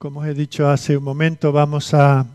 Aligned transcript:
Como 0.00 0.20
os 0.20 0.26
he 0.26 0.32
dicho 0.32 0.66
hace 0.66 0.96
un 0.96 1.04
momento, 1.04 1.52
vamos 1.52 1.92
a 1.92 2.26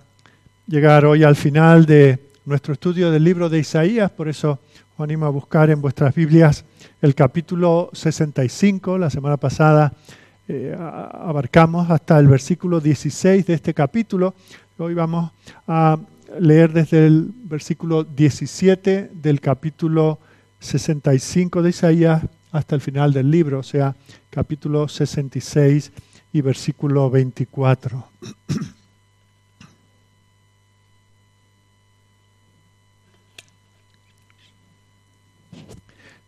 llegar 0.67 1.03
hoy 1.03 1.23
al 1.23 1.35
final 1.35 1.87
de 1.87 2.19
nuestro 2.45 2.73
estudio 2.73 3.09
del 3.09 3.23
libro 3.23 3.49
de 3.49 3.57
Isaías, 3.57 4.11
por 4.11 4.27
eso 4.27 4.59
os 4.95 5.03
animo 5.03 5.25
a 5.25 5.29
buscar 5.29 5.71
en 5.71 5.81
vuestras 5.81 6.13
Biblias 6.13 6.63
el 7.01 7.15
capítulo 7.15 7.89
65. 7.91 8.99
La 8.99 9.09
semana 9.09 9.37
pasada 9.37 9.91
eh, 10.47 10.77
abarcamos 10.77 11.89
hasta 11.89 12.19
el 12.19 12.27
versículo 12.27 12.79
16 12.79 13.47
de 13.47 13.55
este 13.55 13.73
capítulo. 13.73 14.35
Hoy 14.77 14.93
vamos 14.93 15.31
a 15.67 15.97
leer 16.39 16.71
desde 16.71 17.07
el 17.07 17.31
versículo 17.45 18.03
17 18.03 19.09
del 19.11 19.41
capítulo 19.41 20.19
65 20.59 21.63
de 21.63 21.69
Isaías 21.71 22.21
hasta 22.51 22.75
el 22.75 22.81
final 22.81 23.11
del 23.11 23.31
libro, 23.31 23.57
o 23.57 23.63
sea, 23.63 23.95
capítulo 24.29 24.87
66 24.87 25.91
y 26.35 26.41
versículo 26.41 27.09
24. 27.09 28.09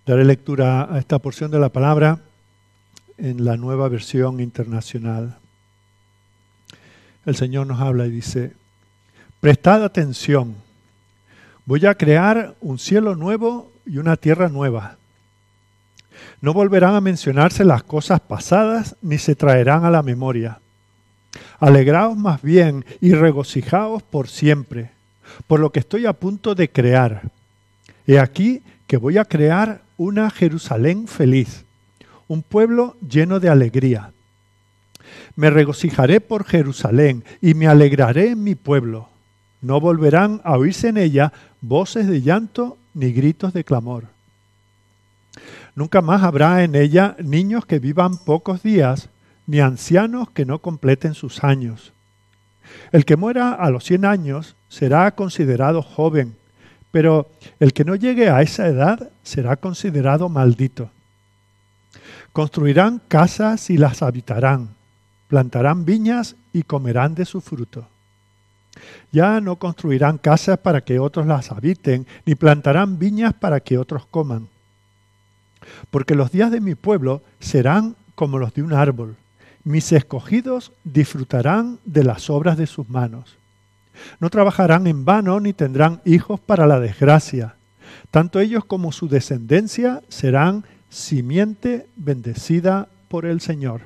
Daré 0.06 0.24
lectura 0.24 0.94
a 0.94 0.98
esta 0.98 1.20
porción 1.20 1.52
de 1.52 1.60
la 1.60 1.68
palabra 1.68 2.22
en 3.18 3.44
la 3.44 3.58
nueva 3.58 3.90
versión 3.90 4.40
internacional. 4.40 5.40
El 7.26 7.36
Señor 7.36 7.68
nos 7.68 7.82
habla 7.82 8.06
y 8.06 8.12
dice, 8.12 8.54
prestad 9.42 9.84
atención, 9.84 10.56
voy 11.66 11.86
a 11.86 11.96
crear 11.96 12.56
un 12.62 12.80
cielo 12.80 13.18
nuevo 13.18 13.74
y 13.86 13.98
una 13.98 14.16
tierra 14.16 14.48
nueva 14.48 14.97
no 16.41 16.54
volverán 16.54 16.96
a 16.96 17.02
mencionarse 17.02 17.66
las 17.66 17.84
cosas 17.84 18.20
pasadas 18.20 18.95
ni 19.02 19.18
se 19.18 19.36
traerán 19.36 19.86
a 19.86 19.91
la 19.91 20.04
memoria. 20.04 20.59
Alegraos 21.59 22.18
más 22.18 22.41
bien 22.41 22.86
y 23.02 23.14
regocijaos 23.14 24.03
por 24.03 24.28
siempre, 24.28 24.92
por 25.47 25.59
lo 25.59 25.72
que 25.72 25.80
estoy 25.80 26.06
a 26.06 26.14
punto 26.14 26.56
de 26.56 26.70
crear. 26.70 27.23
He 28.06 28.20
aquí 28.20 28.62
que 28.86 28.97
voy 28.97 29.17
a 29.17 29.25
crear 29.25 29.81
una 29.97 30.30
Jerusalén 30.30 31.08
feliz, 31.08 31.66
un 32.28 32.44
pueblo 32.44 32.95
lleno 33.08 33.40
de 33.40 33.50
alegría. 33.50 34.12
Me 35.36 35.50
regocijaré 35.50 36.22
por 36.22 36.45
Jerusalén 36.45 37.23
y 37.42 37.53
me 37.53 37.67
alegraré 37.67 38.31
en 38.31 38.44
mi 38.44 38.56
pueblo. 38.56 39.09
No 39.62 39.80
volverán 39.80 40.42
a 40.44 40.58
oírse 40.58 40.90
en 40.90 40.97
ella 40.97 41.34
voces 41.62 42.08
de 42.08 42.22
llanto 42.22 42.78
ni 42.94 43.12
gritos 43.12 43.53
de 43.53 43.64
clamor 43.64 44.17
Nunca 45.78 46.02
más 46.02 46.23
habrá 46.23 46.64
en 46.64 46.73
ella 46.73 47.16
niños 47.20 47.67
que 47.67 47.78
vivan 47.78 48.17
pocos 48.17 48.64
días, 48.64 49.09
ni 49.45 49.59
ancianos 49.59 50.28
que 50.31 50.44
no 50.44 50.58
completen 50.58 51.14
sus 51.14 51.44
años. 51.44 51.94
El 52.92 53.06
que 53.06 53.16
muera 53.16 53.53
a 53.53 53.69
los 53.69 53.84
cien 53.84 54.03
años 54.03 54.56
será 54.69 55.14
considerado 55.14 55.84
joven, 55.84 56.36
pero 56.89 57.30
el 57.59 57.73
que 57.73 57.86
no 57.86 57.94
llegue 57.94 58.28
a 58.31 58.42
esa 58.42 58.66
edad 58.66 59.11
será 59.22 59.56
considerado 59.58 60.30
maldito. 60.30 60.89
Construirán 62.34 63.00
casas 63.08 63.69
y 63.69 63.78
las 63.78 64.02
habitarán, 64.02 64.69
plantarán 65.28 65.86
viñas 65.86 66.38
y 66.53 66.64
comerán 66.64 67.14
de 67.14 67.25
su 67.25 67.39
fruto. 67.39 67.88
Ya 69.12 69.39
no 69.41 69.58
construirán 69.58 70.17
casas 70.17 70.58
para 70.58 70.81
que 70.81 70.97
otros 70.97 71.28
las 71.28 71.52
habiten, 71.52 72.08
ni 72.25 72.34
plantarán 72.34 72.97
viñas 72.97 73.36
para 73.36 73.59
que 73.59 73.78
otros 73.78 74.08
coman 74.08 74.47
porque 75.90 76.16
los 76.16 76.32
días 76.32 76.52
de 76.52 76.62
mi 76.62 76.76
pueblo 76.76 77.22
serán 77.40 77.96
como 78.16 78.40
los 78.40 78.54
de 78.54 78.64
un 78.64 78.73
árbol. 78.73 79.16
Mis 79.64 79.92
escogidos 79.92 80.72
disfrutarán 80.84 81.80
de 81.86 82.04
las 82.04 82.30
obras 82.30 82.58
de 82.58 82.68
sus 82.68 82.90
manos. 82.90 83.38
No 84.20 84.30
trabajarán 84.30 84.88
en 84.88 85.06
vano 85.06 85.40
ni 85.40 85.54
tendrán 85.54 86.02
hijos 86.06 86.40
para 86.40 86.68
la 86.68 86.80
desgracia. 86.80 87.56
Tanto 88.12 88.40
ellos 88.40 88.66
como 88.66 88.91
su 88.91 89.08
descendencia 89.08 90.02
serán 90.08 90.64
simiente 90.90 91.88
bendecida 91.96 92.88
por 93.08 93.25
el 93.25 93.41
Señor. 93.41 93.81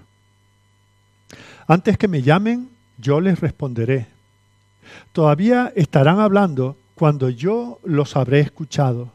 Antes 1.67 1.97
que 1.97 2.07
me 2.07 2.21
llamen, 2.21 2.69
yo 2.97 3.21
les 3.21 3.39
responderé. 3.39 4.07
Todavía 5.13 5.71
estarán 5.75 6.19
hablando 6.19 6.77
cuando 6.95 7.29
yo 7.29 7.79
los 7.83 8.15
habré 8.15 8.41
escuchado. 8.41 9.11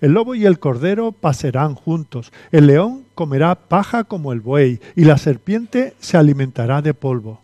El 0.00 0.12
lobo 0.12 0.34
y 0.34 0.44
el 0.44 0.58
cordero 0.58 1.12
pasarán 1.12 1.74
juntos, 1.74 2.32
el 2.52 2.66
león 2.66 3.04
comerá 3.14 3.54
paja 3.54 4.04
como 4.04 4.32
el 4.32 4.40
buey, 4.40 4.80
y 4.96 5.04
la 5.04 5.18
serpiente 5.18 5.94
se 6.00 6.16
alimentará 6.16 6.82
de 6.82 6.94
polvo. 6.94 7.40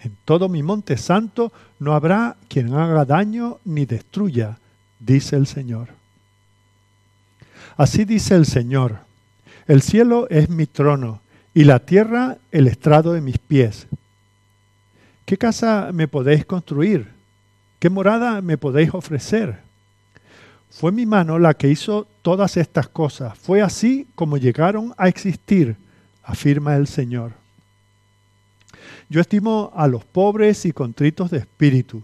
En 0.00 0.16
todo 0.24 0.48
mi 0.48 0.62
monte 0.62 0.96
santo 0.96 1.52
no 1.78 1.94
habrá 1.94 2.36
quien 2.48 2.74
haga 2.74 3.04
daño 3.04 3.58
ni 3.64 3.86
destruya, 3.86 4.58
dice 4.98 5.36
el 5.36 5.46
Señor. 5.46 5.88
Así 7.76 8.04
dice 8.04 8.34
el 8.34 8.46
Señor, 8.46 8.98
el 9.66 9.82
cielo 9.82 10.26
es 10.30 10.50
mi 10.50 10.66
trono, 10.66 11.20
y 11.54 11.64
la 11.64 11.78
tierra 11.78 12.36
el 12.50 12.66
estrado 12.66 13.12
de 13.12 13.20
mis 13.20 13.38
pies. 13.38 13.86
¿Qué 15.24 15.38
casa 15.38 15.90
me 15.92 16.08
podéis 16.08 16.44
construir? 16.44 17.08
¿Qué 17.78 17.88
morada 17.88 18.42
me 18.42 18.58
podéis 18.58 18.92
ofrecer? 18.92 19.63
Fue 20.74 20.90
mi 20.90 21.06
mano 21.06 21.38
la 21.38 21.54
que 21.54 21.68
hizo 21.68 22.08
todas 22.22 22.56
estas 22.56 22.88
cosas. 22.88 23.38
Fue 23.38 23.62
así 23.62 24.08
como 24.16 24.38
llegaron 24.38 24.92
a 24.98 25.06
existir, 25.06 25.76
afirma 26.24 26.74
el 26.74 26.88
Señor. 26.88 27.30
Yo 29.08 29.20
estimo 29.20 29.70
a 29.76 29.86
los 29.86 30.04
pobres 30.04 30.66
y 30.66 30.72
contritos 30.72 31.30
de 31.30 31.38
espíritu, 31.38 32.02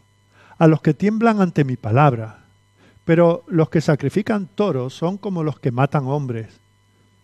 a 0.57 0.69
los 0.69 0.83
que 0.83 0.95
tiemblan 0.95 1.41
ante 1.41 1.65
mi 1.65 1.77
palabra. 1.77 2.45
Pero 3.05 3.43
los 3.49 3.71
que 3.71 3.81
sacrifican 3.81 4.47
toros 4.47 4.95
son 4.95 5.19
como 5.19 5.43
los 5.43 5.59
que 5.59 5.73
matan 5.73 6.07
hombres. 6.07 6.61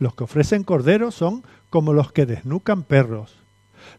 Los 0.00 0.16
que 0.16 0.24
ofrecen 0.24 0.64
corderos 0.64 1.14
son 1.14 1.44
como 1.70 1.92
los 1.92 2.10
que 2.10 2.26
desnucan 2.26 2.82
perros. 2.82 3.36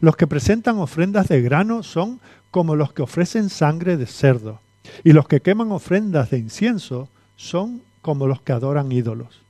Los 0.01 0.17
que 0.17 0.27
presentan 0.27 0.79
ofrendas 0.79 1.29
de 1.29 1.41
grano 1.41 1.81
son 1.83 2.19
como 2.51 2.75
los 2.75 2.91
que 2.91 3.03
ofrecen 3.03 3.49
sangre 3.49 3.95
de 3.95 4.05
cerdo. 4.05 4.59
Y 5.05 5.13
los 5.13 5.29
que 5.29 5.39
queman 5.39 5.71
ofrendas 5.71 6.29
de 6.29 6.39
incienso 6.39 7.07
son 7.37 7.81
como 8.01 8.27
los 8.27 8.41
que 8.41 8.51
adoran 8.51 8.91
ídolos. 8.91 9.41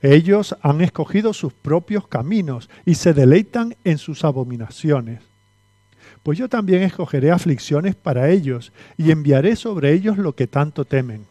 Ellos 0.00 0.56
han 0.62 0.80
escogido 0.80 1.32
sus 1.32 1.52
propios 1.52 2.06
caminos 2.08 2.70
y 2.84 2.94
se 2.94 3.12
deleitan 3.12 3.76
en 3.84 3.98
sus 3.98 4.24
abominaciones. 4.24 5.20
Pues 6.22 6.38
yo 6.38 6.48
también 6.48 6.82
escogeré 6.82 7.30
aflicciones 7.30 7.94
para 7.94 8.30
ellos 8.30 8.72
y 8.96 9.10
enviaré 9.10 9.56
sobre 9.56 9.92
ellos 9.92 10.16
lo 10.16 10.34
que 10.34 10.46
tanto 10.46 10.84
temen. 10.84 11.26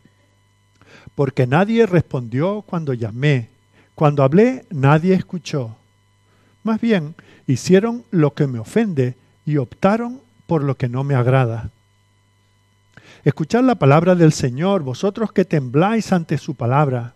Porque 1.15 1.47
nadie 1.47 1.85
respondió 1.85 2.63
cuando 2.63 2.93
llamé, 2.93 3.49
cuando 3.95 4.23
hablé 4.23 4.65
nadie 4.69 5.13
escuchó. 5.13 5.75
Más 6.63 6.79
bien, 6.79 7.15
hicieron 7.47 8.03
lo 8.11 8.33
que 8.33 8.47
me 8.47 8.59
ofende 8.59 9.15
y 9.45 9.57
optaron 9.57 10.21
por 10.47 10.63
lo 10.63 10.75
que 10.75 10.89
no 10.89 11.03
me 11.03 11.15
agrada. 11.15 11.71
Escuchad 13.23 13.63
la 13.63 13.75
palabra 13.75 14.15
del 14.15 14.33
Señor, 14.33 14.83
vosotros 14.83 15.31
que 15.31 15.45
tembláis 15.45 16.11
ante 16.11 16.37
su 16.37 16.55
palabra. 16.55 17.13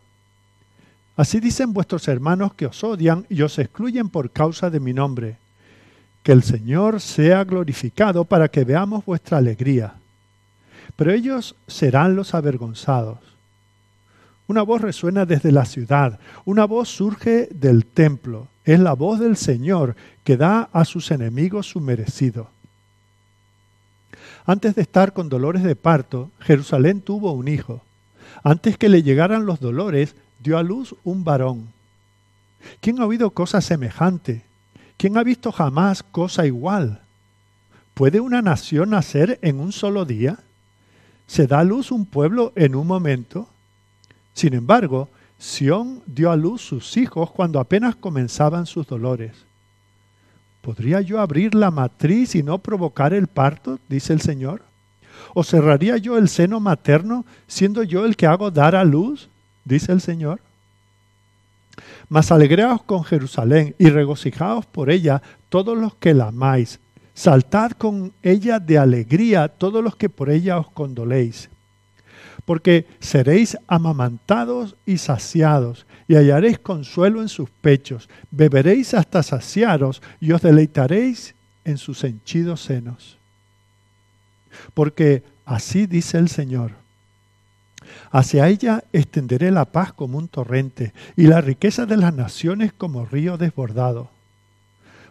Así 1.17 1.41
dicen 1.41 1.73
vuestros 1.73 2.07
hermanos 2.07 2.53
que 2.53 2.65
os 2.65 2.81
odian 2.81 3.25
y 3.29 3.41
os 3.41 3.59
excluyen 3.59 4.07
por 4.07 4.31
causa 4.31 4.69
de 4.69 4.79
mi 4.79 4.93
nombre. 4.93 5.37
Que 6.23 6.31
el 6.31 6.43
Señor 6.43 7.01
sea 7.01 7.43
glorificado 7.43 8.23
para 8.23 8.47
que 8.47 8.63
veamos 8.63 9.03
vuestra 9.03 9.39
alegría. 9.39 9.95
Pero 10.95 11.11
ellos 11.11 11.55
serán 11.67 12.15
los 12.15 12.33
avergonzados. 12.33 13.19
Una 14.47 14.61
voz 14.61 14.79
resuena 14.79 15.25
desde 15.25 15.51
la 15.51 15.65
ciudad, 15.65 16.19
una 16.45 16.63
voz 16.63 16.87
surge 16.87 17.49
del 17.51 17.85
templo. 17.85 18.47
Es 18.63 18.79
la 18.79 18.93
voz 18.93 19.19
del 19.19 19.35
Señor 19.35 19.97
que 20.23 20.37
da 20.37 20.69
a 20.71 20.85
sus 20.85 21.11
enemigos 21.11 21.67
su 21.67 21.81
merecido. 21.81 22.49
Antes 24.47 24.75
de 24.75 24.81
estar 24.81 25.11
con 25.11 25.27
dolores 25.27 25.61
de 25.61 25.75
parto, 25.75 26.31
Jerusalén 26.39 27.01
tuvo 27.01 27.33
un 27.33 27.49
hijo. 27.49 27.83
Antes 28.43 28.77
que 28.77 28.87
le 28.87 29.03
llegaran 29.03 29.45
los 29.45 29.59
dolores, 29.59 30.15
dio 30.39 30.57
a 30.57 30.63
luz 30.63 30.95
un 31.03 31.25
varón. 31.25 31.67
¿Quién 32.79 33.01
ha 33.01 33.05
oído 33.05 33.31
cosa 33.31 33.59
semejante? 33.59 34.45
¿Quién 34.95 35.17
ha 35.17 35.23
visto 35.23 35.51
jamás 35.51 36.01
cosa 36.01 36.45
igual? 36.45 37.01
¿Puede 37.93 38.21
una 38.21 38.41
nación 38.41 38.91
nacer 38.91 39.37
en 39.41 39.59
un 39.59 39.73
solo 39.73 40.05
día? 40.05 40.39
¿Se 41.27 41.45
da 41.45 41.59
a 41.59 41.63
luz 41.65 41.91
un 41.91 42.05
pueblo 42.05 42.53
en 42.55 42.73
un 42.75 42.87
momento? 42.87 43.49
Sin 44.33 44.53
embargo, 44.53 45.09
Sión 45.37 46.03
dio 46.05 46.31
a 46.31 46.37
luz 46.37 46.61
sus 46.61 46.95
hijos 46.95 47.31
cuando 47.31 47.59
apenas 47.59 47.97
comenzaban 47.97 48.65
sus 48.65 48.87
dolores. 48.87 49.46
¿Podría 50.67 50.99
yo 50.99 51.21
abrir 51.21 51.55
la 51.55 51.71
matriz 51.71 52.35
y 52.35 52.43
no 52.43 52.57
provocar 52.57 53.13
el 53.13 53.27
parto? 53.27 53.79
dice 53.87 54.11
el 54.11 54.19
Señor. 54.19 54.63
¿O 55.33 55.45
cerraría 55.45 55.95
yo 55.95 56.17
el 56.17 56.27
seno 56.27 56.59
materno 56.59 57.25
siendo 57.47 57.83
yo 57.83 58.03
el 58.03 58.17
que 58.17 58.27
hago 58.27 58.51
dar 58.51 58.75
a 58.75 58.83
luz? 58.83 59.29
dice 59.63 59.93
el 59.93 60.01
Señor. 60.01 60.41
Mas 62.09 62.33
alegreaos 62.33 62.83
con 62.83 63.05
Jerusalén 63.05 63.75
y 63.79 63.87
regocijaos 63.87 64.65
por 64.65 64.89
ella 64.89 65.21
todos 65.47 65.77
los 65.77 65.95
que 65.95 66.13
la 66.13 66.27
amáis. 66.27 66.81
Saltad 67.13 67.71
con 67.71 68.11
ella 68.21 68.59
de 68.59 68.77
alegría 68.77 69.47
todos 69.47 69.81
los 69.81 69.95
que 69.95 70.09
por 70.09 70.29
ella 70.29 70.59
os 70.59 70.69
condoléis, 70.71 71.49
porque 72.47 72.87
seréis 73.01 73.57
amamantados 73.67 74.77
y 74.85 74.99
saciados, 74.99 75.85
y 76.07 76.15
hallaréis 76.15 76.57
consuelo 76.57 77.21
en 77.21 77.27
sus 77.27 77.49
pechos, 77.49 78.07
beberéis 78.31 78.93
hasta 78.93 79.21
saciaros, 79.21 80.01
y 80.21 80.31
os 80.31 80.41
deleitaréis 80.41 81.35
en 81.65 81.77
sus 81.77 82.05
henchidos 82.05 82.61
senos. 82.61 83.17
Porque 84.73 85.23
así 85.45 85.87
dice 85.87 86.19
el 86.19 86.29
Señor. 86.29 86.71
Hacia 88.11 88.47
ella 88.47 88.81
extenderé 88.93 89.51
la 89.51 89.65
paz 89.65 89.91
como 89.91 90.17
un 90.17 90.29
torrente 90.29 90.93
y 91.17 91.23
la 91.27 91.41
riqueza 91.41 91.85
de 91.85 91.97
las 91.97 92.13
naciones 92.13 92.71
como 92.71 93.05
río 93.05 93.37
desbordado. 93.37 94.09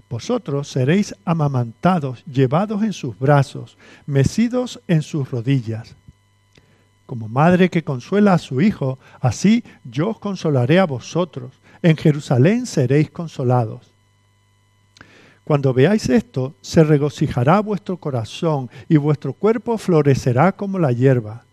Vosotros 0.09 0.69
seréis 0.69 1.15
amamantados, 1.27 2.25
llevados 2.25 2.83
en 2.83 2.95
sus 2.95 3.19
brazos, 3.19 3.77
mecidos 4.07 4.81
en 4.89 5.03
sus 5.03 5.31
rodillas. 5.31 5.97
Como 7.07 7.29
madre 7.29 7.71
que 7.71 7.85
consuela 7.85 8.35
a 8.35 8.39
su 8.39 8.61
hijo, 8.61 8.99
así 9.21 9.65
yo 9.85 10.11
os 10.11 10.19
consolaré 10.19 10.79
a 10.79 10.87
vosotros. 10.87 11.53
En 11.83 11.97
Jerusalén 11.97 12.67
seréis 12.67 13.11
consolados. 13.11 13.93
Cuando 15.45 15.73
veáis 15.73 16.09
esto, 16.09 16.57
se 16.61 16.83
regocijará 16.83 17.61
vuestro 17.61 17.99
corazón 17.99 18.69
y 18.89 18.97
vuestro 18.97 19.33
cuerpo 19.33 19.79
florecerá 19.79 20.51
como 20.51 20.81
la 20.81 20.91
hierba. 20.91 21.45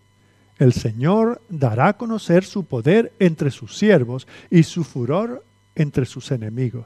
El 0.57 0.73
Señor 0.73 1.39
dará 1.49 1.89
a 1.89 1.93
conocer 1.97 2.43
su 2.43 2.65
poder 2.65 3.13
entre 3.19 3.51
sus 3.51 3.77
siervos 3.77 4.27
y 4.49 4.63
su 4.63 4.83
furor 4.83 5.43
entre 5.75 6.05
sus 6.05 6.31
enemigos. 6.31 6.85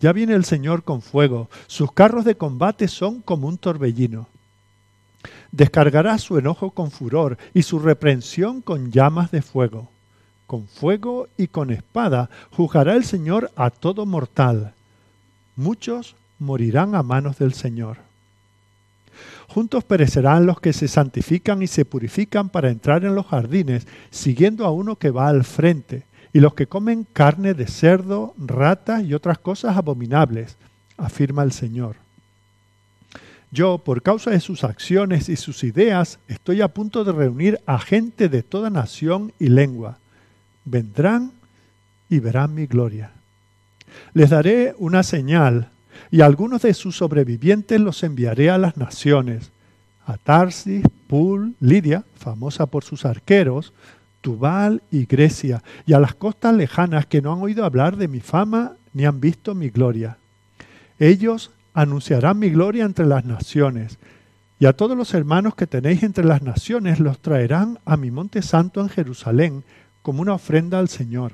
Ya 0.00 0.12
viene 0.12 0.34
el 0.34 0.44
Señor 0.44 0.82
con 0.82 1.00
fuego, 1.00 1.48
sus 1.66 1.90
carros 1.92 2.26
de 2.26 2.34
combate 2.34 2.88
son 2.88 3.22
como 3.22 3.48
un 3.48 3.56
torbellino. 3.56 4.28
Descargará 5.52 6.18
su 6.18 6.38
enojo 6.38 6.70
con 6.70 6.90
furor 6.90 7.38
y 7.52 7.62
su 7.62 7.78
reprensión 7.78 8.60
con 8.60 8.90
llamas 8.90 9.30
de 9.30 9.42
fuego. 9.42 9.90
Con 10.46 10.66
fuego 10.66 11.28
y 11.36 11.48
con 11.48 11.70
espada 11.70 12.28
juzgará 12.50 12.94
el 12.94 13.04
Señor 13.04 13.50
a 13.56 13.70
todo 13.70 14.06
mortal. 14.06 14.74
Muchos 15.56 16.16
morirán 16.38 16.94
a 16.94 17.02
manos 17.02 17.38
del 17.38 17.54
Señor. 17.54 17.98
Juntos 19.48 19.84
perecerán 19.84 20.46
los 20.46 20.60
que 20.60 20.72
se 20.72 20.88
santifican 20.88 21.62
y 21.62 21.66
se 21.66 21.84
purifican 21.84 22.48
para 22.48 22.70
entrar 22.70 23.04
en 23.04 23.14
los 23.14 23.26
jardines, 23.26 23.86
siguiendo 24.10 24.66
a 24.66 24.70
uno 24.70 24.96
que 24.96 25.10
va 25.10 25.28
al 25.28 25.44
frente 25.44 26.04
y 26.32 26.40
los 26.40 26.54
que 26.54 26.66
comen 26.66 27.06
carne 27.12 27.54
de 27.54 27.68
cerdo, 27.68 28.34
ratas 28.36 29.04
y 29.04 29.14
otras 29.14 29.38
cosas 29.38 29.76
abominables, 29.76 30.56
afirma 30.96 31.44
el 31.44 31.52
Señor. 31.52 32.03
Yo, 33.54 33.78
por 33.78 34.02
causa 34.02 34.32
de 34.32 34.40
sus 34.40 34.64
acciones 34.64 35.28
y 35.28 35.36
sus 35.36 35.62
ideas, 35.62 36.18
estoy 36.26 36.60
a 36.60 36.66
punto 36.66 37.04
de 37.04 37.12
reunir 37.12 37.60
a 37.66 37.78
gente 37.78 38.28
de 38.28 38.42
toda 38.42 38.68
nación 38.68 39.32
y 39.38 39.46
lengua. 39.46 39.98
Vendrán 40.64 41.30
y 42.10 42.18
verán 42.18 42.52
mi 42.52 42.66
gloria. 42.66 43.12
Les 44.12 44.30
daré 44.30 44.74
una 44.78 45.04
señal, 45.04 45.68
y 46.10 46.22
algunos 46.22 46.62
de 46.62 46.74
sus 46.74 46.96
sobrevivientes 46.96 47.80
los 47.80 48.02
enviaré 48.02 48.50
a 48.50 48.58
las 48.58 48.76
naciones, 48.76 49.52
a 50.04 50.16
Tarsis, 50.16 50.84
Pul, 51.06 51.54
Lidia, 51.60 52.02
famosa 52.16 52.66
por 52.66 52.82
sus 52.82 53.04
arqueros, 53.04 53.72
Tubal 54.20 54.82
y 54.90 55.06
Grecia, 55.06 55.62
y 55.86 55.92
a 55.92 56.00
las 56.00 56.16
costas 56.16 56.56
lejanas 56.56 57.06
que 57.06 57.22
no 57.22 57.32
han 57.32 57.40
oído 57.40 57.64
hablar 57.64 57.98
de 57.98 58.08
mi 58.08 58.18
fama 58.18 58.72
ni 58.92 59.04
han 59.04 59.20
visto 59.20 59.54
mi 59.54 59.70
gloria. 59.70 60.16
Ellos 60.98 61.52
anunciarán 61.74 62.38
mi 62.38 62.50
gloria 62.50 62.84
entre 62.84 63.04
las 63.04 63.24
naciones, 63.24 63.98
y 64.58 64.66
a 64.66 64.72
todos 64.72 64.96
los 64.96 65.12
hermanos 65.12 65.54
que 65.56 65.66
tenéis 65.66 66.02
entre 66.04 66.24
las 66.24 66.40
naciones 66.42 67.00
los 67.00 67.18
traerán 67.18 67.78
a 67.84 67.96
mi 67.96 68.10
monte 68.10 68.40
santo 68.40 68.80
en 68.80 68.88
Jerusalén 68.88 69.64
como 70.02 70.22
una 70.22 70.34
ofrenda 70.34 70.78
al 70.78 70.88
Señor. 70.88 71.32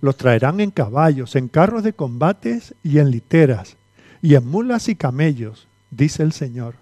Los 0.00 0.16
traerán 0.16 0.60
en 0.60 0.70
caballos, 0.70 1.36
en 1.36 1.48
carros 1.48 1.84
de 1.84 1.92
combates 1.92 2.74
y 2.82 2.98
en 2.98 3.10
literas, 3.10 3.76
y 4.20 4.34
en 4.34 4.46
mulas 4.46 4.88
y 4.88 4.96
camellos, 4.96 5.66
dice 5.90 6.22
el 6.22 6.32
Señor. 6.32 6.74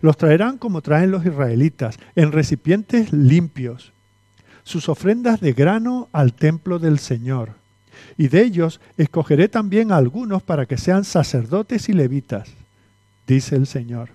Los 0.00 0.16
traerán 0.16 0.58
como 0.58 0.80
traen 0.80 1.10
los 1.10 1.24
israelitas, 1.24 1.98
en 2.16 2.32
recipientes 2.32 3.12
limpios, 3.12 3.92
sus 4.64 4.88
ofrendas 4.88 5.40
de 5.40 5.52
grano 5.52 6.08
al 6.12 6.34
templo 6.34 6.78
del 6.78 6.98
Señor. 6.98 7.61
Y 8.16 8.28
de 8.28 8.42
ellos 8.42 8.80
escogeré 8.96 9.48
también 9.48 9.92
a 9.92 9.96
algunos 9.96 10.42
para 10.42 10.66
que 10.66 10.76
sean 10.76 11.04
sacerdotes 11.04 11.88
y 11.88 11.92
levitas, 11.92 12.48
dice 13.26 13.56
el 13.56 13.66
Señor. 13.66 14.10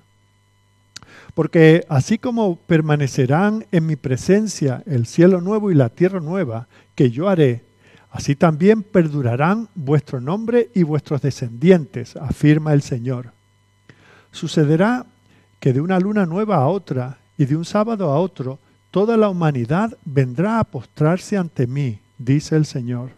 Porque 1.34 1.86
así 1.90 2.18
como 2.18 2.56
permanecerán 2.56 3.66
en 3.72 3.86
mi 3.86 3.96
presencia 3.96 4.84
el 4.86 5.06
cielo 5.06 5.42
nuevo 5.42 5.72
y 5.72 5.76
la 5.76 5.90
tierra 5.90 6.20
nueva 6.20 6.68
que 6.96 7.12
yo 7.12 7.30
haré, 7.30 7.64
así 8.12 8.36
también 8.36 8.82
perdurarán 8.82 9.70
vuestro 9.76 10.20
nombre 10.20 10.70
y 10.74 10.84
vuestros 10.84 11.22
descendientes, 11.22 12.16
afirma 12.16 12.74
el 12.74 12.82
Señor. 12.82 13.34
Sucederá 14.32 15.06
que 15.60 15.74
de 15.74 15.82
una 15.82 16.00
luna 16.00 16.26
nueva 16.26 16.58
a 16.58 16.68
otra 16.68 17.18
y 17.38 17.46
de 17.46 17.56
un 17.56 17.66
sábado 17.66 18.10
a 18.10 18.20
otro 18.20 18.60
toda 18.92 19.18
la 19.18 19.30
humanidad 19.30 19.96
vendrá 20.06 20.60
a 20.60 20.64
postrarse 20.64 21.38
ante 21.38 21.68
mí, 21.68 22.00
dice 22.18 22.56
el 22.56 22.66
Señor. 22.66 23.12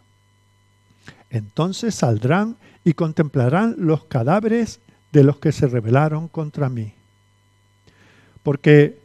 Entonces 1.30 1.96
saldrán 1.96 2.58
y 2.84 2.94
contemplarán 2.94 3.76
los 3.78 4.06
cadáveres 4.06 4.80
de 5.12 5.24
los 5.24 5.38
que 5.38 5.52
se 5.52 5.68
rebelaron 5.68 6.28
contra 6.28 6.70
mí. 6.70 6.94
Porque 8.44 9.00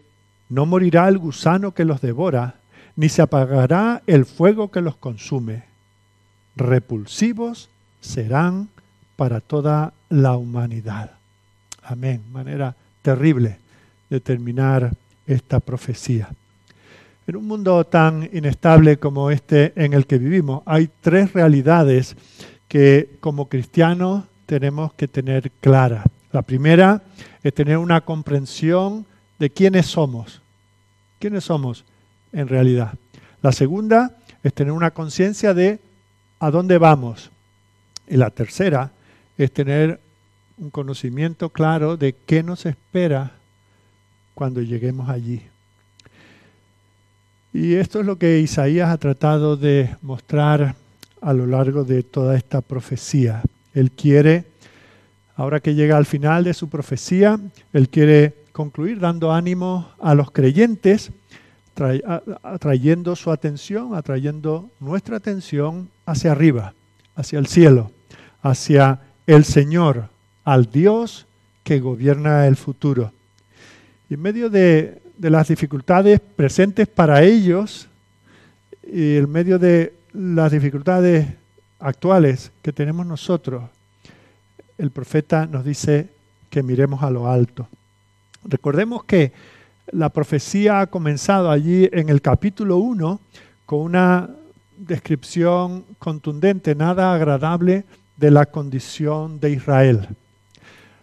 no 0.48 0.66
morirá 0.66 1.08
el 1.08 1.18
gusano 1.18 1.72
que 1.72 1.84
los 1.84 2.00
devora, 2.00 2.56
ni 2.96 3.08
se 3.08 3.22
apagará 3.22 4.02
el 4.06 4.24
fuego 4.24 4.70
que 4.70 4.80
los 4.80 4.96
consume. 4.96 5.64
Repulsivos 6.56 7.68
serán 8.00 8.68
para 9.16 9.40
toda 9.40 9.92
la 10.08 10.36
humanidad. 10.36 11.12
Amén. 11.82 12.22
Manera 12.32 12.76
terrible 13.02 13.58
de 14.08 14.20
terminar 14.20 14.92
esta 15.26 15.60
profecía. 15.60 16.28
En 17.26 17.36
un 17.36 17.46
mundo 17.46 17.84
tan 17.84 18.28
inestable 18.34 18.98
como 18.98 19.30
este 19.30 19.72
en 19.76 19.94
el 19.94 20.06
que 20.06 20.18
vivimos, 20.18 20.62
hay 20.66 20.90
tres 21.00 21.32
realidades 21.32 22.16
que 22.68 23.16
como 23.20 23.48
cristianos 23.48 24.24
tenemos 24.44 24.92
que 24.92 25.08
tener 25.08 25.50
claras. 25.60 26.04
La 26.32 26.42
primera 26.42 27.02
es 27.42 27.54
tener 27.54 27.78
una 27.78 28.02
comprensión 28.02 29.06
de 29.38 29.48
quiénes 29.48 29.86
somos. 29.86 30.42
¿Quiénes 31.18 31.44
somos 31.44 31.84
en 32.32 32.46
realidad? 32.48 32.92
La 33.40 33.52
segunda 33.52 34.18
es 34.42 34.52
tener 34.52 34.72
una 34.72 34.90
conciencia 34.90 35.54
de 35.54 35.78
a 36.40 36.50
dónde 36.50 36.76
vamos. 36.76 37.30
Y 38.06 38.18
la 38.18 38.28
tercera 38.28 38.92
es 39.38 39.50
tener 39.50 39.98
un 40.58 40.68
conocimiento 40.68 41.48
claro 41.48 41.96
de 41.96 42.14
qué 42.26 42.42
nos 42.42 42.66
espera 42.66 43.32
cuando 44.34 44.60
lleguemos 44.60 45.08
allí. 45.08 45.42
Y 47.54 47.76
esto 47.76 48.00
es 48.00 48.06
lo 48.06 48.18
que 48.18 48.40
Isaías 48.40 48.90
ha 48.90 48.98
tratado 48.98 49.56
de 49.56 49.94
mostrar 50.02 50.74
a 51.20 51.32
lo 51.32 51.46
largo 51.46 51.84
de 51.84 52.02
toda 52.02 52.36
esta 52.36 52.60
profecía. 52.60 53.42
Él 53.72 53.92
quiere, 53.92 54.46
ahora 55.36 55.60
que 55.60 55.76
llega 55.76 55.96
al 55.96 56.04
final 56.04 56.42
de 56.42 56.52
su 56.52 56.68
profecía, 56.68 57.38
él 57.72 57.88
quiere 57.88 58.34
concluir 58.50 58.98
dando 58.98 59.32
ánimo 59.32 59.92
a 60.00 60.16
los 60.16 60.32
creyentes, 60.32 61.12
atrayendo 62.42 63.14
su 63.14 63.30
atención, 63.30 63.94
atrayendo 63.94 64.68
nuestra 64.80 65.18
atención 65.18 65.88
hacia 66.06 66.32
arriba, 66.32 66.74
hacia 67.14 67.38
el 67.38 67.46
cielo, 67.46 67.92
hacia 68.42 68.98
el 69.28 69.44
Señor, 69.44 70.08
al 70.42 70.72
Dios 70.72 71.26
que 71.62 71.78
gobierna 71.78 72.48
el 72.48 72.56
futuro. 72.56 73.12
Y 74.10 74.14
en 74.14 74.22
medio 74.22 74.50
de 74.50 75.03
de 75.16 75.30
las 75.30 75.48
dificultades 75.48 76.20
presentes 76.20 76.88
para 76.88 77.22
ellos 77.22 77.88
y 78.82 79.16
en 79.16 79.30
medio 79.30 79.58
de 79.58 79.94
las 80.12 80.52
dificultades 80.52 81.26
actuales 81.80 82.52
que 82.62 82.72
tenemos 82.72 83.06
nosotros, 83.06 83.64
el 84.78 84.90
profeta 84.90 85.46
nos 85.46 85.64
dice 85.64 86.08
que 86.50 86.62
miremos 86.62 87.02
a 87.02 87.10
lo 87.10 87.28
alto. 87.28 87.68
Recordemos 88.44 89.04
que 89.04 89.32
la 89.92 90.08
profecía 90.08 90.80
ha 90.80 90.86
comenzado 90.86 91.50
allí 91.50 91.88
en 91.92 92.08
el 92.08 92.20
capítulo 92.22 92.78
1 92.78 93.20
con 93.66 93.80
una 93.80 94.30
descripción 94.76 95.84
contundente, 95.98 96.74
nada 96.74 97.14
agradable 97.14 97.84
de 98.16 98.30
la 98.30 98.46
condición 98.46 99.40
de 99.40 99.50
Israel. 99.50 100.08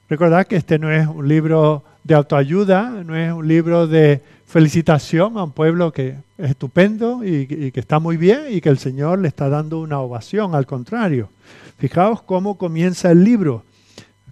Recordad 0.09 0.45
que 0.45 0.57
este 0.57 0.77
no 0.77 0.91
es 0.91 1.07
un 1.07 1.27
libro 1.27 1.83
de 2.03 2.15
autoayuda, 2.15 3.03
no 3.03 3.15
es 3.15 3.31
un 3.31 3.47
libro 3.47 3.87
de 3.87 4.21
felicitación 4.45 5.37
a 5.37 5.43
un 5.43 5.51
pueblo 5.51 5.93
que 5.93 6.17
es 6.37 6.51
estupendo 6.51 7.23
y, 7.23 7.71
que 7.71 7.79
está 7.79 7.99
muy 7.99 8.17
bien 8.17 8.45
y 8.49 8.59
que 8.59 8.69
el 8.69 8.79
Señor 8.79 9.19
le 9.19 9.27
está 9.27 9.47
dando 9.47 9.79
una 9.79 9.99
ovación, 9.99 10.55
al 10.55 10.65
contrario. 10.65 11.29
Fijaos 11.77 12.21
cómo 12.21 12.57
comienza 12.57 13.11
el 13.11 13.23
libro. 13.23 13.63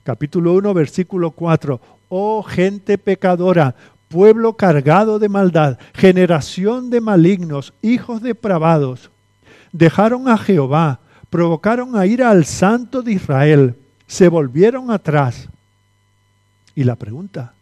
capítulo 0.04 0.54
1, 0.54 0.74
versículo 0.74 1.32
4. 1.32 1.80
Oh 2.10 2.44
gente 2.44 2.98
pecadora, 2.98 3.76
pueblo 4.10 4.54
cargado 4.54 5.20
de 5.20 5.30
maldad, 5.30 5.78
generación 5.94 6.90
de 6.90 7.00
malignos, 7.00 7.74
hijos 7.82 8.22
depravados. 8.22 9.12
Dejaron 9.72 10.28
a 10.28 10.38
Jehová, 10.38 11.00
provocaron 11.30 11.96
a 11.96 12.08
ira 12.08 12.32
al 12.32 12.46
santo 12.46 13.04
de 13.04 13.14
Israel, 13.14 13.76
se 14.08 14.28
volvieron 14.28 14.90
atrás. 14.92 15.48
Y 16.76 16.84
la 16.84 16.96
pregunta, 16.96 17.54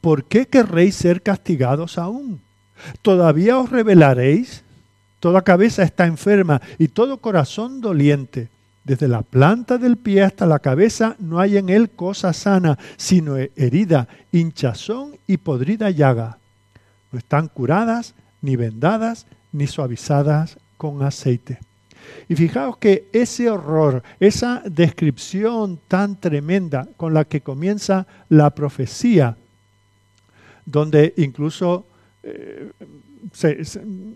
¿por 0.00 0.24
qué 0.24 0.46
querréis 0.46 0.94
ser 0.96 1.22
castigados 1.22 1.98
aún? 1.98 2.40
¿Todavía 3.02 3.58
os 3.58 3.70
rebelaréis? 3.70 4.62
Toda 5.20 5.42
cabeza 5.42 5.82
está 5.82 6.06
enferma 6.06 6.60
y 6.78 6.88
todo 6.88 7.18
corazón 7.18 7.80
doliente. 7.80 8.48
Desde 8.84 9.08
la 9.08 9.22
planta 9.22 9.76
del 9.76 9.98
pie 9.98 10.22
hasta 10.22 10.46
la 10.46 10.58
cabeza 10.58 11.14
no 11.18 11.38
hay 11.38 11.58
en 11.58 11.68
él 11.68 11.90
cosa 11.90 12.32
sana, 12.32 12.78
sino 12.96 13.36
herida, 13.36 14.08
hinchazón 14.32 15.16
y 15.26 15.36
podrida 15.36 15.90
llaga. 15.90 16.38
No 17.12 17.18
están 17.18 17.48
curadas, 17.48 18.14
ni 18.40 18.56
vendadas, 18.56 19.26
ni 19.52 19.66
suavizadas 19.66 20.56
con 20.78 21.02
aceite. 21.02 21.58
Y 22.28 22.36
fijaos 22.36 22.78
que 22.78 23.08
ese 23.12 23.50
horror, 23.50 24.02
esa 24.18 24.62
descripción 24.64 25.78
tan 25.86 26.18
tremenda 26.18 26.88
con 26.96 27.12
la 27.12 27.24
que 27.24 27.42
comienza 27.42 28.06
la 28.28 28.50
profecía, 28.50 29.36
donde 30.70 31.14
incluso 31.16 31.86
eh, 32.22 32.70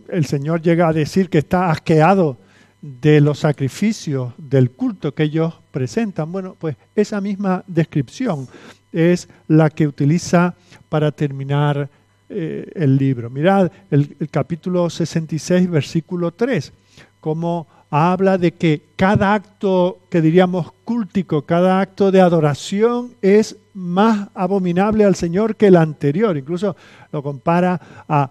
el 0.08 0.24
Señor 0.24 0.62
llega 0.62 0.88
a 0.88 0.92
decir 0.92 1.28
que 1.28 1.38
está 1.38 1.70
asqueado 1.70 2.38
de 2.80 3.20
los 3.20 3.38
sacrificios 3.38 4.34
del 4.36 4.70
culto 4.70 5.14
que 5.14 5.24
ellos 5.24 5.54
presentan. 5.70 6.30
Bueno, 6.30 6.54
pues 6.58 6.76
esa 6.94 7.20
misma 7.20 7.64
descripción 7.66 8.46
es 8.92 9.28
la 9.48 9.70
que 9.70 9.86
utiliza 9.86 10.54
para 10.88 11.10
terminar 11.10 11.88
eh, 12.28 12.70
el 12.74 12.96
libro. 12.96 13.30
Mirad 13.30 13.72
el, 13.90 14.16
capítulo 14.30 14.90
66, 14.90 15.68
versículo 15.70 16.32
3, 16.32 16.72
como 17.20 17.66
habla 17.94 18.38
de 18.38 18.52
que 18.52 18.82
cada 18.96 19.34
acto 19.34 20.00
que 20.10 20.20
diríamos 20.20 20.72
cúltico, 20.84 21.42
cada 21.42 21.80
acto 21.80 22.10
de 22.10 22.20
adoración 22.20 23.12
es 23.22 23.56
más 23.72 24.28
abominable 24.34 25.04
al 25.04 25.14
Señor 25.14 25.54
que 25.54 25.68
el 25.68 25.76
anterior. 25.76 26.36
Incluso 26.36 26.74
lo 27.12 27.22
compara 27.22 27.80
a, 28.08 28.30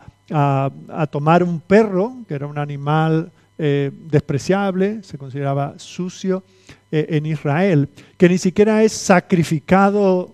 tomar 1.10 1.44
un 1.44 1.62
perro, 1.62 2.14
que 2.28 2.34
era 2.34 2.48
un 2.48 2.58
animal 2.58 3.32
eh, 3.58 3.92
despreciable, 4.10 5.02
se 5.04 5.18
consideraba 5.18 5.76
sucio 5.78 6.44
eh, 6.92 7.06
en 7.10 7.26
Israel, 7.26 7.88
que 8.18 8.28
ni 8.28 8.38
siquiera 8.38 8.84
es 8.84 8.92
sacrificado 8.92 10.34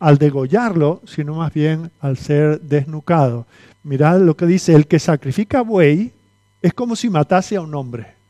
al 0.00 0.18
degollarlo, 0.18 1.00
sino 1.06 1.34
más 1.34 1.52
bien 1.52 1.92
al 2.00 2.16
ser 2.16 2.60
desnucado. 2.60 3.46
Mirad 3.84 4.20
lo 4.20 4.36
que 4.36 4.46
dice, 4.46 4.74
el 4.74 4.88
que 4.88 4.98
sacrifica 4.98 5.60
buey 5.60 6.12
es 6.60 6.74
como 6.74 6.96
si 6.96 7.08
matase 7.08 7.54
a 7.54 7.60
un 7.60 7.74
hombre. 7.74 8.23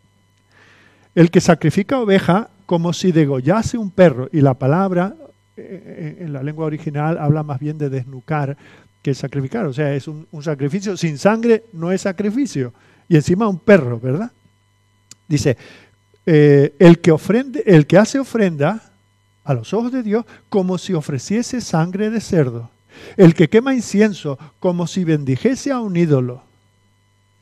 El 1.14 1.30
que 1.30 1.40
sacrifica 1.40 2.00
oveja 2.00 2.50
como 2.66 2.92
si 2.92 3.12
degollase 3.12 3.78
un 3.78 3.90
perro. 3.90 4.28
Y 4.33 4.40
la 4.40 4.54
palabra 4.54 5.14
eh, 5.56 6.18
en 6.21 6.33
la 6.33 6.42
lengua 6.42 6.66
original 6.66 7.18
habla 7.18 7.42
más 7.42 7.61
bien 7.61 7.78
de 7.78 7.90
desnucar 7.90 8.56
que 9.02 9.14
sacrificar. 9.14 9.66
O 9.66 9.73
sea, 9.73 9.94
es 9.94 10.09
un, 10.09 10.26
sacrificio 10.42 10.97
sin 10.97 11.18
sangre, 11.18 11.64
no 11.73 11.92
es 11.92 12.00
sacrificio. 12.00 12.73
Y 13.09 13.16
encima 13.16 13.49
un 13.49 13.59
perro, 13.59 14.00
¿verdad? 14.00 14.33
Dice, 15.28 15.56
eh, 16.26 16.75
el, 16.78 17.00
que 17.00 17.12
ofrende, 17.12 17.62
el 17.66 17.87
que 17.87 17.99
hace 17.99 18.18
ofrenda 18.18 18.83
a 19.44 19.54
los 19.54 19.75
ojos 19.75 19.92
de 19.92 20.02
Dios 20.02 20.25
como 20.49 20.78
si 20.78 20.94
ofreciese 20.94 21.61
sangre 21.61 22.11
de 22.11 22.21
cerdo. 22.21 22.71
El 23.16 23.35
que 23.35 23.49
quema 23.49 23.75
incienso 23.75 24.38
como 24.59 24.87
si 24.87 25.04
bendijese 25.04 25.71
a 25.71 25.80
un 25.80 25.97
ídolo. 25.97 26.42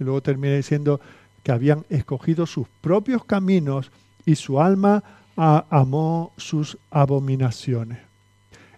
Y 0.00 0.04
luego 0.04 0.20
termina 0.20 0.56
diciendo, 0.56 1.00
que 1.42 1.52
habían 1.52 1.84
escogido 1.88 2.46
sus 2.46 2.68
propios 2.80 3.24
caminos 3.24 3.90
y 4.24 4.36
su 4.36 4.60
alma 4.60 5.02
amó 5.36 6.32
sus 6.36 6.78
abominaciones. 6.90 7.98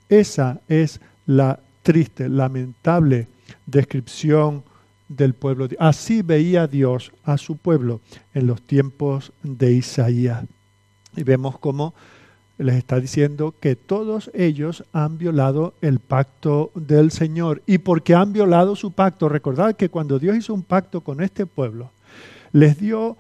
Esa 0.09 0.61
es 0.69 1.01
la 1.27 1.61
triste, 1.83 2.29
lamentable 2.29 3.29
descripción 3.67 4.63
del 5.09 5.35
pueblo. 5.35 5.69
Así 5.79 6.23
veía 6.23 6.67
Dios 6.67 7.13
a 7.25 7.39
su 7.39 7.57
pueblo 7.57 8.01
en 8.33 8.47
los 8.47 8.63
tiempos 8.63 9.33
de 9.43 9.73
Isaías. 9.73 10.45
Y 11.17 11.23
vemos 11.23 11.59
cómo 11.59 11.95
les 12.59 12.77
está 12.77 13.01
diciendo 13.01 13.55
que 13.59 13.77
todos 13.77 14.31
ellos 14.33 14.85
han 14.93 15.19
violado 15.19 15.75
el 15.81 15.99
pacto 15.99 16.71
del 16.75 17.11
Señor. 17.11 17.63
Y 17.67 17.79
porque 17.79 18.15
han 18.15 18.33
violado 18.33 18.77
su 18.77 18.93
pacto, 18.93 19.29
recordad 19.29 19.75
que 19.75 19.89
cuando 19.89 20.19
Dios 20.19 20.37
hizo 20.37 20.55
un 20.55 20.63
pacto 20.63 21.01
con 21.01 21.21
este 21.21 21.47
pueblo, 21.47 21.91
les 22.55 22.79
dio 22.79 23.17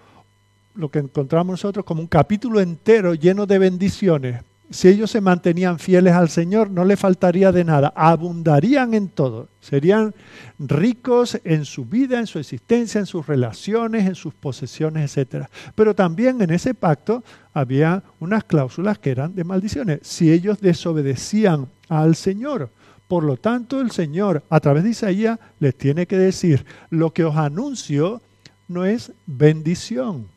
lo 0.76 0.88
que 0.90 1.00
encontramos 1.00 1.54
nosotros 1.54 1.84
como 1.84 2.00
un 2.00 2.06
capítulo 2.06 2.60
entero 2.60 3.14
lleno 3.14 3.46
de 3.46 3.58
bendiciones. 3.58 4.42
Si 4.70 4.88
ellos 4.88 5.10
se 5.10 5.20
mantenían 5.20 5.78
fieles 5.78 6.14
al 6.14 6.30
Señor, 6.30 6.70
no 6.70 6.84
le 6.84 6.96
faltaría 6.96 7.52
de 7.52 7.64
nada, 7.64 7.92
abundarían 7.96 8.94
en 8.94 9.08
todo, 9.08 9.48
serían 9.60 10.14
ricos 10.58 11.38
en 11.44 11.64
su 11.64 11.84
vida, 11.84 12.18
en 12.18 12.26
su 12.26 12.38
existencia, 12.38 13.00
en 13.00 13.06
sus 13.06 13.26
relaciones, 13.26 14.06
en 14.06 14.14
sus 14.14 14.32
posesiones, 14.34 15.16
etc. 15.16 15.46
Pero 15.74 15.94
también 15.94 16.40
en 16.40 16.50
ese 16.50 16.72
pacto 16.72 17.22
había 17.52 18.02
unas 18.20 18.44
cláusulas 18.44 18.98
que 18.98 19.10
eran 19.10 19.34
de 19.34 19.44
maldiciones, 19.44 19.98
si 20.02 20.32
ellos 20.32 20.60
desobedecían 20.60 21.66
al 21.88 22.14
Señor. 22.14 22.70
Por 23.08 23.24
lo 23.24 23.36
tanto, 23.36 23.80
el 23.80 23.90
Señor, 23.90 24.44
a 24.48 24.60
través 24.60 24.84
de 24.84 24.90
Isaías, 24.90 25.38
les 25.58 25.76
tiene 25.76 26.06
que 26.06 26.16
decir, 26.16 26.64
lo 26.88 27.12
que 27.12 27.24
os 27.24 27.36
anuncio 27.36 28.22
no 28.68 28.84
es 28.84 29.12
bendición. 29.26 30.28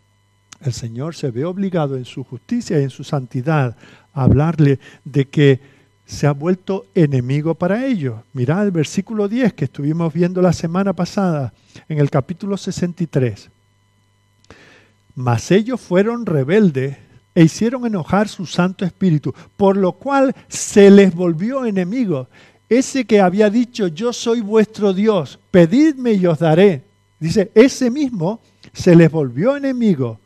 El 0.62 0.74
Señor 0.74 1.16
se 1.16 1.32
ve 1.32 1.46
obligado 1.46 1.98
en 1.98 2.06
su 2.06 2.24
justicia 2.24 2.80
y 2.80 2.84
en 2.84 2.90
su 2.90 3.04
santidad 3.04 3.76
a 4.14 4.24
hablarle 4.24 4.80
de 5.06 5.26
que 5.26 5.60
se 6.06 6.26
ha 6.26 6.32
vuelto 6.32 6.86
enemigo 6.96 7.54
para 7.54 7.86
ellos. 7.86 8.22
Mirad 8.34 8.66
el 8.66 8.72
versículo 8.72 9.28
10 9.28 9.54
que 9.54 9.66
estuvimos 9.66 10.14
viendo 10.14 10.42
la 10.42 10.54
semana 10.54 10.94
pasada 10.94 11.54
en 11.90 12.00
el 12.00 12.10
capítulo 12.10 12.58
63. 12.58 13.50
Mas 15.16 15.52
ellos 15.52 15.82
fueron 15.82 16.26
rebeldes 16.26 16.98
e 17.36 17.44
hicieron 17.44 17.86
enojar 17.86 18.30
su 18.30 18.46
Santo 18.46 18.86
Espíritu, 18.86 19.34
por 19.58 19.78
lo 19.78 19.92
cual 19.92 20.36
se 20.48 20.90
les 20.90 21.14
volvió 21.14 21.66
enemigo. 21.66 22.28
Ese 22.70 23.06
que 23.06 23.22
había 23.22 23.50
dicho, 23.50 23.88
yo 23.88 24.12
soy 24.12 24.42
vuestro 24.42 24.94
Dios, 24.94 25.38
pedidme 25.52 26.14
y 26.14 26.26
os 26.26 26.40
daré. 26.40 26.87
Dice, 27.20 27.52
ese 27.56 27.90
mismo 27.90 28.42
se 28.74 28.96
les 28.96 29.12
volvió 29.12 29.56
enemigo. 29.56 30.20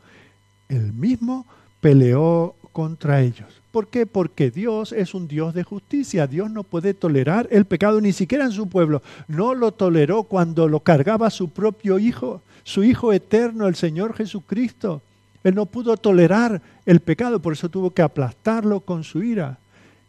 El 0.68 0.94
mismo 0.94 1.46
peleó 1.80 2.56
contra 2.72 3.22
ellos. 3.22 3.62
¿Por 3.72 3.88
qué? 3.88 4.06
Porque 4.06 4.52
Dios 4.52 4.92
es 4.92 5.14
un 5.14 5.28
Dios 5.28 5.54
de 5.54 5.64
justicia. 5.64 6.28
Dios 6.28 6.52
no 6.52 6.64
puede 6.64 6.94
tolerar 6.94 7.48
el 7.52 7.66
pecado 7.66 8.02
ni 8.02 8.12
siquiera 8.12 8.44
en 8.44 8.52
su 8.52 8.68
pueblo. 8.68 9.02
No 9.28 9.54
lo 9.56 9.72
toleró 9.72 10.24
cuando 10.24 10.68
lo 10.68 10.82
cargaba 10.82 11.30
su 11.30 11.50
propio 11.50 11.98
Hijo, 11.98 12.42
su 12.64 12.84
Hijo 12.84 13.14
eterno, 13.14 13.68
el 13.68 13.76
Señor 13.76 14.14
Jesucristo. 14.14 15.02
Él 15.44 15.56
no 15.56 15.66
pudo 15.66 15.96
tolerar 15.96 16.62
el 16.86 17.00
pecado, 17.00 17.42
por 17.42 17.54
eso 17.54 17.70
tuvo 17.70 17.92
que 17.92 18.02
aplastarlo 18.02 18.82
con 18.82 19.04
su 19.06 19.24
ira. 19.24 19.58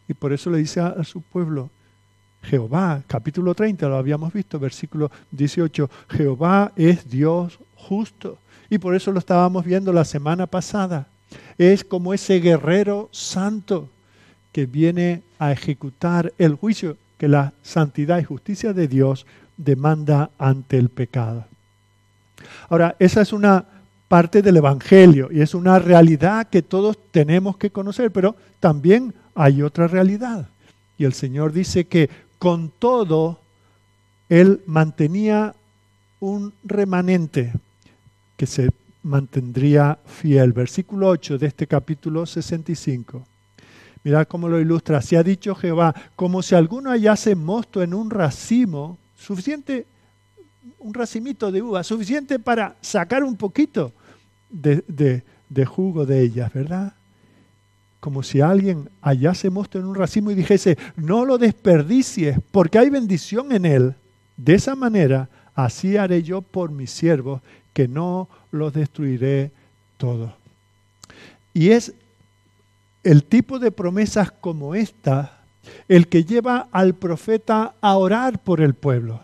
Y 0.09 0.13
por 0.13 0.33
eso 0.33 0.49
le 0.49 0.57
dice 0.57 0.81
a, 0.81 0.87
a 0.87 1.03
su 1.05 1.21
pueblo, 1.21 1.69
Jehová, 2.43 3.01
capítulo 3.07 3.55
30, 3.55 3.87
lo 3.87 3.97
habíamos 3.97 4.33
visto, 4.33 4.59
versículo 4.59 5.09
18, 5.31 5.89
Jehová 6.09 6.71
es 6.75 7.09
Dios 7.09 7.57
justo. 7.75 8.37
Y 8.69 8.77
por 8.77 8.95
eso 8.95 9.11
lo 9.11 9.19
estábamos 9.19 9.65
viendo 9.65 9.93
la 9.93 10.05
semana 10.05 10.47
pasada. 10.47 11.07
Es 11.57 11.83
como 11.83 12.13
ese 12.13 12.39
guerrero 12.39 13.09
santo 13.11 13.89
que 14.51 14.65
viene 14.65 15.23
a 15.39 15.51
ejecutar 15.51 16.33
el 16.37 16.55
juicio 16.55 16.97
que 17.17 17.27
la 17.27 17.53
santidad 17.63 18.19
y 18.19 18.23
justicia 18.23 18.73
de 18.73 18.87
Dios 18.87 19.25
demanda 19.57 20.29
ante 20.37 20.77
el 20.77 20.89
pecado. 20.89 21.45
Ahora, 22.69 22.95
esa 22.99 23.21
es 23.21 23.33
una 23.33 23.65
parte 24.07 24.41
del 24.41 24.57
Evangelio 24.57 25.29
y 25.31 25.41
es 25.41 25.55
una 25.55 25.79
realidad 25.79 26.47
que 26.47 26.61
todos 26.61 26.97
tenemos 27.11 27.57
que 27.57 27.71
conocer, 27.71 28.11
pero 28.11 28.35
también 28.59 29.13
hay 29.33 29.61
otra 29.61 29.87
realidad. 29.87 30.47
Y 30.97 31.05
el 31.05 31.13
Señor 31.13 31.51
dice 31.53 31.85
que 31.85 32.09
con 32.43 32.73
todo, 32.77 33.39
él 34.27 34.63
mantenía 34.65 35.55
un 36.19 36.51
remanente 36.65 37.53
que 38.35 38.45
se 38.45 38.69
mantendría 39.01 39.97
fiel. 40.05 40.51
Versículo 40.51 41.07
8 41.07 41.37
de 41.37 41.47
este 41.47 41.67
capítulo 41.67 42.25
65. 42.25 43.25
Mirad 44.03 44.27
cómo 44.27 44.49
lo 44.49 44.59
ilustra. 44.59 45.01
Se 45.01 45.15
ha 45.15 45.23
dicho 45.23 45.55
Jehová, 45.55 45.95
como 46.17 46.41
si 46.41 46.53
alguno 46.53 46.89
hallase 46.89 47.33
mosto 47.33 47.81
en 47.81 47.93
un 47.93 48.09
racimo, 48.09 48.97
suficiente, 49.17 49.87
un 50.79 50.93
racimito 50.93 51.49
de 51.49 51.61
uva, 51.61 51.81
suficiente 51.81 52.39
para 52.39 52.75
sacar 52.81 53.23
un 53.23 53.37
poquito 53.37 53.93
de, 54.49 55.23
de 55.47 55.65
jugo 55.65 56.05
de 56.05 56.21
ellas, 56.21 56.51
¿verdad? 56.51 56.91
Como 58.03 58.21
si 58.21 58.41
alguien 58.41 58.89
hallase 59.01 59.49
mosto 59.49 59.79
en 59.79 59.85
un 59.85 59.95
racimo 59.95 60.29
y 60.29 60.35
dijese, 60.35 60.77
no 60.97 61.23
lo 61.23 61.37
desperdicies, 61.37 62.37
porque 62.51 62.77
hay 62.77 62.89
bendición 62.89 63.53
en 63.53 63.65
él. 63.65 63.95
De 64.35 64.55
esa 64.55 64.75
manera, 64.75 65.29
así 65.55 65.95
haré 65.95 66.21
yo 66.21 66.41
por 66.41 66.69
mis 66.69 66.91
siervos, 66.91 67.41
que 67.71 67.87
no 67.87 68.27
los 68.51 68.73
destruiré 68.73 69.51
todos. 69.95 70.33
Y 71.53 71.69
es 71.69 71.93
el 73.05 73.23
tipo 73.23 73.57
de 73.57 73.71
promesas 73.71 74.33
como 74.33 74.75
esta 74.75 75.39
el 75.87 76.09
que 76.09 76.25
lleva 76.25 76.67
al 76.73 76.95
profeta 76.95 77.75
a 77.79 77.95
orar 77.95 78.39
por 78.39 78.59
el 78.59 78.73
pueblo, 78.73 79.21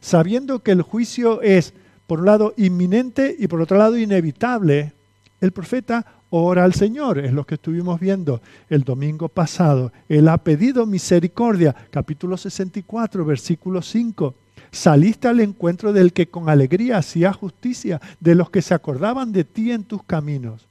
sabiendo 0.00 0.60
que 0.60 0.70
el 0.70 0.80
juicio 0.80 1.42
es, 1.42 1.74
por 2.06 2.20
un 2.20 2.24
lado, 2.24 2.54
inminente 2.56 3.36
y 3.38 3.46
por 3.46 3.60
otro 3.60 3.76
lado, 3.76 3.98
inevitable. 3.98 4.94
El 5.42 5.52
profeta 5.52 6.06
ora 6.40 6.64
al 6.64 6.72
Señor, 6.72 7.18
es 7.18 7.32
lo 7.32 7.44
que 7.44 7.56
estuvimos 7.56 8.00
viendo 8.00 8.40
el 8.70 8.84
domingo 8.84 9.28
pasado. 9.28 9.92
Él 10.08 10.28
ha 10.28 10.38
pedido 10.38 10.86
misericordia, 10.86 11.76
capítulo 11.90 12.36
64, 12.36 13.24
versículo 13.24 13.82
5. 13.82 14.34
Saliste 14.70 15.28
al 15.28 15.40
encuentro 15.40 15.92
del 15.92 16.14
que 16.14 16.28
con 16.28 16.48
alegría 16.48 16.96
hacía 16.96 17.34
justicia, 17.34 18.00
de 18.18 18.34
los 18.34 18.48
que 18.48 18.62
se 18.62 18.72
acordaban 18.72 19.30
de 19.32 19.44
ti 19.44 19.72
en 19.72 19.84
tus 19.84 20.02
caminos. 20.02 20.66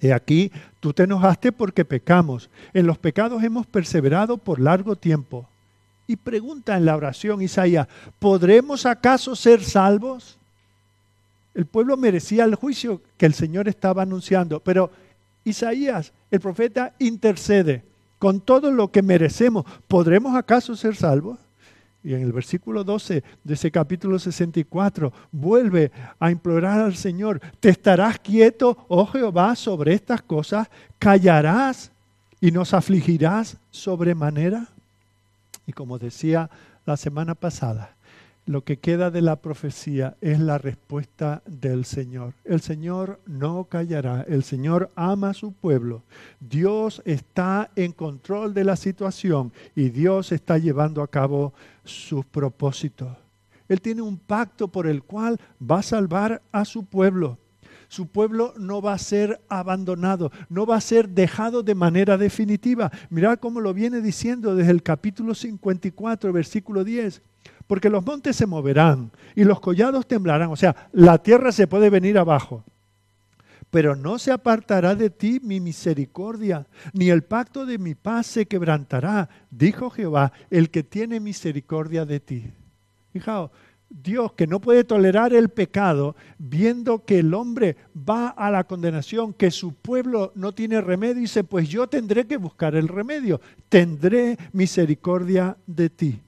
He 0.00 0.12
aquí, 0.12 0.52
tú 0.78 0.92
te 0.92 1.02
enojaste 1.02 1.50
porque 1.50 1.84
pecamos. 1.84 2.48
En 2.72 2.86
los 2.86 2.98
pecados 2.98 3.42
hemos 3.42 3.66
perseverado 3.66 4.38
por 4.38 4.60
largo 4.60 4.94
tiempo. 4.94 5.48
Y 6.06 6.14
pregunta 6.14 6.76
en 6.76 6.84
la 6.84 6.94
oración 6.94 7.42
Isaías, 7.42 7.88
¿podremos 8.20 8.86
acaso 8.86 9.34
ser 9.34 9.64
salvos? 9.64 10.38
El 11.56 11.64
pueblo 11.64 11.96
merecía 11.96 12.44
el 12.44 12.54
juicio 12.54 13.00
que 13.16 13.24
el 13.24 13.32
Señor 13.32 13.66
estaba 13.66 14.02
anunciando, 14.02 14.60
pero 14.60 14.90
Isaías, 15.42 16.12
el 16.30 16.38
profeta, 16.38 16.92
intercede. 16.98 17.82
Con 18.18 18.42
todo 18.42 18.70
lo 18.70 18.92
que 18.92 19.00
merecemos, 19.00 19.64
¿podremos 19.88 20.36
acaso 20.36 20.76
ser 20.76 20.96
salvos? 20.96 21.38
Y 22.04 22.12
en 22.12 22.20
el 22.20 22.32
versículo 22.32 22.84
12 22.84 23.24
de 23.42 23.54
ese 23.54 23.70
capítulo 23.70 24.18
64 24.18 25.10
vuelve 25.32 25.90
a 26.20 26.30
implorar 26.30 26.80
al 26.80 26.94
Señor, 26.94 27.40
¿te 27.58 27.70
estarás 27.70 28.18
quieto, 28.18 28.84
oh 28.88 29.06
Jehová, 29.06 29.56
sobre 29.56 29.94
estas 29.94 30.20
cosas? 30.20 30.68
¿Callarás 30.98 31.90
y 32.38 32.50
nos 32.50 32.74
afligirás 32.74 33.56
sobremanera? 33.70 34.68
Y 35.66 35.72
como 35.72 35.98
decía 35.98 36.50
la 36.84 36.98
semana 36.98 37.34
pasada, 37.34 37.95
lo 38.46 38.62
que 38.62 38.78
queda 38.78 39.10
de 39.10 39.22
la 39.22 39.36
profecía 39.36 40.16
es 40.20 40.38
la 40.38 40.56
respuesta 40.56 41.42
del 41.46 41.84
Señor. 41.84 42.34
El 42.44 42.60
Señor 42.60 43.20
no 43.26 43.64
callará, 43.64 44.24
el 44.28 44.44
Señor 44.44 44.90
ama 44.94 45.30
a 45.30 45.34
su 45.34 45.52
pueblo. 45.52 46.04
Dios 46.38 47.02
está 47.04 47.70
en 47.74 47.90
control 47.90 48.54
de 48.54 48.62
la 48.62 48.76
situación 48.76 49.52
y 49.74 49.90
Dios 49.90 50.30
está 50.30 50.58
llevando 50.58 51.02
a 51.02 51.08
cabo 51.08 51.54
sus 51.84 52.24
propósitos. 52.24 53.16
Él 53.68 53.80
tiene 53.80 54.02
un 54.02 54.16
pacto 54.16 54.68
por 54.68 54.86
el 54.86 55.02
cual 55.02 55.40
va 55.60 55.80
a 55.80 55.82
salvar 55.82 56.40
a 56.52 56.64
su 56.64 56.84
pueblo. 56.84 57.38
Su 57.88 58.06
pueblo 58.06 58.54
no 58.56 58.80
va 58.80 58.92
a 58.92 58.98
ser 58.98 59.40
abandonado, 59.48 60.30
no 60.48 60.66
va 60.66 60.76
a 60.76 60.80
ser 60.80 61.08
dejado 61.08 61.64
de 61.64 61.74
manera 61.74 62.16
definitiva. 62.16 62.92
Mirad 63.10 63.38
cómo 63.38 63.60
lo 63.60 63.74
viene 63.74 64.00
diciendo 64.00 64.54
desde 64.54 64.70
el 64.70 64.84
capítulo 64.84 65.34
54, 65.34 66.32
versículo 66.32 66.84
10 66.84 67.22
porque 67.66 67.90
los 67.90 68.04
montes 68.04 68.36
se 68.36 68.46
moverán 68.46 69.10
y 69.34 69.44
los 69.44 69.60
collados 69.60 70.06
temblarán, 70.06 70.50
o 70.50 70.56
sea, 70.56 70.88
la 70.92 71.18
tierra 71.18 71.52
se 71.52 71.66
puede 71.66 71.90
venir 71.90 72.18
abajo. 72.18 72.64
Pero 73.70 73.96
no 73.96 74.18
se 74.18 74.30
apartará 74.32 74.94
de 74.94 75.10
ti 75.10 75.40
mi 75.42 75.60
misericordia, 75.60 76.66
ni 76.92 77.10
el 77.10 77.24
pacto 77.24 77.66
de 77.66 77.78
mi 77.78 77.94
paz 77.94 78.26
se 78.26 78.46
quebrantará, 78.46 79.28
dijo 79.50 79.90
Jehová, 79.90 80.32
el 80.50 80.70
que 80.70 80.82
tiene 80.82 81.18
misericordia 81.18 82.04
de 82.04 82.20
ti. 82.20 82.52
Fijaos, 83.12 83.50
Dios 83.88 84.32
que 84.32 84.46
no 84.46 84.60
puede 84.60 84.84
tolerar 84.84 85.32
el 85.32 85.48
pecado, 85.48 86.16
viendo 86.38 87.04
que 87.04 87.20
el 87.20 87.34
hombre 87.34 87.76
va 87.96 88.28
a 88.28 88.50
la 88.50 88.64
condenación, 88.64 89.32
que 89.32 89.50
su 89.50 89.74
pueblo 89.74 90.32
no 90.34 90.52
tiene 90.52 90.80
remedio, 90.80 91.20
dice, 91.20 91.44
pues 91.44 91.68
yo 91.68 91.86
tendré 91.86 92.26
que 92.26 92.36
buscar 92.36 92.74
el 92.74 92.88
remedio, 92.88 93.40
tendré 93.68 94.36
misericordia 94.52 95.56
de 95.66 95.90
ti. 95.90 96.20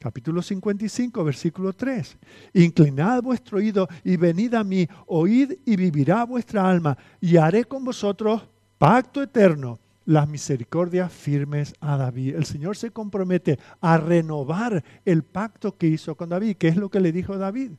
Capítulo 0.00 0.40
55, 0.40 1.22
versículo 1.22 1.74
3. 1.74 2.16
Inclinad 2.54 3.22
vuestro 3.22 3.58
oído 3.58 3.86
y 4.02 4.16
venid 4.16 4.54
a 4.54 4.64
mí, 4.64 4.88
oíd 5.06 5.52
y 5.66 5.76
vivirá 5.76 6.24
vuestra 6.24 6.70
alma, 6.70 6.96
y 7.20 7.36
haré 7.36 7.66
con 7.66 7.84
vosotros 7.84 8.48
pacto 8.78 9.22
eterno, 9.22 9.78
las 10.06 10.26
misericordias 10.26 11.12
firmes 11.12 11.74
a 11.80 11.98
David. 11.98 12.36
El 12.36 12.46
Señor 12.46 12.78
se 12.78 12.92
compromete 12.92 13.58
a 13.82 13.98
renovar 13.98 14.82
el 15.04 15.22
pacto 15.22 15.76
que 15.76 15.88
hizo 15.88 16.14
con 16.14 16.30
David. 16.30 16.56
¿Qué 16.56 16.68
es 16.68 16.76
lo 16.76 16.88
que 16.88 17.00
le 17.00 17.12
dijo 17.12 17.36
David? 17.36 17.72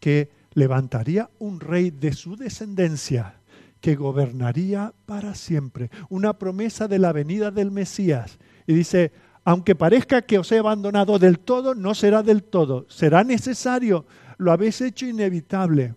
Que 0.00 0.28
levantaría 0.54 1.30
un 1.38 1.60
rey 1.60 1.90
de 1.92 2.12
su 2.12 2.34
descendencia 2.34 3.36
que 3.80 3.94
gobernaría 3.94 4.92
para 5.06 5.36
siempre. 5.36 5.90
Una 6.08 6.36
promesa 6.38 6.88
de 6.88 6.98
la 6.98 7.12
venida 7.12 7.52
del 7.52 7.70
Mesías. 7.70 8.40
Y 8.66 8.74
dice, 8.74 9.12
aunque 9.46 9.76
parezca 9.76 10.22
que 10.22 10.40
os 10.40 10.50
he 10.50 10.58
abandonado 10.58 11.20
del 11.20 11.38
todo, 11.38 11.76
no 11.76 11.94
será 11.94 12.24
del 12.24 12.42
todo. 12.42 12.84
Será 12.88 13.22
necesario. 13.22 14.04
Lo 14.38 14.50
habéis 14.50 14.80
hecho 14.80 15.06
inevitable. 15.06 15.94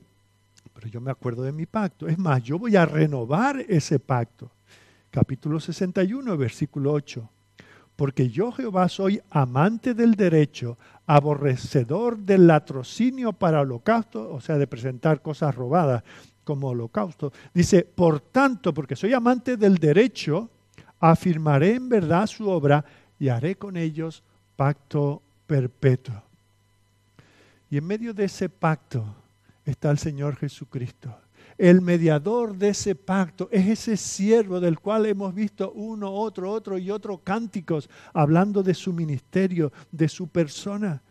Pero 0.72 0.88
yo 0.88 1.02
me 1.02 1.10
acuerdo 1.10 1.42
de 1.42 1.52
mi 1.52 1.66
pacto. 1.66 2.08
Es 2.08 2.20
más, 2.20 2.44
yo 2.44 2.60
voy 2.60 2.76
a 2.76 2.86
renovar 2.86 3.60
ese 3.68 3.98
pacto. 3.98 4.52
Capítulo 5.10 5.60
61, 5.60 6.38
versículo 6.38 6.94
8. 6.94 7.28
Porque 7.96 8.30
yo 8.30 8.52
Jehová 8.52 8.88
soy 8.88 9.20
amante 9.32 9.96
del 9.96 10.14
derecho, 10.14 10.78
aborrecedor 11.08 12.20
del 12.20 12.46
latrocinio 12.46 13.34
para 13.34 13.62
holocausto, 13.62 14.32
o 14.32 14.40
sea, 14.42 14.60
de 14.60 14.68
presentar 14.68 15.24
cosas 15.24 15.56
robadas 15.56 16.04
como 16.44 16.68
holocausto. 16.68 17.34
Dice, 17.52 17.82
por 17.84 18.20
tanto, 18.20 18.76
porque 18.76 18.96
soy 18.96 19.14
amante 19.14 19.58
del 19.58 19.80
derecho, 19.80 20.52
afirmaré 21.00 21.74
en 21.74 21.90
verdad 21.90 22.28
su 22.28 22.48
obra 22.48 22.86
y 23.20 23.30
haré 23.30 23.56
con 23.56 23.78
ellos 23.78 24.24
pacto 24.56 25.22
perpetuo. 25.46 26.22
Y 27.70 27.78
en 27.78 27.86
medio 27.86 28.14
de 28.14 28.26
ese 28.26 28.50
pacto 28.50 29.04
está 29.66 29.92
el 29.92 30.00
Señor 30.00 30.36
Jesucristo. 30.36 31.16
El 31.58 31.82
mediador 31.82 32.56
de 32.56 32.70
ese 32.70 32.96
pacto 32.96 33.50
es 33.52 33.68
ese 33.68 33.98
siervo 33.98 34.62
del 34.62 34.80
cual 34.80 35.06
hemos 35.06 35.36
visto 35.36 35.72
uno, 35.74 36.10
otro, 36.12 36.50
otro 36.52 36.78
y 36.78 36.90
otro 36.90 37.18
cánticos 37.18 37.90
hablando 38.14 38.64
de 38.64 38.74
su 38.74 38.94
ministerio, 38.94 39.72
de 39.92 40.08
su 40.08 40.30
persona. 40.30 41.02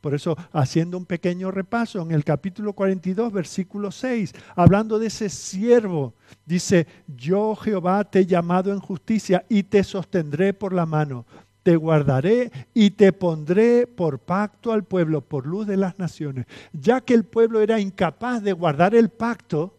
Por 0.00 0.14
eso, 0.14 0.36
haciendo 0.52 0.98
un 0.98 1.06
pequeño 1.06 1.52
repaso, 1.52 2.02
en 2.02 2.10
el 2.10 2.24
capítulo 2.24 2.72
42, 2.72 3.32
versículo 3.32 3.92
6, 3.92 4.34
hablando 4.56 4.98
de 4.98 5.06
ese 5.06 5.28
siervo, 5.28 6.12
dice, 6.44 6.88
yo 7.16 7.54
Jehová 7.54 8.02
te 8.02 8.18
he 8.18 8.26
llamado 8.26 8.72
en 8.72 8.80
justicia 8.80 9.44
y 9.48 9.62
te 9.62 9.84
sostendré 9.84 10.52
por 10.52 10.72
la 10.72 10.84
mano 10.84 11.24
te 11.62 11.76
guardaré 11.76 12.50
y 12.74 12.90
te 12.90 13.12
pondré 13.12 13.86
por 13.86 14.18
pacto 14.18 14.72
al 14.72 14.84
pueblo, 14.84 15.20
por 15.20 15.46
luz 15.46 15.66
de 15.66 15.76
las 15.76 15.98
naciones. 15.98 16.46
Ya 16.72 17.00
que 17.00 17.14
el 17.14 17.24
pueblo 17.24 17.60
era 17.60 17.80
incapaz 17.80 18.42
de 18.42 18.52
guardar 18.52 18.94
el 18.94 19.08
pacto, 19.08 19.74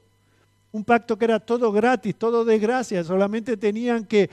un 0.71 0.83
pacto 0.83 1.17
que 1.17 1.25
era 1.25 1.39
todo 1.39 1.71
gratis, 1.71 2.15
todo 2.15 2.45
de 2.45 2.57
gracia, 2.57 3.03
solamente 3.03 3.57
tenían 3.57 4.05
que 4.05 4.29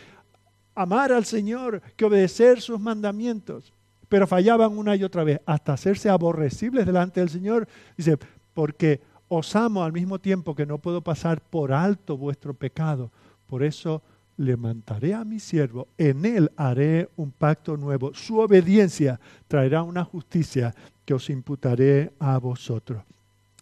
amar 0.75 1.13
al 1.13 1.25
Señor, 1.25 1.83
que 1.97 2.05
obedecer 2.05 2.61
sus 2.61 2.81
mandamientos, 2.81 3.73
pero 4.09 4.27
fallaban 4.27 4.77
una 4.79 4.97
y 4.97 5.05
otra 5.05 5.25
vez, 5.25 5.41
hasta 5.45 5.75
hacerse 5.75 6.09
aborrecibles 6.09 6.87
delante 6.87 7.21
del 7.21 7.29
Señor. 7.29 7.69
Dice, 7.97 8.17
porque 8.55 9.01
os 9.29 9.55
amo 9.55 9.85
al 9.85 9.93
mismo 9.93 10.19
tiempo 10.19 10.55
que 10.55 10.67
no 10.67 10.79
puedo 10.79 11.03
pasar 11.03 11.41
por 11.41 11.73
alto 11.73 12.17
vuestro 12.17 12.55
pecado. 12.55 13.13
Por 13.47 13.63
eso 13.63 14.03
levantaré 14.41 15.13
a 15.15 15.23
mi 15.23 15.39
siervo, 15.39 15.89
en 15.99 16.25
él 16.25 16.51
haré 16.57 17.11
un 17.17 17.31
pacto 17.31 17.77
nuevo. 17.77 18.15
Su 18.15 18.39
obediencia 18.39 19.21
traerá 19.47 19.83
una 19.83 20.03
justicia 20.03 20.75
que 21.05 21.13
os 21.13 21.29
imputaré 21.29 22.13
a 22.19 22.39
vosotros. 22.39 23.03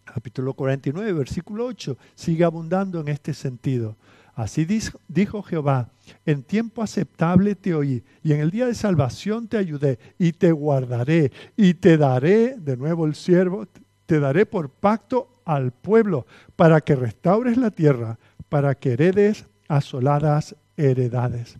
Capítulo 0.05 0.53
49, 0.53 1.11
versículo 1.11 1.65
8, 1.65 1.97
sigue 2.15 2.45
abundando 2.45 3.01
en 3.01 3.09
este 3.09 3.33
sentido. 3.33 3.97
Así 4.35 4.65
dijo 5.09 5.43
Jehová, 5.43 5.89
en 6.25 6.43
tiempo 6.43 6.81
aceptable 6.81 7.55
te 7.55 7.75
oí, 7.75 8.01
y 8.23 8.31
en 8.31 8.39
el 8.39 8.49
día 8.49 8.65
de 8.65 8.73
salvación 8.73 9.49
te 9.49 9.57
ayudé, 9.57 9.99
y 10.17 10.31
te 10.31 10.53
guardaré, 10.53 11.33
y 11.57 11.73
te 11.73 11.97
daré, 11.97 12.55
de 12.57 12.77
nuevo 12.77 13.05
el 13.05 13.15
siervo, 13.15 13.67
te 14.05 14.19
daré 14.21 14.45
por 14.45 14.69
pacto 14.69 15.41
al 15.43 15.71
pueblo, 15.71 16.25
para 16.55 16.79
que 16.79 16.95
restaures 16.95 17.57
la 17.57 17.69
tierra, 17.69 18.17
para 18.47 18.75
que 18.75 18.93
heredes 18.93 19.45
asoladas 19.69 20.55
heredades. 20.79 21.57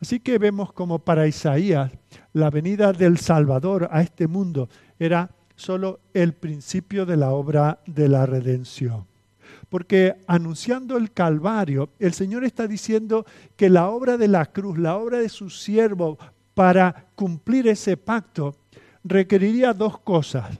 Así 0.00 0.20
que 0.20 0.38
vemos 0.38 0.72
como 0.72 0.98
para 0.98 1.26
Isaías 1.26 1.92
la 2.32 2.50
venida 2.50 2.92
del 2.92 3.18
Salvador 3.18 3.88
a 3.92 4.02
este 4.02 4.26
mundo 4.26 4.68
era 4.98 5.30
solo 5.56 6.00
el 6.12 6.32
principio 6.32 7.06
de 7.06 7.16
la 7.16 7.30
obra 7.30 7.78
de 7.86 8.08
la 8.08 8.26
redención. 8.26 9.06
porque 9.70 10.14
anunciando 10.28 10.96
el 10.96 11.10
Calvario, 11.10 11.88
el 11.98 12.12
Señor 12.12 12.44
está 12.44 12.68
diciendo 12.68 13.26
que 13.56 13.68
la 13.68 13.88
obra 13.88 14.16
de 14.16 14.28
la 14.28 14.46
cruz, 14.46 14.78
la 14.78 14.96
obra 14.96 15.18
de 15.18 15.28
su 15.28 15.50
siervo 15.50 16.16
para 16.54 17.06
cumplir 17.16 17.66
ese 17.66 17.96
pacto, 17.96 18.54
requeriría 19.02 19.72
dos 19.72 19.98
cosas. 19.98 20.58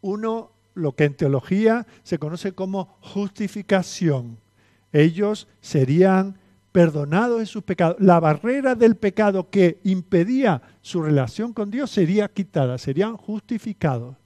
Uno, 0.00 0.50
lo 0.74 0.92
que 0.92 1.04
en 1.04 1.14
teología 1.14 1.86
se 2.02 2.18
conoce 2.18 2.52
como 2.52 2.96
justificación. 3.00 4.38
Ellos 4.92 5.46
serían 5.60 6.36
perdonados 6.72 7.38
de 7.40 7.46
sus 7.46 7.62
pecados. 7.62 7.96
La 8.00 8.18
barrera 8.18 8.74
del 8.74 8.96
pecado 8.96 9.50
que 9.50 9.78
impedía 9.84 10.62
su 10.80 11.02
relación 11.02 11.52
con 11.52 11.70
Dios 11.70 11.90
sería 11.90 12.28
quitada, 12.28 12.78
serían 12.78 13.16
justificados. 13.16 14.16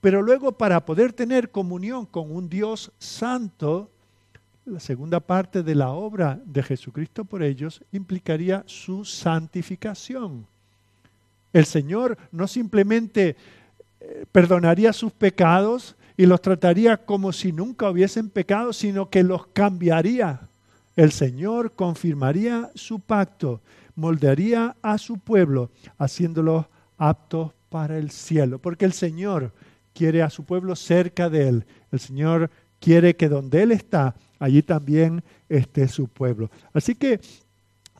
Pero 0.00 0.22
luego 0.22 0.52
para 0.52 0.84
poder 0.84 1.12
tener 1.12 1.50
comunión 1.50 2.06
con 2.06 2.30
un 2.30 2.48
Dios 2.48 2.92
santo, 2.98 3.90
la 4.64 4.80
segunda 4.80 5.20
parte 5.20 5.62
de 5.62 5.74
la 5.74 5.90
obra 5.90 6.40
de 6.44 6.62
Jesucristo 6.62 7.24
por 7.24 7.42
ellos 7.42 7.82
implicaría 7.92 8.64
su 8.66 9.04
santificación. 9.04 10.46
El 11.52 11.66
Señor 11.66 12.18
no 12.32 12.48
simplemente 12.48 13.36
eh, 14.00 14.26
perdonaría 14.32 14.92
sus 14.92 15.12
pecados 15.12 15.96
y 16.16 16.26
los 16.26 16.40
trataría 16.40 16.96
como 16.96 17.32
si 17.32 17.52
nunca 17.52 17.90
hubiesen 17.90 18.28
pecado, 18.30 18.72
sino 18.72 19.10
que 19.10 19.22
los 19.22 19.46
cambiaría. 19.48 20.48
El 20.96 21.10
Señor 21.10 21.72
confirmaría 21.72 22.70
su 22.74 23.00
pacto, 23.00 23.60
moldearía 23.96 24.76
a 24.82 24.98
su 24.98 25.18
pueblo, 25.18 25.70
haciéndolos 25.98 26.66
aptos 26.96 27.52
para 27.68 27.98
el 27.98 28.10
cielo, 28.10 28.58
porque 28.58 28.84
el 28.84 28.92
Señor 28.92 29.52
quiere 29.92 30.22
a 30.22 30.30
su 30.30 30.44
pueblo 30.44 30.76
cerca 30.76 31.28
de 31.28 31.48
Él. 31.48 31.66
El 31.90 31.98
Señor 31.98 32.50
quiere 32.80 33.16
que 33.16 33.28
donde 33.28 33.62
Él 33.62 33.72
está, 33.72 34.14
allí 34.38 34.62
también 34.62 35.24
esté 35.48 35.88
su 35.88 36.06
pueblo. 36.06 36.50
Así 36.72 36.94
que 36.94 37.20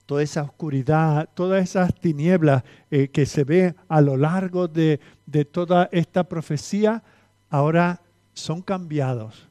toda 0.07 0.23
esa 0.23 0.43
oscuridad, 0.43 1.29
todas 1.35 1.63
esas 1.65 1.95
tinieblas 1.95 2.63
eh, 2.91 3.09
que 3.09 3.27
se 3.27 3.43
ve 3.45 3.75
a 3.89 4.01
lo 4.01 4.17
largo 4.17 4.69
de, 4.69 5.01
de 5.27 5.45
toda 5.45 5.89
esta 5.91 6.25
profecía, 6.25 7.03
ahora 7.51 8.03
son 8.35 8.63
cambiados 8.63 9.49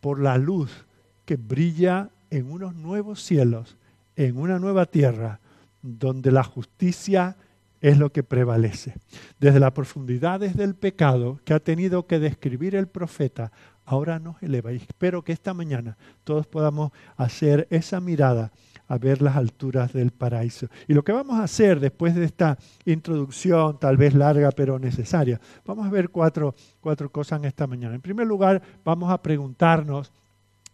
por 0.00 0.20
la 0.20 0.38
luz 0.38 0.86
que 1.24 1.36
brilla 1.36 2.08
en 2.30 2.50
unos 2.50 2.74
nuevos 2.74 3.22
cielos, 3.22 3.76
en 4.16 4.36
una 4.36 4.58
nueva 4.58 4.86
tierra, 4.86 5.40
donde 5.82 6.30
la 6.30 6.44
justicia 6.44 7.36
es 7.80 7.98
lo 7.98 8.12
que 8.12 8.22
prevalece. 8.22 8.94
Desde 9.38 9.60
las 9.60 9.72
profundidades 9.72 10.56
del 10.56 10.74
pecado 10.74 11.40
que 11.44 11.54
ha 11.54 11.60
tenido 11.60 12.06
que 12.06 12.18
describir 12.18 12.74
el 12.74 12.88
profeta, 12.88 13.52
ahora 13.84 14.18
nos 14.18 14.42
eleva. 14.42 14.72
Y 14.72 14.76
espero 14.76 15.22
que 15.22 15.32
esta 15.32 15.54
mañana 15.54 15.96
todos 16.24 16.46
podamos 16.46 16.92
hacer 17.16 17.66
esa 17.70 18.00
mirada 18.00 18.52
a 18.86 18.98
ver 18.98 19.22
las 19.22 19.36
alturas 19.36 19.92
del 19.92 20.10
paraíso. 20.10 20.66
Y 20.88 20.94
lo 20.94 21.04
que 21.04 21.12
vamos 21.12 21.38
a 21.38 21.44
hacer 21.44 21.78
después 21.78 22.14
de 22.14 22.24
esta 22.24 22.58
introducción, 22.84 23.78
tal 23.78 23.96
vez 23.96 24.14
larga 24.14 24.50
pero 24.50 24.78
necesaria, 24.78 25.40
vamos 25.64 25.86
a 25.86 25.90
ver 25.90 26.10
cuatro, 26.10 26.54
cuatro 26.80 27.10
cosas 27.10 27.38
en 27.38 27.46
esta 27.46 27.66
mañana. 27.66 27.94
En 27.94 28.00
primer 28.00 28.26
lugar, 28.26 28.60
vamos 28.84 29.10
a 29.10 29.22
preguntarnos 29.22 30.12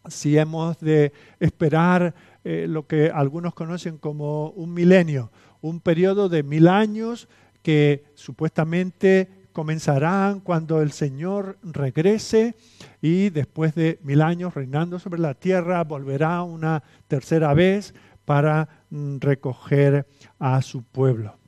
si 0.09 0.38
hemos 0.38 0.79
de 0.81 1.12
esperar 1.40 2.14
eh, 2.45 2.66
lo 2.69 2.87
que 2.87 3.11
algunos 3.11 3.55
conocen 3.55 3.99
como 3.99 4.51
un 4.51 4.73
milenio, 4.73 5.31
un 5.61 5.81
periodo 5.81 6.29
de 6.29 6.42
mil 6.42 6.69
años 6.69 7.29
que 7.62 8.05
supuestamente 8.14 9.29
comenzarán 9.53 10.40
cuando 10.40 10.83
el 10.83 10.92
Señor 10.92 11.59
regrese 11.62 12.55
y 13.01 13.31
después 13.31 13.75
de 13.75 13.99
mil 14.03 14.21
años 14.21 14.55
reinando 14.55 14.99
sobre 14.99 15.19
la 15.19 15.35
tierra 15.35 15.83
volverá 15.83 16.42
una 16.42 16.83
tercera 17.09 17.55
vez 17.55 17.95
para 18.27 18.69
mm, 18.90 19.16
recoger 19.19 20.07
a 20.38 20.61
su 20.61 20.83
pueblo. 20.83 21.38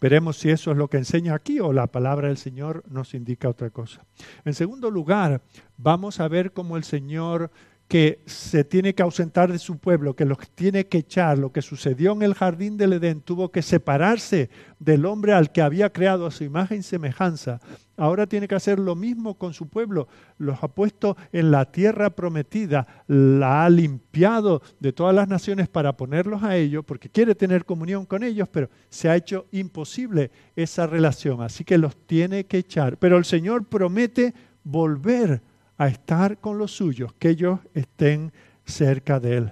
Veremos 0.00 0.36
si 0.36 0.50
eso 0.50 0.70
es 0.70 0.76
lo 0.76 0.88
que 0.88 0.98
enseña 0.98 1.34
aquí 1.34 1.58
o 1.58 1.72
la 1.72 1.86
palabra 1.86 2.28
del 2.28 2.36
Señor 2.36 2.84
nos 2.88 3.14
indica 3.14 3.48
otra 3.48 3.70
cosa. 3.70 4.04
En 4.44 4.54
segundo 4.54 4.90
lugar, 4.90 5.42
vamos 5.76 6.20
a 6.20 6.28
ver 6.28 6.52
cómo 6.52 6.76
el 6.76 6.84
Señor 6.84 7.50
que 7.88 8.20
se 8.26 8.64
tiene 8.64 8.94
que 8.94 9.02
ausentar 9.02 9.52
de 9.52 9.60
su 9.60 9.78
pueblo, 9.78 10.16
que 10.16 10.24
los 10.24 10.38
tiene 10.54 10.86
que 10.86 10.98
echar, 10.98 11.38
lo 11.38 11.52
que 11.52 11.62
sucedió 11.62 12.12
en 12.12 12.22
el 12.22 12.34
jardín 12.34 12.76
del 12.76 12.94
Edén, 12.94 13.20
tuvo 13.20 13.52
que 13.52 13.62
separarse 13.62 14.50
del 14.80 15.06
hombre 15.06 15.34
al 15.34 15.52
que 15.52 15.62
había 15.62 15.92
creado 15.92 16.26
a 16.26 16.32
su 16.32 16.42
imagen 16.42 16.80
y 16.80 16.82
semejanza. 16.82 17.60
Ahora 17.96 18.26
tiene 18.26 18.48
que 18.48 18.56
hacer 18.56 18.80
lo 18.80 18.96
mismo 18.96 19.38
con 19.38 19.54
su 19.54 19.68
pueblo. 19.68 20.08
Los 20.36 20.62
ha 20.62 20.68
puesto 20.68 21.16
en 21.32 21.52
la 21.52 21.70
tierra 21.70 22.10
prometida, 22.10 23.04
la 23.06 23.64
ha 23.64 23.70
limpiado 23.70 24.62
de 24.80 24.92
todas 24.92 25.14
las 25.14 25.28
naciones 25.28 25.68
para 25.68 25.96
ponerlos 25.96 26.42
a 26.42 26.56
ellos, 26.56 26.84
porque 26.84 27.08
quiere 27.08 27.36
tener 27.36 27.64
comunión 27.64 28.04
con 28.04 28.24
ellos, 28.24 28.48
pero 28.48 28.68
se 28.90 29.08
ha 29.08 29.16
hecho 29.16 29.46
imposible 29.52 30.32
esa 30.56 30.88
relación. 30.88 31.40
Así 31.40 31.62
que 31.62 31.78
los 31.78 31.96
tiene 32.06 32.46
que 32.46 32.58
echar. 32.58 32.98
Pero 32.98 33.16
el 33.16 33.24
Señor 33.24 33.64
promete 33.64 34.34
volver 34.64 35.40
a 35.78 35.88
estar 35.88 36.38
con 36.38 36.58
los 36.58 36.72
suyos, 36.72 37.12
que 37.18 37.30
ellos 37.30 37.60
estén 37.74 38.32
cerca 38.64 39.20
de 39.20 39.36
Él. 39.36 39.50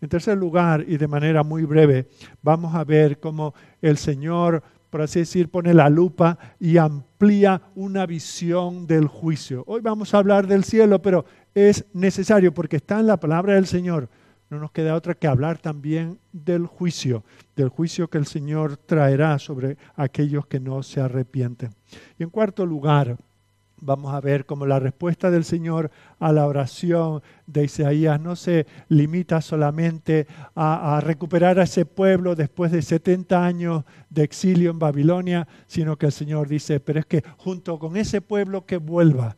En 0.00 0.08
tercer 0.08 0.38
lugar, 0.38 0.84
y 0.86 0.96
de 0.96 1.08
manera 1.08 1.42
muy 1.42 1.64
breve, 1.64 2.08
vamos 2.42 2.74
a 2.74 2.84
ver 2.84 3.18
cómo 3.18 3.54
el 3.82 3.98
Señor, 3.98 4.62
por 4.90 5.02
así 5.02 5.20
decir, 5.20 5.48
pone 5.48 5.74
la 5.74 5.88
lupa 5.88 6.38
y 6.60 6.76
amplía 6.76 7.60
una 7.74 8.06
visión 8.06 8.86
del 8.86 9.08
juicio. 9.08 9.64
Hoy 9.66 9.80
vamos 9.80 10.14
a 10.14 10.18
hablar 10.18 10.46
del 10.46 10.64
cielo, 10.64 11.02
pero 11.02 11.24
es 11.54 11.84
necesario 11.92 12.54
porque 12.54 12.76
está 12.76 13.00
en 13.00 13.08
la 13.08 13.18
palabra 13.18 13.54
del 13.54 13.66
Señor. 13.66 14.08
No 14.50 14.58
nos 14.58 14.70
queda 14.70 14.94
otra 14.94 15.14
que 15.14 15.26
hablar 15.26 15.58
también 15.58 16.18
del 16.32 16.66
juicio, 16.66 17.22
del 17.54 17.68
juicio 17.68 18.08
que 18.08 18.18
el 18.18 18.26
Señor 18.26 18.78
traerá 18.78 19.38
sobre 19.38 19.76
aquellos 19.94 20.46
que 20.46 20.58
no 20.58 20.82
se 20.82 21.00
arrepienten. 21.00 21.70
Y 22.18 22.22
en 22.22 22.30
cuarto 22.30 22.64
lugar, 22.64 23.18
Vamos 23.80 24.12
a 24.12 24.20
ver 24.20 24.44
cómo 24.44 24.66
la 24.66 24.80
respuesta 24.80 25.30
del 25.30 25.44
Señor 25.44 25.92
a 26.18 26.32
la 26.32 26.48
oración 26.48 27.22
de 27.46 27.64
Isaías 27.64 28.20
no 28.20 28.34
se 28.34 28.66
limita 28.88 29.40
solamente 29.40 30.26
a, 30.56 31.00
recuperar 31.00 31.60
a 31.60 31.62
ese 31.62 31.86
pueblo 31.86 32.34
después 32.34 32.72
de 32.72 32.82
70 32.82 33.44
años 33.44 33.84
de 34.10 34.24
exilio 34.24 34.72
en 34.72 34.80
Babilonia, 34.80 35.46
sino 35.68 35.96
que 35.96 36.06
el 36.06 36.12
Señor 36.12 36.48
dice, 36.48 36.80
pero 36.80 36.98
es 36.98 37.06
que 37.06 37.22
junto 37.36 37.78
con 37.78 37.96
ese 37.96 38.20
pueblo 38.20 38.66
que 38.66 38.78
vuelva, 38.78 39.36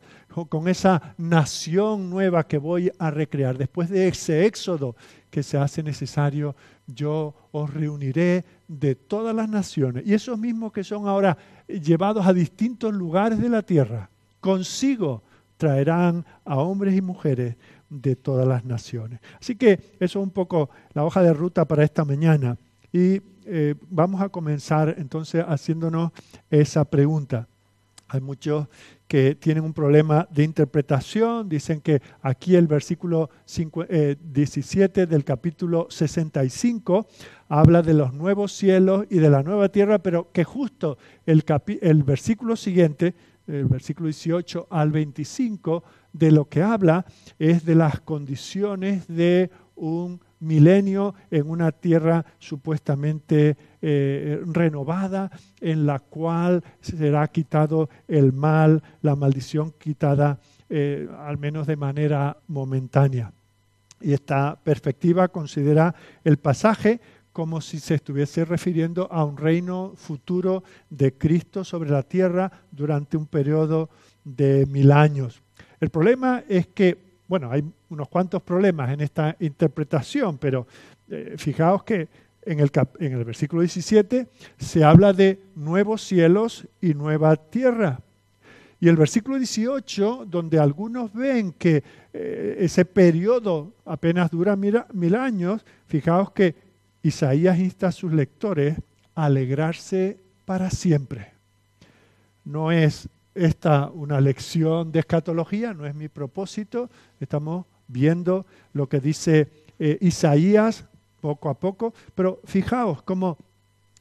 con 0.49 0.67
esa 0.67 1.13
nación 1.17 2.09
nueva 2.09 2.47
que 2.47 2.57
voy 2.57 2.91
a 2.97 3.11
recrear, 3.11 3.59
después 3.59 3.89
de 3.89 4.07
ese 4.07 4.47
éxodo 4.47 4.95
que 5.29 5.43
se 5.43 5.59
hace 5.59 5.83
necesario, 5.83 6.55
yo 6.87 7.35
os 7.51 7.71
reuniré 7.71 8.43
de 8.67 8.95
todas 8.95 9.35
las 9.35 9.47
naciones. 9.47 10.03
Y 10.05 10.15
esos 10.15 10.39
mismos 10.39 10.71
que 10.71 10.83
son 10.83 11.07
ahora 11.07 11.37
llevados 11.67 12.25
a 12.25 12.33
distintos 12.33 12.91
lugares 12.91 13.39
de 13.39 13.49
la 13.49 13.61
tierra 13.61 14.09
consigo 14.41 15.23
traerán 15.57 16.25
a 16.43 16.57
hombres 16.57 16.95
y 16.95 17.01
mujeres 17.01 17.55
de 17.89 18.15
todas 18.15 18.47
las 18.47 18.65
naciones. 18.65 19.19
Así 19.39 19.55
que 19.55 19.73
eso 19.99 20.19
es 20.19 20.23
un 20.23 20.31
poco 20.31 20.69
la 20.93 21.05
hoja 21.05 21.21
de 21.21 21.33
ruta 21.33 21.65
para 21.65 21.83
esta 21.83 22.03
mañana. 22.03 22.57
Y 22.91 23.21
eh, 23.45 23.75
vamos 23.89 24.21
a 24.21 24.29
comenzar 24.29 24.95
entonces 24.97 25.43
haciéndonos 25.47 26.11
esa 26.49 26.83
pregunta. 26.85 27.47
Hay 28.07 28.21
muchos 28.21 28.67
que 29.07 29.35
tienen 29.35 29.63
un 29.63 29.73
problema 29.73 30.27
de 30.31 30.43
interpretación, 30.43 31.47
dicen 31.47 31.81
que 31.81 32.01
aquí 32.21 32.55
el 32.55 32.67
versículo 32.67 33.29
17 33.45 35.01
eh, 35.01 35.05
del 35.05 35.23
capítulo 35.23 35.87
65 35.89 37.07
habla 37.49 37.81
de 37.81 37.93
los 37.93 38.13
nuevos 38.13 38.53
cielos 38.53 39.05
y 39.09 39.19
de 39.19 39.29
la 39.29 39.43
nueva 39.43 39.69
tierra, 39.69 39.99
pero 39.99 40.31
que 40.31 40.43
justo 40.43 40.97
el, 41.25 41.43
el 41.81 42.03
versículo 42.03 42.55
siguiente 42.55 43.13
el 43.47 43.65
versículo 43.65 44.07
18 44.07 44.67
al 44.69 44.91
25, 44.91 45.83
de 46.13 46.31
lo 46.31 46.47
que 46.47 46.61
habla 46.61 47.05
es 47.39 47.65
de 47.65 47.75
las 47.75 48.01
condiciones 48.01 49.07
de 49.07 49.49
un 49.75 50.21
milenio 50.39 51.15
en 51.29 51.49
una 51.49 51.71
tierra 51.71 52.25
supuestamente 52.39 53.55
eh, 53.81 54.41
renovada, 54.45 55.31
en 55.59 55.85
la 55.85 55.99
cual 55.99 56.63
será 56.81 57.27
quitado 57.27 57.89
el 58.07 58.33
mal, 58.33 58.83
la 59.01 59.15
maldición 59.15 59.73
quitada 59.77 60.39
eh, 60.69 61.07
al 61.19 61.37
menos 61.37 61.67
de 61.67 61.75
manera 61.75 62.37
momentánea. 62.47 63.31
Y 64.01 64.13
esta 64.13 64.57
perspectiva 64.61 65.27
considera 65.27 65.93
el 66.23 66.37
pasaje 66.37 66.99
como 67.33 67.61
si 67.61 67.79
se 67.79 67.95
estuviese 67.95 68.45
refiriendo 68.45 69.07
a 69.11 69.23
un 69.23 69.37
reino 69.37 69.93
futuro 69.95 70.63
de 70.89 71.13
Cristo 71.13 71.63
sobre 71.63 71.89
la 71.89 72.03
tierra 72.03 72.51
durante 72.71 73.17
un 73.17 73.25
periodo 73.25 73.89
de 74.23 74.65
mil 74.65 74.91
años. 74.91 75.41
El 75.79 75.89
problema 75.89 76.43
es 76.47 76.67
que, 76.67 76.97
bueno, 77.27 77.51
hay 77.51 77.63
unos 77.89 78.09
cuantos 78.09 78.41
problemas 78.41 78.91
en 78.91 79.01
esta 79.01 79.35
interpretación, 79.39 80.37
pero 80.37 80.67
eh, 81.09 81.35
fijaos 81.37 81.83
que 81.83 82.07
en 82.43 82.59
el, 82.59 82.71
en 82.99 83.13
el 83.13 83.23
versículo 83.23 83.61
17 83.61 84.27
se 84.57 84.83
habla 84.83 85.13
de 85.13 85.39
nuevos 85.55 86.01
cielos 86.01 86.67
y 86.81 86.93
nueva 86.93 87.35
tierra. 87.35 87.99
Y 88.79 88.87
el 88.87 88.97
versículo 88.97 89.37
18, 89.37 90.25
donde 90.27 90.57
algunos 90.57 91.13
ven 91.13 91.53
que 91.53 91.83
eh, 92.13 92.55
ese 92.59 92.83
periodo 92.83 93.73
apenas 93.85 94.31
dura 94.31 94.55
mil, 94.55 95.15
años, 95.15 95.63
fijaos 95.85 96.31
que 96.31 96.55
Isaías 97.03 97.59
insta 97.59 97.87
a 97.87 97.91
sus 97.91 98.11
lectores 98.11 98.77
a 99.15 99.25
alegrarse 99.25 100.19
para 100.45 100.69
siempre. 100.69 101.33
No 102.45 102.71
es 102.71 103.09
esta 103.33 103.89
una 103.89 104.19
lección 104.19 104.91
de 104.91 104.99
escatología, 104.99 105.73
no 105.73 105.85
es 105.85 105.95
mi 105.95 106.07
propósito, 106.07 106.89
estamos 107.19 107.65
viendo 107.87 108.45
lo 108.73 108.87
que 108.87 108.99
dice 108.99 109.49
eh, 109.79 109.97
Isaías 110.01 110.85
poco 111.21 111.49
a 111.49 111.53
poco, 111.53 111.93
pero 112.15 112.41
fijaos 112.45 113.01
cómo 113.03 113.37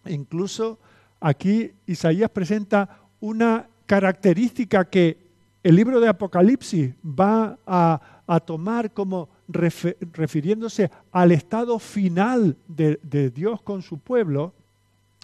incluso 0.06 0.78
aquí 1.20 1.72
Isaías 1.86 2.30
presenta 2.30 2.98
una 3.20 3.68
característica 3.86 4.84
que 4.84 5.30
el 5.62 5.76
libro 5.76 6.00
de 6.00 6.08
Apocalipsis 6.08 6.94
va 7.04 7.58
a, 7.66 8.00
tomar 8.46 8.92
como 8.92 9.28
refiriéndose 9.52 10.90
al 11.12 11.32
estado 11.32 11.78
final 11.78 12.56
de, 12.68 13.30
Dios 13.34 13.62
con 13.62 13.82
su 13.82 13.98
pueblo, 13.98 14.52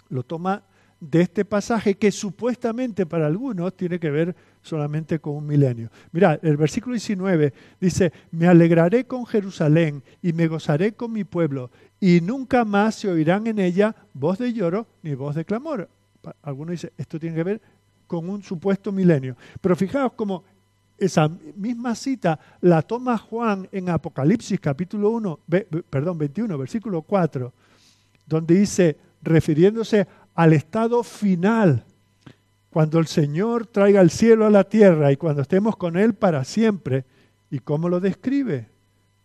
lo 0.09 0.23
toma 0.23 0.63
de 0.99 1.21
este 1.21 1.45
pasaje 1.45 1.95
que 1.95 2.11
supuestamente 2.11 3.05
para 3.05 3.27
algunos 3.27 3.75
tiene 3.75 3.99
que 3.99 4.09
ver 4.09 4.35
solamente 4.61 5.19
con 5.19 5.35
un 5.35 5.47
milenio. 5.47 5.89
Mira, 6.11 6.39
el 6.41 6.57
versículo 6.57 6.93
19 6.93 7.53
dice, 7.79 8.11
me 8.31 8.47
alegraré 8.47 9.05
con 9.05 9.25
Jerusalén 9.25 10.03
y 10.21 10.33
me 10.33 10.47
gozaré 10.47 10.93
con 10.93 11.11
mi 11.11 11.23
pueblo, 11.23 11.69
y 11.99 12.21
nunca 12.21 12.65
más 12.65 12.95
se 12.95 13.09
oirán 13.09 13.47
en 13.47 13.59
ella 13.59 13.95
voz 14.13 14.37
de 14.39 14.53
lloro 14.53 14.87
ni 15.03 15.15
voz 15.15 15.35
de 15.35 15.45
clamor. 15.45 15.89
Algunos 16.41 16.71
dicen, 16.71 16.91
esto 16.97 17.19
tiene 17.19 17.35
que 17.35 17.43
ver 17.43 17.61
con 18.07 18.29
un 18.29 18.41
supuesto 18.41 18.91
milenio. 18.91 19.35
Pero 19.61 19.75
fijaos 19.75 20.13
cómo 20.13 20.43
esa 20.97 21.29
misma 21.55 21.95
cita 21.95 22.39
la 22.61 22.81
toma 22.81 23.17
Juan 23.17 23.67
en 23.71 23.89
Apocalipsis 23.89 24.59
capítulo 24.59 25.11
1, 25.11 25.39
perdón, 25.89 26.17
21, 26.17 26.57
versículo 26.57 27.01
4, 27.01 27.53
donde 28.25 28.55
dice, 28.55 28.97
refiriéndose 29.21 30.07
al 30.35 30.53
estado 30.53 31.03
final, 31.03 31.83
cuando 32.69 32.99
el 32.99 33.07
Señor 33.07 33.65
traiga 33.65 34.01
el 34.01 34.11
cielo 34.11 34.45
a 34.45 34.51
la 34.51 34.63
tierra 34.63 35.11
y 35.11 35.17
cuando 35.17 35.41
estemos 35.41 35.75
con 35.77 35.97
Él 35.97 36.13
para 36.13 36.43
siempre. 36.43 37.05
¿Y 37.49 37.59
cómo 37.59 37.89
lo 37.89 37.99
describe? 37.99 38.67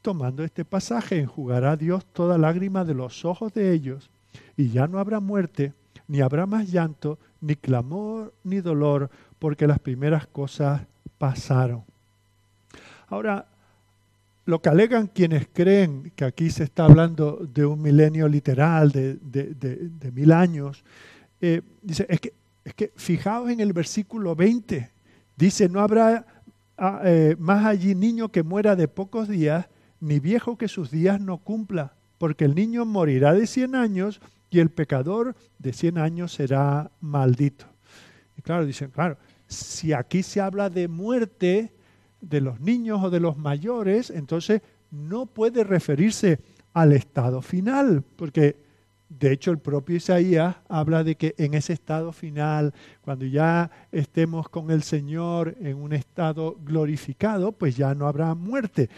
Tomando 0.01 0.45
este 0.45 0.65
pasaje, 0.65 1.19
enjugará 1.19 1.77
Dios 1.77 2.07
toda 2.13 2.39
lágrima 2.39 2.85
de 2.85 2.95
los 2.95 3.25
ojos 3.25 3.53
de 3.53 3.73
ellos, 3.73 4.11
y 4.57 4.71
ya 4.71 4.87
no 4.87 4.99
habrá 4.99 5.21
muerte, 5.21 5.75
ni 6.09 6.21
habrá 6.21 6.47
más 6.47 6.71
llanto, 6.71 7.19
ni 7.41 7.57
clamor, 7.57 8.33
ni 8.45 8.61
dolor, 8.61 9.11
porque 9.39 9.67
las 9.67 9.81
primeras 9.81 10.27
cosas 10.27 10.83
pasaron. 11.23 11.85
Ahora, 13.07 13.47
lo 14.45 14.61
que 14.61 14.69
alegan 14.69 15.07
quienes 15.07 15.47
creen 15.53 16.11
que 16.17 16.25
aquí 16.25 16.51
se 16.51 16.65
está 16.65 16.87
hablando 16.87 17.47
de 17.55 17.65
un 17.65 17.81
milenio 17.81 18.27
literal, 18.27 18.91
de, 18.91 20.11
mil 20.13 20.33
años, 20.33 20.83
eh, 21.41 21.63
dice, 21.81 22.07
es 22.09 22.21
que, 22.21 22.33
es 22.65 22.75
que 22.75 22.93
fijaos 22.97 23.51
en 23.51 23.61
el 23.61 23.73
versículo 23.73 24.35
20, 24.35 24.91
dice, 25.37 25.69
no 25.69 25.79
habrá 25.79 26.27
ah, 26.77 27.03
eh, 27.05 27.37
más 27.39 27.67
allí 27.67 27.95
niño 27.95 28.31
que 28.31 28.43
muera 28.43 28.75
de 28.75 28.89
pocos 28.89 29.29
días, 29.29 29.67
ni 30.01 30.19
viejo 30.19 30.59
que 30.59 30.67
sus 30.67 30.91
días 30.91 31.21
no 31.21 31.39
cumpla, 31.39 31.93
porque 32.19 32.47
el 32.47 32.57
niño 32.57 32.85
morirá 32.85 33.33
de 33.33 33.47
cien 33.47 33.77
años 33.77 34.21
y 34.51 34.59
el 34.59 34.71
pecador 34.71 35.37
de 35.61 35.73
100 35.73 35.99
años 35.99 36.33
será 36.33 36.91
maldito. 37.01 37.67
Y 38.37 38.43
claro, 38.43 38.67
dicen, 38.67 38.91
claro, 38.91 39.19
si 39.55 39.93
aquí 39.93 40.23
se 40.23 40.41
habla 40.41 40.71
de 40.71 40.89
muerte 40.89 41.73
de 42.21 42.41
los 42.41 42.61
niños 42.61 43.03
o 43.03 43.11
de 43.11 43.21
los 43.21 43.37
mayores, 43.37 44.11
entonces 44.11 44.63
no 44.91 45.27
puede 45.27 45.65
referirse 45.65 46.39
al 46.73 46.93
estado 46.93 47.43
final, 47.43 48.03
porque 48.17 48.57
de 49.09 49.33
hecho 49.33 49.51
el 49.51 49.59
propio 49.59 49.97
Isaías 49.97 50.57
habla 50.69 51.05
de 51.05 51.17
que 51.17 51.35
en 51.37 51.55
ese 51.55 51.73
estado 51.73 52.13
final, 52.13 52.73
cuando 53.03 53.27
ya 53.27 53.71
estemos 53.91 54.49
con 54.49 54.71
el 54.71 54.83
Señor 54.83 55.55
en 55.61 55.77
un 55.77 55.93
estado 55.93 56.57
glorificado, 56.65 57.53
pues 57.53 57.77
ya 57.77 57.95
no 57.95 58.07
habrá 58.07 58.35
muerte. 58.35 58.89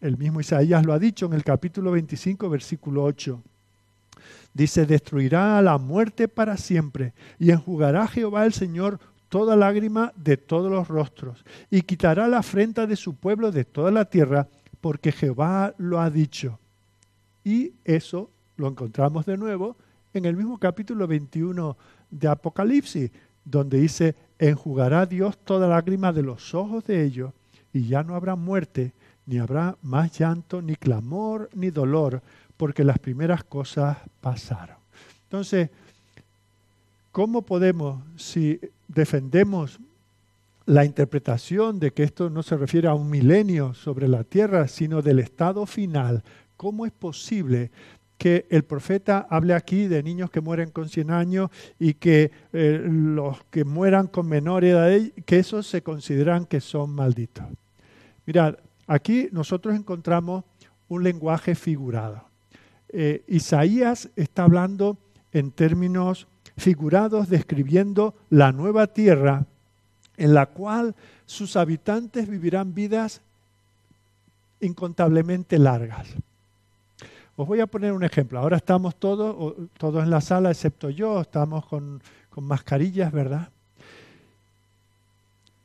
El 0.00 0.16
mismo 0.16 0.40
Isaías 0.40 0.84
lo 0.84 0.92
ha 0.92 0.98
dicho 0.98 1.26
en 1.26 1.34
el 1.34 1.44
capítulo 1.44 1.92
25, 1.92 2.48
versículo 2.48 3.04
8. 3.04 3.40
Dice, 4.52 4.84
destruirá 4.84 5.62
la 5.62 5.78
muerte 5.78 6.26
para 6.26 6.56
siempre 6.56 7.12
y 7.38 7.50
enjugará 7.50 8.08
Jehová 8.08 8.44
el 8.46 8.52
Señor 8.52 8.98
toda 9.30 9.56
lágrima 9.56 10.12
de 10.16 10.36
todos 10.36 10.70
los 10.70 10.88
rostros 10.88 11.42
y 11.70 11.80
quitará 11.82 12.28
la 12.28 12.38
afrenta 12.38 12.86
de 12.86 12.96
su 12.96 13.14
pueblo 13.14 13.50
de 13.50 13.64
toda 13.64 13.90
la 13.90 14.04
tierra 14.04 14.48
porque 14.80 15.12
Jehová 15.12 15.72
lo 15.78 16.00
ha 16.00 16.10
dicho. 16.10 16.58
Y 17.44 17.72
eso 17.84 18.30
lo 18.56 18.68
encontramos 18.68 19.24
de 19.24 19.38
nuevo 19.38 19.76
en 20.12 20.24
el 20.24 20.36
mismo 20.36 20.58
capítulo 20.58 21.06
21 21.06 21.76
de 22.10 22.28
Apocalipsis, 22.28 23.10
donde 23.44 23.78
dice, 23.78 24.16
enjugará 24.38 25.06
Dios 25.06 25.38
toda 25.38 25.68
lágrima 25.68 26.12
de 26.12 26.22
los 26.22 26.54
ojos 26.54 26.84
de 26.84 27.04
ellos 27.04 27.32
y 27.72 27.86
ya 27.86 28.02
no 28.02 28.16
habrá 28.16 28.34
muerte, 28.34 28.92
ni 29.26 29.38
habrá 29.38 29.76
más 29.80 30.18
llanto, 30.18 30.60
ni 30.60 30.74
clamor, 30.74 31.48
ni 31.54 31.70
dolor, 31.70 32.20
porque 32.56 32.82
las 32.82 32.98
primeras 32.98 33.44
cosas 33.44 33.96
pasaron. 34.20 34.76
Entonces, 35.22 35.70
¿cómo 37.12 37.42
podemos, 37.42 38.02
si 38.16 38.60
defendemos 38.88 39.80
la 40.66 40.84
interpretación 40.84 41.80
de 41.80 41.92
que 41.92 42.04
esto 42.04 42.30
no 42.30 42.42
se 42.42 42.56
refiere 42.56 42.88
a 42.88 42.94
un 42.94 43.10
milenio 43.10 43.74
sobre 43.74 44.06
la 44.06 44.24
tierra, 44.24 44.68
sino 44.68 45.02
del 45.02 45.18
estado 45.18 45.66
final, 45.66 46.22
¿cómo 46.56 46.86
es 46.86 46.92
posible 46.92 47.70
que 48.18 48.46
el 48.50 48.64
profeta 48.64 49.26
hable 49.30 49.54
aquí 49.54 49.88
de 49.88 50.02
niños 50.02 50.30
que 50.30 50.42
mueren 50.42 50.70
con 50.70 50.88
100 50.88 51.10
años 51.10 51.50
y 51.78 51.94
que 51.94 52.30
eh, 52.52 52.80
los 52.86 53.42
que 53.50 53.64
mueran 53.64 54.08
con 54.08 54.28
menor 54.28 54.62
edad, 54.64 54.90
que 55.24 55.38
esos 55.38 55.66
se 55.66 55.82
consideran 55.82 56.44
que 56.44 56.60
son 56.60 56.90
malditos? 56.90 57.46
Mirad, 58.26 58.56
aquí 58.86 59.28
nosotros 59.32 59.74
encontramos 59.74 60.44
un 60.88 61.02
lenguaje 61.02 61.54
figurado. 61.54 62.22
Eh, 62.90 63.24
Isaías 63.26 64.10
está 64.16 64.44
hablando 64.44 64.98
en 65.32 65.50
términos 65.50 66.28
figurados, 66.60 67.28
describiendo 67.28 68.14
la 68.28 68.52
nueva 68.52 68.86
tierra 68.86 69.46
en 70.16 70.34
la 70.34 70.46
cual 70.46 70.94
sus 71.26 71.56
habitantes 71.56 72.28
vivirán 72.28 72.74
vidas 72.74 73.22
incontablemente 74.60 75.58
largas. 75.58 76.08
Os 77.36 77.48
voy 77.48 77.60
a 77.60 77.66
poner 77.66 77.92
un 77.92 78.04
ejemplo. 78.04 78.38
Ahora 78.38 78.58
estamos 78.58 78.96
todos, 78.96 79.54
todos 79.78 80.04
en 80.04 80.10
la 80.10 80.20
sala, 80.20 80.50
excepto 80.50 80.90
yo, 80.90 81.22
estamos 81.22 81.64
con, 81.66 82.02
mascarillas, 82.36 83.12
¿verdad? 83.12 83.48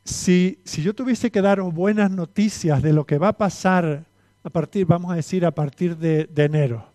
Si, 0.04 0.58
si, 0.64 0.82
yo 0.82 0.94
tuviese 0.94 1.30
que 1.30 1.40
dar 1.40 1.60
buenas 1.62 2.10
noticias 2.10 2.82
de 2.82 2.92
lo 2.92 3.06
que 3.06 3.18
va 3.18 3.28
a 3.28 3.32
pasar 3.32 4.04
a 4.44 4.50
partir, 4.50 4.86
vamos 4.86 5.10
a 5.10 5.16
decir, 5.16 5.44
a 5.44 5.50
partir 5.50 5.96
de 5.96 6.28
enero, 6.36 6.86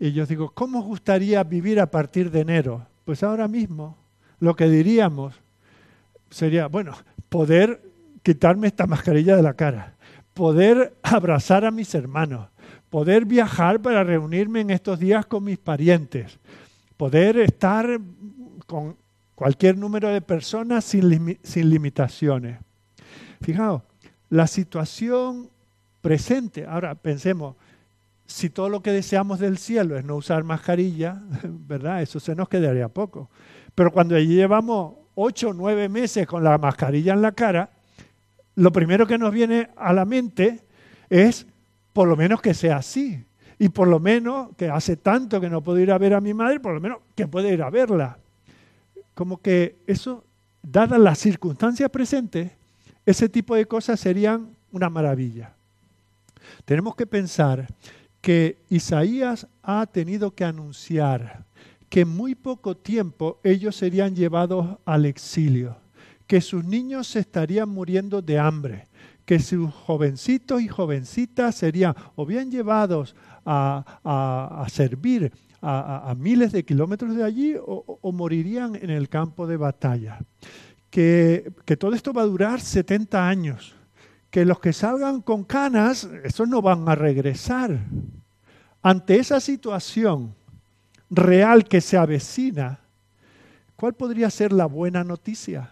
y 0.00 0.12
yo 0.12 0.24
digo, 0.24 0.50
¿cómo 0.54 0.78
os 0.78 0.86
gustaría 0.86 1.44
vivir 1.44 1.78
a 1.78 1.90
partir 1.90 2.30
de 2.30 2.40
enero? 2.40 2.86
Pues 3.10 3.24
ahora 3.24 3.48
mismo 3.48 3.96
lo 4.38 4.54
que 4.54 4.68
diríamos 4.68 5.34
sería, 6.30 6.68
bueno, 6.68 6.96
poder 7.28 7.82
quitarme 8.22 8.68
esta 8.68 8.86
mascarilla 8.86 9.34
de 9.34 9.42
la 9.42 9.54
cara, 9.54 9.96
poder 10.32 10.94
abrazar 11.02 11.64
a 11.64 11.72
mis 11.72 11.92
hermanos, 11.96 12.46
poder 12.88 13.24
viajar 13.24 13.82
para 13.82 14.04
reunirme 14.04 14.60
en 14.60 14.70
estos 14.70 15.00
días 15.00 15.26
con 15.26 15.42
mis 15.42 15.58
parientes, 15.58 16.38
poder 16.96 17.38
estar 17.38 17.98
con 18.68 18.96
cualquier 19.34 19.76
número 19.76 20.08
de 20.10 20.20
personas 20.20 20.84
sin, 20.84 21.36
sin 21.42 21.68
limitaciones. 21.68 22.60
Fijaos, 23.40 23.82
la 24.28 24.46
situación 24.46 25.50
presente, 26.00 26.64
ahora 26.64 26.94
pensemos, 26.94 27.56
si 28.30 28.48
todo 28.48 28.68
lo 28.68 28.80
que 28.80 28.92
deseamos 28.92 29.40
del 29.40 29.58
cielo 29.58 29.98
es 29.98 30.04
no 30.04 30.14
usar 30.14 30.44
mascarilla, 30.44 31.20
¿verdad? 31.42 32.00
Eso 32.00 32.20
se 32.20 32.34
nos 32.34 32.48
quedaría 32.48 32.88
poco. 32.88 33.28
Pero 33.74 33.90
cuando 33.90 34.18
llevamos 34.18 34.94
ocho 35.16 35.48
o 35.48 35.52
nueve 35.52 35.88
meses 35.88 36.26
con 36.26 36.44
la 36.44 36.56
mascarilla 36.56 37.12
en 37.12 37.22
la 37.22 37.32
cara, 37.32 37.70
lo 38.54 38.70
primero 38.70 39.06
que 39.06 39.18
nos 39.18 39.32
viene 39.32 39.70
a 39.76 39.92
la 39.92 40.04
mente 40.04 40.60
es 41.08 41.44
por 41.92 42.06
lo 42.06 42.16
menos 42.16 42.40
que 42.40 42.54
sea 42.54 42.76
así. 42.76 43.24
Y 43.58 43.68
por 43.68 43.88
lo 43.88 43.98
menos 43.98 44.50
que 44.56 44.70
hace 44.70 44.96
tanto 44.96 45.40
que 45.40 45.50
no 45.50 45.60
puedo 45.60 45.80
ir 45.80 45.90
a 45.90 45.98
ver 45.98 46.14
a 46.14 46.20
mi 46.20 46.32
madre, 46.32 46.60
por 46.60 46.72
lo 46.72 46.80
menos 46.80 46.98
que 47.14 47.26
pueda 47.26 47.48
ir 47.48 47.62
a 47.62 47.68
verla. 47.68 48.16
Como 49.14 49.40
que 49.40 49.76
eso, 49.86 50.24
dadas 50.62 51.00
las 51.00 51.18
circunstancias 51.18 51.90
presentes, 51.90 52.52
ese 53.04 53.28
tipo 53.28 53.54
de 53.56 53.66
cosas 53.66 53.98
serían 53.98 54.50
una 54.72 54.88
maravilla. 54.88 55.52
Tenemos 56.64 56.94
que 56.94 57.06
pensar 57.06 57.66
que 58.20 58.62
Isaías 58.68 59.46
ha 59.62 59.86
tenido 59.86 60.34
que 60.34 60.44
anunciar 60.44 61.46
que 61.88 62.02
en 62.02 62.08
muy 62.08 62.34
poco 62.34 62.76
tiempo 62.76 63.40
ellos 63.42 63.76
serían 63.76 64.14
llevados 64.14 64.78
al 64.84 65.06
exilio, 65.06 65.76
que 66.26 66.40
sus 66.40 66.64
niños 66.64 67.08
se 67.08 67.18
estarían 67.18 67.68
muriendo 67.68 68.22
de 68.22 68.38
hambre, 68.38 68.86
que 69.24 69.40
sus 69.40 69.72
jovencitos 69.74 70.62
y 70.62 70.68
jovencitas 70.68 71.56
serían 71.56 71.94
o 72.14 72.24
bien 72.24 72.50
llevados 72.50 73.16
a, 73.44 74.64
servir 74.70 75.32
a, 75.60 76.14
miles 76.16 76.52
de 76.52 76.64
kilómetros 76.64 77.16
de 77.16 77.24
allí 77.24 77.54
o, 77.60 78.12
morirían 78.12 78.76
en 78.76 78.90
el 78.90 79.08
campo 79.08 79.46
de 79.46 79.56
batalla. 79.56 80.20
Que, 80.90 81.52
que 81.64 81.76
todo 81.76 81.94
esto 81.94 82.12
va 82.12 82.22
a 82.22 82.26
durar 82.26 82.60
70 82.60 83.28
años 83.28 83.76
que 84.30 84.44
los 84.44 84.60
que 84.60 84.72
salgan 84.72 85.20
con 85.20 85.44
canas, 85.44 86.08
esos 86.24 86.48
no 86.48 86.62
van 86.62 86.88
a 86.88 86.94
regresar. 86.94 87.78
Ante 88.82 89.16
esa 89.16 89.40
situación 89.40 90.34
real 91.10 91.64
que 91.64 91.80
se 91.80 91.96
avecina, 91.96 92.78
¿cuál 93.76 93.94
podría 93.94 94.30
ser 94.30 94.52
la 94.52 94.66
buena 94.66 95.02
noticia? 95.02 95.70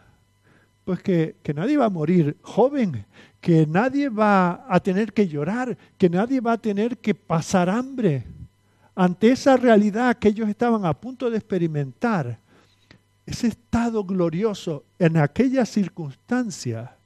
Pues 0.84 1.00
que, 1.00 1.36
que, 1.42 1.54
nadie 1.54 1.76
va 1.76 1.84
a 1.84 1.90
morir 1.90 2.36
joven, 2.42 3.04
que 3.40 3.66
nadie 3.66 4.08
va 4.08 4.66
a 4.68 4.80
tener 4.80 5.12
que 5.12 5.28
llorar, 5.28 5.76
que 5.96 6.10
nadie 6.10 6.40
va 6.40 6.52
a 6.52 6.58
tener 6.58 6.98
que 6.98 7.14
pasar 7.14 7.70
hambre. 7.70 8.24
Ante 8.94 9.30
esa 9.30 9.56
realidad 9.56 10.16
que 10.16 10.28
ellos 10.28 10.48
estaban 10.48 10.84
a 10.84 10.94
punto 10.94 11.30
de 11.30 11.36
experimentar, 11.36 12.38
ese 13.24 13.48
estado 13.48 14.02
glorioso 14.04 14.84
en 14.98 15.18
aquella 15.18 15.66
circunstancia, 15.66 16.97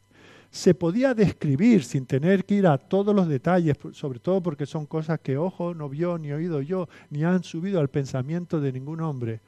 se 0.53 0.75
podía 0.75 1.15
describir 1.15 1.83
sin 1.83 2.05
tener 2.05 2.45
que 2.45 2.57
ir 2.57 2.67
a 2.67 2.77
todos 2.77 3.17
los 3.17 3.27
detalles, 3.27 3.75
sobre 3.93 4.19
todo 4.19 4.43
porque 4.43 4.67
son 4.67 4.85
cosas 4.85 5.19
que 5.19 5.39
ojo 5.39 5.73
no 5.73 5.89
vio, 5.89 6.19
ni 6.19 6.31
oído 6.31 6.61
yo, 6.61 6.91
ni 7.09 7.25
han 7.25 7.43
subido 7.43 7.81
al 7.81 7.89
pensamiento 7.89 8.61
de 8.61 8.71
ningún 8.71 9.01
hombre. 9.01 9.41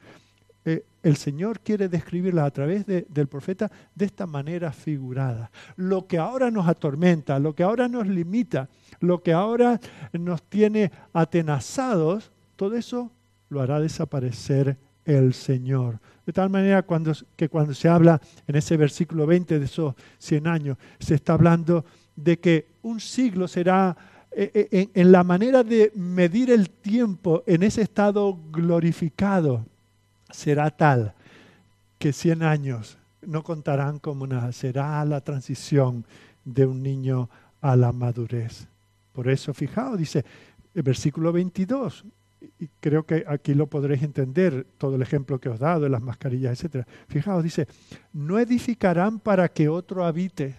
Eh, 0.65 0.83
el 1.03 1.15
Señor 1.15 1.59
quiere 1.59 1.89
describirla 1.89 2.45
a 2.45 2.49
través 2.49 2.87
del 2.87 3.27
profeta 3.27 3.71
de 3.93 4.05
esta 4.05 4.25
manera 4.25 4.71
figurada. 4.71 5.51
Lo 5.75 6.07
que 6.07 6.17
ahora 6.17 6.49
nos 6.49 6.67
atormenta, 6.67 7.37
lo 7.37 7.53
que 7.53 7.61
ahora 7.61 7.87
nos 7.87 8.07
limita, 8.07 8.67
lo 8.99 9.21
que 9.21 9.31
ahora 9.31 9.79
nos 10.11 10.41
tiene 10.41 10.91
atenazados, 11.13 12.31
todo 12.55 12.75
eso 12.75 13.11
lo 13.49 13.61
hará 13.61 13.79
desaparecer 13.79 14.75
el 15.05 15.33
Señor. 15.33 15.99
De 16.25 16.33
tal 16.33 16.49
manera 16.49 16.81
cuando, 16.83 17.13
que 17.35 17.49
cuando 17.49 17.73
se 17.73 17.87
habla 17.87 18.19
en 18.47 18.55
ese 18.55 18.77
versículo 18.77 19.25
20 19.25 19.59
de 19.59 19.65
esos 19.65 19.93
100 20.17 20.47
años, 20.47 20.77
se 20.99 21.15
está 21.15 21.33
hablando 21.33 21.85
de 22.15 22.39
que 22.39 22.65
un 22.81 22.99
siglo 22.99 23.47
será 23.47 23.95
eh, 24.31 24.51
eh, 24.53 24.67
en, 24.71 24.89
en 24.93 25.11
la 25.11 25.23
manera 25.23 25.63
de 25.63 25.91
medir 25.95 26.49
el 26.49 26.69
tiempo 26.69 27.43
en 27.45 27.63
ese 27.63 27.83
estado 27.83 28.37
glorificado, 28.51 29.65
será 30.31 30.71
tal 30.71 31.13
que 31.99 32.11
100 32.11 32.43
años 32.43 32.97
no 33.21 33.43
contarán 33.43 33.99
como 33.99 34.27
nada, 34.27 34.51
será 34.51 35.03
la 35.05 35.21
transición 35.21 36.05
de 36.43 36.65
un 36.65 36.81
niño 36.83 37.29
a 37.61 37.75
la 37.75 37.91
madurez. 37.91 38.67
Por 39.13 39.29
eso, 39.29 39.53
fijaos, 39.53 39.97
dice 39.97 40.25
el 40.73 40.83
versículo 40.83 41.31
22, 41.31 42.03
y 42.59 42.67
creo 42.79 43.05
que 43.05 43.25
aquí 43.27 43.53
lo 43.53 43.67
podréis 43.67 44.03
entender, 44.03 44.65
todo 44.77 44.95
el 44.95 45.01
ejemplo 45.01 45.39
que 45.39 45.49
os 45.49 45.55
he 45.57 45.63
dado 45.63 45.81
de 45.81 45.89
las 45.89 46.01
mascarillas, 46.01 46.63
etc. 46.63 46.85
Fijaos, 47.07 47.43
dice, 47.43 47.67
no 48.13 48.39
edificarán 48.39 49.19
para 49.19 49.47
que 49.49 49.69
otro 49.69 50.05
habite. 50.05 50.55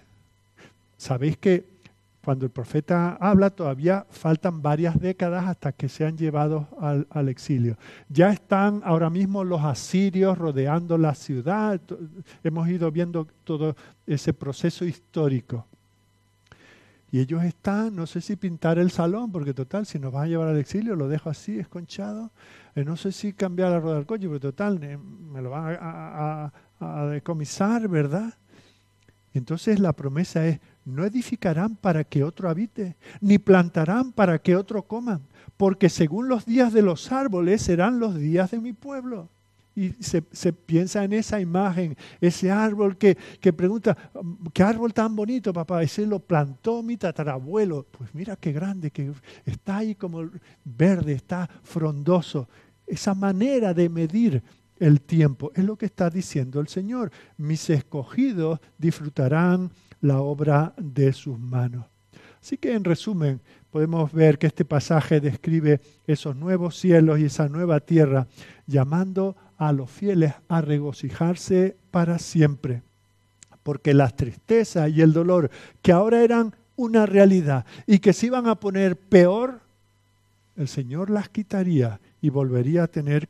Sabéis 0.97 1.37
que 1.37 1.77
cuando 2.25 2.45
el 2.45 2.51
profeta 2.51 3.17
habla 3.21 3.51
todavía 3.51 4.05
faltan 4.11 4.61
varias 4.61 4.99
décadas 4.99 5.47
hasta 5.47 5.71
que 5.71 5.89
sean 5.89 6.17
llevados 6.17 6.67
al, 6.81 7.07
al 7.11 7.29
exilio. 7.29 7.79
Ya 8.09 8.33
están 8.33 8.83
ahora 8.85 9.11
mismo 9.11 9.45
los 9.45 9.63
asirios 9.63 10.37
rodeando 10.37 10.99
la 10.99 11.15
ciudad. 11.15 11.81
Hemos 12.43 12.69
ido 12.69 12.91
viendo 12.91 13.29
todo 13.45 13.77
ese 14.07 14.33
proceso 14.33 14.85
histórico. 14.85 15.67
Y 17.11 17.21
ellos 17.21 17.45
están, 17.45 17.95
no 17.95 18.07
sé 18.07 18.21
si 18.21 18.37
pintar 18.37 18.79
el 18.79 18.91
salón, 18.91 19.31
porque 19.31 19.55
total, 19.55 19.87
si 19.87 19.99
nos 19.99 20.13
van 20.13 20.25
a 20.25 20.27
llevar 20.27 20.49
al 20.49 20.59
exilio, 20.59 20.97
lo 20.97 21.09
dejo 21.09 21.31
así, 21.31 21.59
esconchado. 21.59 22.33
Eh, 22.75 22.85
no 22.85 22.97
sé 22.97 23.13
si 23.13 23.33
cambiar 23.33 23.71
la 23.71 23.81
rueda 23.81 23.97
del 23.97 24.07
coche, 24.07 24.27
porque 24.27 24.41
total, 24.41 24.81
me 24.81 25.41
lo 25.41 25.51
van 25.51 25.79
a, 25.81 26.53
decomisar, 27.11 27.89
¿verdad? 27.89 28.35
Entonces 29.33 29.81
la 29.81 29.93
promesa 29.93 30.47
es, 30.47 30.61
no 30.85 31.05
edificarán 31.05 31.77
para 31.77 32.05
que 32.05 32.23
otro 32.23 32.51
habite, 32.51 32.97
ni 33.21 33.39
plantarán 33.39 34.13
para 34.13 34.39
que 34.39 34.57
otro 34.57 34.83
coma, 34.83 35.21
porque 35.57 35.89
según 35.89 36.29
los 36.29 36.45
días 36.45 36.73
de 36.73 36.83
los 36.83 37.13
árboles 37.13 37.63
serán 37.63 37.99
los 37.99 38.17
días 38.17 38.51
de 38.51 38.61
mi 38.61 38.73
pueblo 38.73 39.31
y 39.77 39.95
se, 40.01 40.23
piensa 40.55 41.05
en 41.05 41.13
esa 41.13 41.39
imagen, 41.39 41.97
ese 42.19 42.51
árbol 42.51 42.97
que, 42.97 43.17
que, 43.39 43.53
pregunta, 43.53 43.95
¿qué 44.55 44.63
árbol 44.63 44.95
tan 44.95 45.15
bonito, 45.15 45.53
papá? 45.53 45.83
Ese 45.83 46.07
lo 46.07 46.19
plantó 46.19 46.83
mi 46.83 46.97
tatarabuelo. 46.97 47.87
Pues 47.91 48.15
mira 48.15 48.37
qué 48.37 48.53
grande, 48.53 48.91
que 48.91 49.13
está 49.45 49.77
ahí 49.79 49.95
como 49.95 50.31
verde, 50.65 51.13
está 51.13 51.49
frondoso. 51.63 52.49
Esa 52.87 53.15
manera 53.15 53.75
de 53.75 53.91
medir 53.91 54.43
el 54.79 55.03
tiempo 55.03 55.53
es 55.55 55.65
lo 55.65 55.77
que 55.77 55.87
está 55.87 56.09
diciendo 56.09 56.59
el 56.59 56.69
Señor. 56.69 57.11
Mis 57.37 57.69
escogidos 57.69 58.61
disfrutarán 58.79 59.71
la 60.01 60.21
obra 60.21 60.75
de 60.79 61.13
sus 61.13 61.39
manos. 61.39 61.85
Así 62.41 62.57
que 62.57 62.73
en 62.73 62.85
resumen, 62.85 63.41
podemos 63.71 64.13
ver 64.13 64.39
que 64.39 64.47
este 64.47 64.65
pasaje 64.65 65.21
describe 65.21 65.81
esos 66.07 66.37
nuevos 66.37 66.79
cielos 66.79 67.19
y 67.19 67.25
esa 67.25 67.49
nueva 67.49 67.81
tierra, 67.81 68.27
llamando 68.67 69.37
a 69.59 69.73
los 69.73 69.91
fieles 69.91 70.35
a 70.49 70.61
regocijarse 70.61 71.77
para 71.91 72.19
siempre. 72.19 72.83
Porque 73.63 73.95
las 73.95 74.15
tristezas 74.15 74.91
y 74.91 75.01
el 75.01 75.13
dolor 75.13 75.51
que 75.83 75.93
ahora 75.93 76.23
eran 76.23 76.55
una 76.77 77.07
realidad 77.07 77.65
y 77.87 77.99
que 77.99 78.13
se 78.13 78.27
iban 78.27 78.47
a 78.47 78.55
poner 78.55 78.97
peor, 78.97 79.61
el 80.57 80.69
Señor 80.69 81.11
las 81.11 81.29
quitaría 81.29 82.01
y 82.21 82.31
volvería 82.31 82.85
a 82.85 82.89
tener 82.89 83.29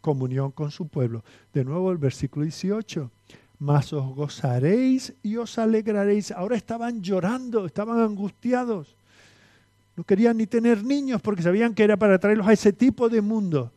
comunión 0.00 0.50
con 0.50 0.70
su 0.70 0.88
pueblo. 0.88 1.24
De 1.52 1.64
nuevo 1.64 1.90
el 1.92 1.98
versículo 1.98 2.44
18. 2.44 3.10
Mas 3.58 3.92
os 3.92 4.14
gozaréis 4.14 5.14
y 5.22 5.36
os 5.36 5.58
alegraréis. 5.58 6.32
Ahora 6.32 6.56
estaban 6.56 7.02
llorando, 7.02 7.66
estaban 7.66 8.00
angustiados. 8.00 8.96
No 9.96 10.04
querían 10.04 10.36
ni 10.36 10.46
tener 10.46 10.82
niños 10.82 11.22
porque 11.22 11.42
sabían 11.42 11.72
que 11.74 11.84
era 11.84 11.96
para 11.96 12.18
traerlos 12.18 12.48
a 12.48 12.52
ese 12.52 12.72
tipo 12.72 13.08
de 13.08 13.20
mundo 13.20 13.72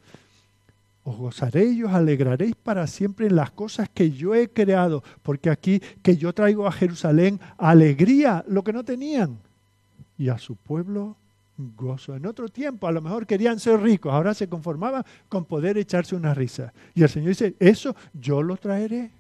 os 1.07 1.15
gozaréis 1.15 1.77
y 1.77 1.83
os 1.83 1.93
alegraréis 1.93 2.53
para 2.55 2.85
siempre 2.85 3.27
en 3.27 3.37
las 3.37 3.51
cosas 3.51 3.87
que 3.87 4.11
yo 4.11 4.35
he 4.35 4.49
creado, 4.49 5.05
porque 5.23 5.49
aquí 5.49 5.79
que 6.01 6.17
yo 6.17 6.33
traigo 6.33 6.67
a 6.67 6.71
Jerusalén 6.73 7.39
alegría, 7.57 8.43
lo 8.49 8.61
que 8.61 8.73
no 8.73 8.83
tenían, 8.83 9.39
y 10.17 10.27
a 10.27 10.37
su 10.37 10.57
pueblo 10.57 11.15
gozo. 11.55 12.13
En 12.13 12.25
otro 12.25 12.49
tiempo 12.49 12.87
a 12.87 12.91
lo 12.91 13.01
mejor 13.01 13.25
querían 13.25 13.57
ser 13.57 13.79
ricos, 13.79 14.11
ahora 14.11 14.33
se 14.33 14.49
conformaban 14.49 15.05
con 15.29 15.45
poder 15.45 15.77
echarse 15.77 16.13
una 16.13 16.33
risa. 16.33 16.73
Y 16.93 17.03
el 17.03 17.09
Señor 17.09 17.29
dice, 17.29 17.55
eso 17.57 17.95
yo 18.11 18.43
lo 18.43 18.57
traeré. 18.57 19.11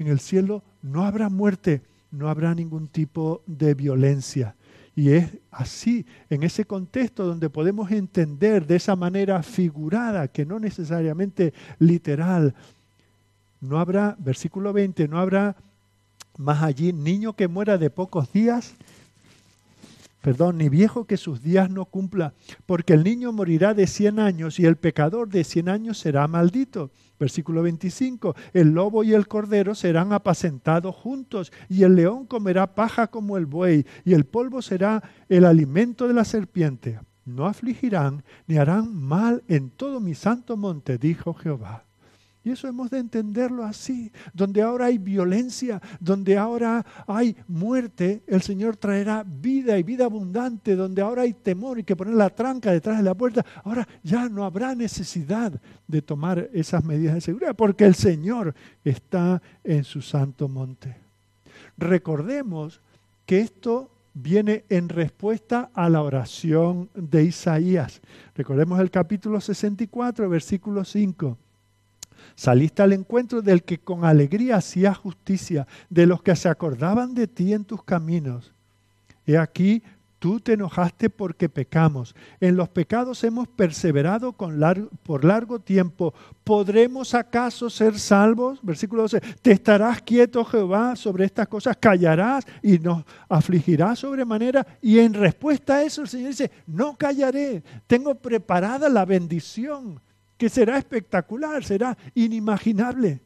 En 0.00 0.08
el 0.08 0.18
cielo 0.18 0.64
no 0.82 1.04
habrá 1.04 1.28
muerte, 1.28 1.82
no 2.10 2.28
habrá 2.30 2.52
ningún 2.52 2.88
tipo 2.88 3.42
de 3.46 3.74
violencia. 3.74 4.56
Y 4.94 5.12
es 5.12 5.30
así, 5.50 6.04
en 6.28 6.42
ese 6.42 6.64
contexto 6.66 7.24
donde 7.24 7.48
podemos 7.48 7.90
entender 7.90 8.66
de 8.66 8.76
esa 8.76 8.94
manera 8.94 9.42
figurada, 9.42 10.28
que 10.28 10.44
no 10.44 10.58
necesariamente 10.58 11.54
literal, 11.78 12.54
no 13.60 13.78
habrá, 13.78 14.16
versículo 14.18 14.72
20, 14.72 15.08
no 15.08 15.18
habrá 15.18 15.56
más 16.36 16.62
allí 16.62 16.92
niño 16.92 17.34
que 17.34 17.48
muera 17.48 17.78
de 17.78 17.90
pocos 17.90 18.32
días, 18.32 18.74
perdón, 20.22 20.58
ni 20.58 20.68
viejo 20.68 21.04
que 21.04 21.16
sus 21.16 21.42
días 21.42 21.68
no 21.68 21.84
cumpla, 21.84 22.32
porque 22.64 22.94
el 22.94 23.04
niño 23.04 23.32
morirá 23.32 23.74
de 23.74 23.86
cien 23.86 24.18
años 24.18 24.58
y 24.58 24.64
el 24.64 24.76
pecador 24.76 25.28
de 25.28 25.44
cien 25.44 25.68
años 25.68 25.98
será 25.98 26.26
maldito. 26.28 26.90
Versículo 27.18 27.62
25, 27.62 28.34
el 28.54 28.70
lobo 28.70 29.04
y 29.04 29.12
el 29.12 29.28
cordero 29.28 29.74
serán 29.74 30.12
apacentados 30.12 30.94
juntos 30.94 31.52
y 31.68 31.82
el 31.82 31.96
león 31.96 32.26
comerá 32.26 32.74
paja 32.74 33.08
como 33.08 33.36
el 33.36 33.46
buey 33.46 33.84
y 34.04 34.14
el 34.14 34.24
polvo 34.24 34.62
será 34.62 35.02
el 35.28 35.44
alimento 35.44 36.08
de 36.08 36.14
la 36.14 36.24
serpiente. 36.24 37.00
No 37.24 37.46
afligirán 37.46 38.24
ni 38.46 38.56
harán 38.56 38.94
mal 38.94 39.42
en 39.48 39.70
todo 39.70 40.00
mi 40.00 40.14
santo 40.14 40.56
monte, 40.56 40.98
dijo 40.98 41.34
Jehová. 41.34 41.84
Y 42.44 42.50
eso 42.50 42.66
hemos 42.66 42.90
de 42.90 42.98
entenderlo 42.98 43.64
así. 43.64 44.10
Donde 44.34 44.62
ahora 44.62 44.86
hay 44.86 44.98
violencia, 44.98 45.80
donde 46.00 46.36
ahora 46.36 46.84
hay 47.06 47.36
muerte, 47.46 48.22
el 48.26 48.42
Señor 48.42 48.76
traerá 48.76 49.24
vida 49.24 49.78
y 49.78 49.84
vida 49.84 50.06
abundante. 50.06 50.74
Donde 50.74 51.02
ahora 51.02 51.22
hay 51.22 51.34
temor 51.34 51.78
y 51.78 51.84
que 51.84 51.94
poner 51.94 52.14
la 52.14 52.30
tranca 52.30 52.72
detrás 52.72 52.98
de 52.98 53.04
la 53.04 53.14
puerta, 53.14 53.46
ahora 53.62 53.86
ya 54.02 54.28
no 54.28 54.44
habrá 54.44 54.74
necesidad 54.74 55.52
de 55.86 56.02
tomar 56.02 56.50
esas 56.52 56.84
medidas 56.84 57.14
de 57.14 57.20
seguridad, 57.20 57.54
porque 57.54 57.84
el 57.84 57.94
Señor 57.94 58.54
está 58.84 59.40
en 59.62 59.84
su 59.84 60.02
santo 60.02 60.48
monte. 60.48 60.96
Recordemos 61.78 62.80
que 63.24 63.40
esto 63.40 63.90
viene 64.14 64.64
en 64.68 64.88
respuesta 64.88 65.70
a 65.74 65.88
la 65.88 66.02
oración 66.02 66.90
de 66.94 67.24
Isaías. 67.24 68.00
Recordemos 68.34 68.80
el 68.80 68.90
capítulo 68.90 69.40
64, 69.40 70.28
versículo 70.28 70.84
5 70.84 71.38
Saliste 72.34 72.82
al 72.82 72.92
encuentro 72.92 73.42
del 73.42 73.62
que 73.62 73.78
con 73.78 74.04
alegría 74.04 74.56
hacía 74.56 74.94
justicia, 74.94 75.66
de 75.90 76.06
los 76.06 76.22
que 76.22 76.36
se 76.36 76.48
acordaban 76.48 77.14
de 77.14 77.26
ti 77.26 77.52
en 77.52 77.64
tus 77.64 77.82
caminos. 77.84 78.52
He 79.26 79.38
aquí, 79.38 79.82
Tú 80.22 80.38
te 80.38 80.52
enojaste 80.52 81.10
porque 81.10 81.48
pecamos. 81.48 82.14
En 82.38 82.54
los 82.54 82.68
pecados 82.68 83.24
hemos 83.24 83.48
perseverado 83.48 84.32
por 84.32 85.24
largo 85.24 85.58
tiempo. 85.58 86.14
¿Podremos 86.44 87.12
acaso 87.12 87.68
ser 87.68 87.98
salvos? 87.98 88.60
Versículo 88.62 89.02
12. 89.02 89.20
¿Te 89.42 89.50
estarás 89.50 90.00
quieto, 90.00 90.44
Jehová, 90.44 90.94
sobre 90.94 91.24
estas 91.24 91.48
cosas? 91.48 91.76
¿Callarás 91.76 92.46
y 92.62 92.78
nos 92.78 93.02
afligirás 93.28 93.98
sobremanera? 93.98 94.64
Y 94.80 95.00
en 95.00 95.12
respuesta 95.12 95.74
a 95.74 95.82
eso 95.82 96.02
el 96.02 96.08
Señor 96.08 96.28
dice, 96.28 96.52
no 96.68 96.96
callaré. 96.96 97.60
Tengo 97.88 98.14
preparada 98.14 98.88
la 98.88 99.04
bendición 99.04 100.00
que 100.42 100.48
será 100.48 100.76
espectacular, 100.76 101.62
será 101.62 101.96
inimaginable. 102.16 103.20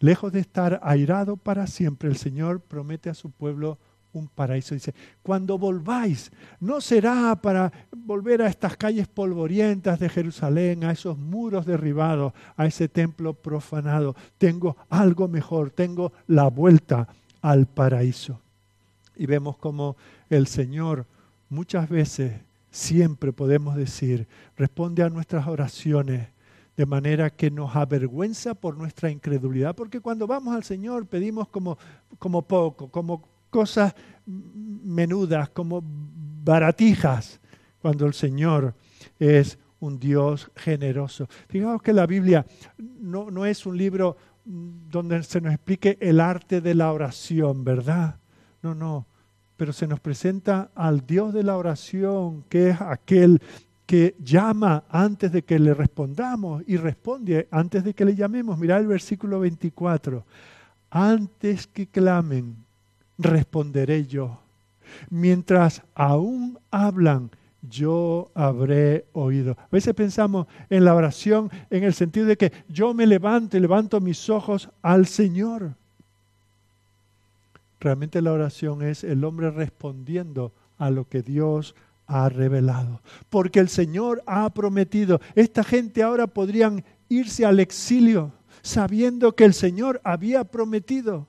Lejos 0.00 0.32
de 0.32 0.40
estar 0.40 0.80
airado 0.82 1.36
para 1.36 1.66
siempre, 1.66 2.08
el 2.08 2.16
Señor 2.16 2.60
promete 2.60 3.10
a 3.10 3.14
su 3.14 3.30
pueblo 3.30 3.76
un 4.14 4.28
paraíso. 4.28 4.74
Dice, 4.74 4.94
cuando 5.22 5.58
volváis, 5.58 6.32
no 6.58 6.80
será 6.80 7.36
para 7.36 7.70
volver 7.94 8.40
a 8.40 8.46
estas 8.46 8.78
calles 8.78 9.06
polvorientas 9.08 10.00
de 10.00 10.08
Jerusalén, 10.08 10.84
a 10.84 10.92
esos 10.92 11.18
muros 11.18 11.66
derribados, 11.66 12.32
a 12.56 12.64
ese 12.64 12.88
templo 12.88 13.34
profanado. 13.34 14.16
Tengo 14.38 14.78
algo 14.88 15.28
mejor, 15.28 15.70
tengo 15.70 16.14
la 16.28 16.48
vuelta 16.48 17.08
al 17.42 17.66
paraíso. 17.66 18.40
Y 19.16 19.26
vemos 19.26 19.58
como 19.58 19.96
el 20.30 20.46
Señor 20.46 21.04
muchas 21.50 21.90
veces, 21.90 22.40
siempre 22.72 23.32
podemos 23.32 23.76
decir, 23.76 24.26
responde 24.56 25.02
a 25.04 25.10
nuestras 25.10 25.46
oraciones 25.46 26.28
de 26.76 26.86
manera 26.86 27.28
que 27.28 27.50
nos 27.50 27.76
avergüenza 27.76 28.54
por 28.54 28.78
nuestra 28.78 29.10
incredulidad, 29.10 29.76
porque 29.76 30.00
cuando 30.00 30.26
vamos 30.26 30.56
al 30.56 30.64
Señor 30.64 31.06
pedimos 31.06 31.48
como, 31.48 31.78
como 32.18 32.42
poco, 32.42 32.88
como 32.90 33.28
cosas 33.50 33.94
menudas, 34.26 35.50
como 35.50 35.84
baratijas, 36.42 37.40
cuando 37.78 38.06
el 38.06 38.14
Señor 38.14 38.74
es 39.18 39.58
un 39.78 39.98
Dios 39.98 40.50
generoso. 40.56 41.28
Fijaos 41.48 41.82
que 41.82 41.92
la 41.92 42.06
Biblia 42.06 42.46
no, 42.78 43.30
no 43.30 43.44
es 43.44 43.66
un 43.66 43.76
libro 43.76 44.16
donde 44.44 45.22
se 45.24 45.40
nos 45.42 45.52
explique 45.52 45.98
el 46.00 46.20
arte 46.20 46.62
de 46.62 46.74
la 46.74 46.90
oración, 46.90 47.64
¿verdad? 47.64 48.16
No, 48.62 48.74
no, 48.74 49.06
pero 49.62 49.72
se 49.72 49.86
nos 49.86 50.00
presenta 50.00 50.72
al 50.74 51.06
Dios 51.06 51.32
de 51.32 51.44
la 51.44 51.56
oración, 51.56 52.42
que 52.48 52.70
es 52.70 52.80
aquel 52.80 53.40
que 53.86 54.16
llama 54.18 54.82
antes 54.88 55.30
de 55.30 55.42
que 55.42 55.56
le 55.60 55.72
respondamos 55.72 56.64
y 56.66 56.76
responde 56.78 57.46
antes 57.48 57.84
de 57.84 57.94
que 57.94 58.04
le 58.04 58.16
llamemos. 58.16 58.58
Mirad 58.58 58.80
el 58.80 58.88
versículo 58.88 59.38
24. 59.38 60.24
Antes 60.90 61.68
que 61.68 61.86
clamen, 61.86 62.56
responderé 63.18 64.04
yo. 64.04 64.40
Mientras 65.10 65.82
aún 65.94 66.58
hablan, 66.72 67.30
yo 67.62 68.32
habré 68.34 69.04
oído. 69.12 69.52
A 69.56 69.68
veces 69.70 69.94
pensamos 69.94 70.48
en 70.70 70.84
la 70.84 70.96
oración 70.96 71.52
en 71.70 71.84
el 71.84 71.94
sentido 71.94 72.26
de 72.26 72.36
que 72.36 72.52
yo 72.68 72.94
me 72.94 73.06
levanto 73.06 73.56
y 73.56 73.60
levanto 73.60 74.00
mis 74.00 74.28
ojos 74.28 74.70
al 74.82 75.06
Señor. 75.06 75.76
Realmente 77.82 78.22
la 78.22 78.30
oración 78.30 78.82
es 78.82 79.02
el 79.02 79.24
hombre 79.24 79.50
respondiendo 79.50 80.52
a 80.78 80.88
lo 80.88 81.08
que 81.08 81.20
Dios 81.20 81.74
ha 82.06 82.28
revelado. 82.28 83.02
Porque 83.28 83.58
el 83.58 83.68
Señor 83.68 84.22
ha 84.24 84.48
prometido, 84.54 85.20
esta 85.34 85.64
gente 85.64 86.04
ahora 86.04 86.28
podrían 86.28 86.84
irse 87.08 87.44
al 87.44 87.58
exilio 87.58 88.32
sabiendo 88.62 89.34
que 89.34 89.44
el 89.44 89.52
Señor 89.52 90.00
había 90.04 90.44
prometido 90.44 91.26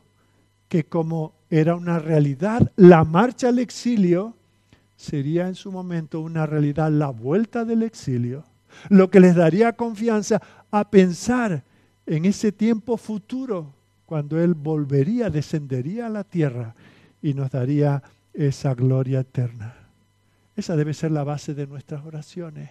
que 0.67 0.83
como 0.83 1.33
era 1.49 1.75
una 1.75 1.97
realidad, 1.97 2.71
la 2.75 3.03
marcha 3.03 3.47
al 3.47 3.57
exilio 3.57 4.35
sería 4.95 5.47
en 5.47 5.55
su 5.55 5.71
momento 5.71 6.21
una 6.21 6.45
realidad, 6.45 6.91
la 6.91 7.09
vuelta 7.09 7.65
del 7.65 7.81
exilio, 7.81 8.43
lo 8.89 9.09
que 9.09 9.19
les 9.19 9.33
daría 9.33 9.73
confianza 9.73 10.39
a 10.69 10.91
pensar 10.91 11.63
en 12.05 12.25
ese 12.25 12.51
tiempo 12.51 12.95
futuro, 12.97 13.73
cuando 14.13 14.39
Él 14.39 14.53
volvería, 14.53 15.31
descendería 15.31 16.05
a 16.05 16.09
la 16.09 16.23
tierra 16.23 16.75
y 17.19 17.33
nos 17.33 17.49
daría 17.49 18.03
esa 18.31 18.75
gloria 18.75 19.21
eterna. 19.21 19.73
Esa 20.55 20.75
debe 20.75 20.93
ser 20.93 21.09
la 21.09 21.23
base 21.23 21.55
de 21.55 21.65
nuestras 21.65 22.05
oraciones, 22.05 22.69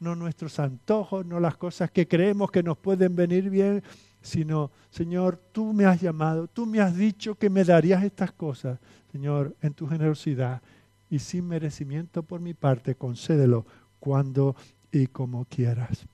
no 0.00 0.14
nuestros 0.14 0.58
antojos, 0.58 1.24
no 1.24 1.40
las 1.40 1.56
cosas 1.56 1.90
que 1.90 2.06
creemos 2.06 2.50
que 2.50 2.62
nos 2.62 2.76
pueden 2.76 3.16
venir 3.16 3.48
bien, 3.48 3.82
sino, 4.20 4.70
Señor, 4.90 5.40
tú 5.52 5.72
me 5.72 5.86
has 5.86 5.98
llamado, 5.98 6.46
tú 6.46 6.66
me 6.66 6.78
has 6.80 6.94
dicho 6.94 7.36
que 7.36 7.48
me 7.48 7.64
darías 7.64 8.04
estas 8.04 8.30
cosas. 8.30 8.78
Señor, 9.12 9.56
en 9.62 9.72
tu 9.72 9.86
generosidad 9.86 10.60
y 11.08 11.20
sin 11.20 11.48
merecimiento 11.48 12.22
por 12.22 12.42
mi 12.42 12.52
parte, 12.52 12.96
concédelo 12.96 13.64
cuando 13.98 14.54
y 14.92 15.06
como 15.06 15.46
quieras. 15.46 16.04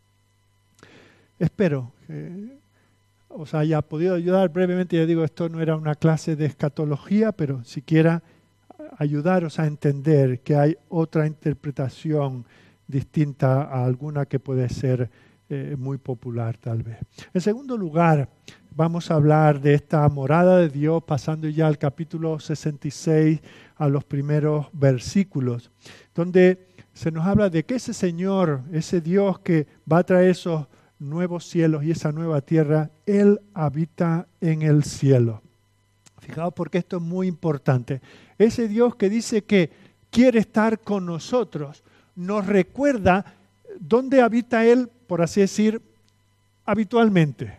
Espero 1.36 1.90
que 2.06 2.58
os 3.28 3.54
haya 3.54 3.82
podido 3.82 4.14
ayudar 4.14 4.48
brevemente. 4.50 4.96
Ya 4.96 5.06
digo, 5.06 5.24
esto 5.24 5.48
no 5.48 5.60
era 5.60 5.76
una 5.76 5.94
clase 5.94 6.36
de 6.36 6.46
escatología, 6.46 7.32
pero 7.32 7.64
siquiera 7.64 8.22
ayudaros 8.96 9.58
a 9.58 9.66
entender 9.66 10.40
que 10.40 10.56
hay 10.56 10.76
otra 10.88 11.26
interpretación 11.26 12.44
distinta 12.86 13.62
a 13.62 13.84
alguna 13.84 14.26
que 14.26 14.40
puede 14.40 14.68
ser 14.68 15.10
eh, 15.50 15.76
muy 15.78 15.98
popular 15.98 16.56
tal 16.58 16.82
vez. 16.82 16.98
En 17.32 17.40
segundo 17.40 17.76
lugar, 17.76 18.28
vamos 18.74 19.10
a 19.10 19.14
hablar 19.14 19.60
de 19.60 19.74
esta 19.74 20.08
morada 20.08 20.58
de 20.58 20.68
Dios 20.68 21.02
pasando 21.04 21.48
ya 21.48 21.66
al 21.66 21.78
capítulo 21.78 22.38
66 22.38 23.40
a 23.76 23.88
los 23.88 24.04
primeros 24.04 24.66
versículos, 24.72 25.70
donde 26.14 26.66
se 26.92 27.10
nos 27.10 27.26
habla 27.26 27.48
de 27.48 27.64
que 27.64 27.76
ese 27.76 27.94
Señor, 27.94 28.62
ese 28.72 29.00
Dios 29.00 29.38
que 29.38 29.66
va 29.90 29.98
a 29.98 30.04
traer 30.04 30.30
esos 30.30 30.66
nuevos 30.98 31.44
cielos 31.44 31.84
y 31.84 31.90
esa 31.90 32.12
nueva 32.12 32.40
tierra, 32.40 32.90
Él 33.06 33.40
habita 33.54 34.26
en 34.40 34.62
el 34.62 34.84
cielo. 34.84 35.42
Fijaos 36.20 36.52
porque 36.54 36.78
esto 36.78 36.96
es 36.96 37.02
muy 37.02 37.26
importante. 37.26 38.00
Ese 38.38 38.68
Dios 38.68 38.96
que 38.96 39.08
dice 39.08 39.42
que 39.42 39.70
quiere 40.10 40.40
estar 40.40 40.80
con 40.80 41.06
nosotros, 41.06 41.82
nos 42.16 42.46
recuerda 42.46 43.24
dónde 43.78 44.20
habita 44.20 44.64
Él 44.66 44.90
por 45.08 45.22
así 45.22 45.40
decir, 45.40 45.82
habitualmente. 46.64 47.58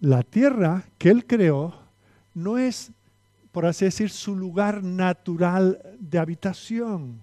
La 0.00 0.22
tierra 0.22 0.84
que 0.98 1.08
Él 1.08 1.24
creó 1.24 1.74
no 2.34 2.58
es, 2.58 2.90
por 3.52 3.64
así 3.64 3.86
decir, 3.86 4.10
su 4.10 4.36
lugar 4.36 4.82
natural 4.82 5.80
de 5.98 6.18
habitación. 6.18 7.20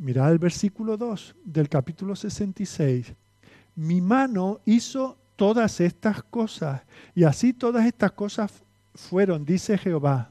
Mirad 0.00 0.32
el 0.32 0.38
versículo 0.38 0.96
2 0.96 1.36
del 1.44 1.68
capítulo 1.68 2.16
66. 2.16 3.12
Mi 3.76 4.00
mano 4.00 4.60
hizo 4.64 5.18
todas 5.36 5.78
estas 5.78 6.22
cosas 6.22 6.80
y 7.14 7.24
así 7.24 7.52
todas 7.52 7.84
estas 7.84 8.12
cosas 8.12 8.64
fueron, 8.94 9.44
dice 9.44 9.76
Jehová. 9.76 10.30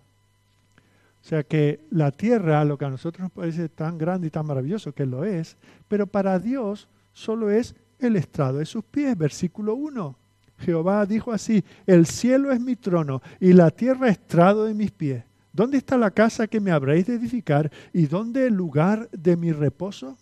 O 1.22 1.28
sea 1.28 1.44
que 1.44 1.86
la 1.92 2.10
tierra, 2.10 2.66
lo 2.66 2.80
que 2.80 2.86
a 2.86 2.90
nosotros 2.90 3.22
nos 3.22 3.32
parece 3.32 3.70
tan 3.70 4.00
grande 4.00 4.26
y 4.26 4.32
tan 4.32 4.48
maravilloso, 4.48 4.92
que 4.92 5.06
lo 5.06 5.24
es, 5.24 5.56
pero 5.88 6.08
para 6.08 6.40
Dios 6.40 6.90
solo 7.14 7.52
es 7.52 7.76
el 8.00 8.16
estrado 8.16 8.58
de 8.58 8.66
sus 8.66 8.84
pies. 8.84 9.16
Versículo 9.16 9.76
1. 9.76 10.16
Jehová 10.58 11.06
dijo 11.06 11.32
así, 11.32 11.64
el 11.86 12.08
cielo 12.08 12.52
es 12.52 12.60
mi 12.60 12.76
trono 12.76 13.22
y 13.40 13.54
la 13.54 13.70
tierra 13.70 14.10
estrado 14.10 14.66
de 14.66 14.74
mis 14.74 14.90
pies. 14.90 15.29
¿Dónde 15.54 15.78
está 15.78 15.98
la 15.98 16.12
casa 16.12 16.48
que 16.48 16.60
me 16.60 16.72
habréis 16.72 17.08
de 17.08 17.16
edificar 17.16 17.72
y 17.94 18.08
dónde 18.08 18.48
el 18.48 18.54
lugar 18.54 19.10
de 19.12 19.36
mi 19.36 19.52
reposo? 19.52 20.18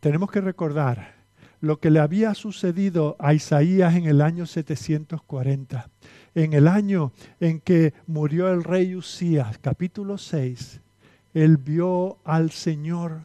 Tenemos 0.00 0.30
que 0.30 0.40
recordar 0.40 1.14
lo 1.60 1.80
que 1.80 1.90
le 1.90 2.00
había 2.00 2.34
sucedido 2.34 3.16
a 3.18 3.34
Isaías 3.34 3.94
en 3.94 4.06
el 4.06 4.20
año 4.20 4.46
740 4.46 5.88
en 6.36 6.52
el 6.52 6.68
año 6.68 7.12
en 7.40 7.60
que 7.60 7.94
murió 8.06 8.52
el 8.52 8.62
rey 8.62 8.94
Usías, 8.94 9.58
capítulo 9.58 10.18
6, 10.18 10.80
él 11.32 11.56
vio 11.56 12.18
al 12.24 12.50
Señor 12.50 13.24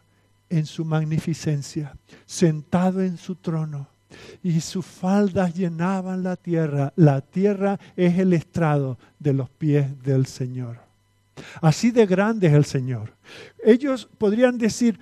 en 0.50 0.66
su 0.66 0.86
magnificencia, 0.86 1.96
sentado 2.26 3.02
en 3.02 3.18
su 3.18 3.36
trono, 3.36 3.90
y 4.44 4.60
sus 4.62 4.86
faldas 4.86 5.54
llenaban 5.54 6.24
la 6.24 6.36
tierra. 6.36 6.94
La 6.96 7.22
tierra 7.22 7.80
es 7.96 8.18
el 8.20 8.34
estrado 8.34 8.98
de 9.20 9.34
los 9.34 9.50
pies 9.50 10.02
del 10.04 10.26
Señor. 10.26 10.80
Así 11.62 11.92
de 11.92 12.06
grande 12.06 12.48
es 12.48 12.54
el 12.54 12.66
Señor. 12.66 13.14
Ellos 13.64 14.10
podrían 14.18 14.58
decir, 14.58 15.00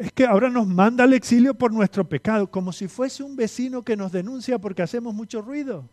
es 0.00 0.12
que 0.12 0.26
ahora 0.26 0.50
nos 0.50 0.66
manda 0.66 1.04
al 1.04 1.12
exilio 1.12 1.54
por 1.54 1.72
nuestro 1.72 2.08
pecado, 2.08 2.50
como 2.50 2.72
si 2.72 2.88
fuese 2.88 3.22
un 3.22 3.36
vecino 3.36 3.82
que 3.82 3.96
nos 3.96 4.12
denuncia 4.12 4.58
porque 4.58 4.82
hacemos 4.82 5.14
mucho 5.14 5.42
ruido. 5.42 5.88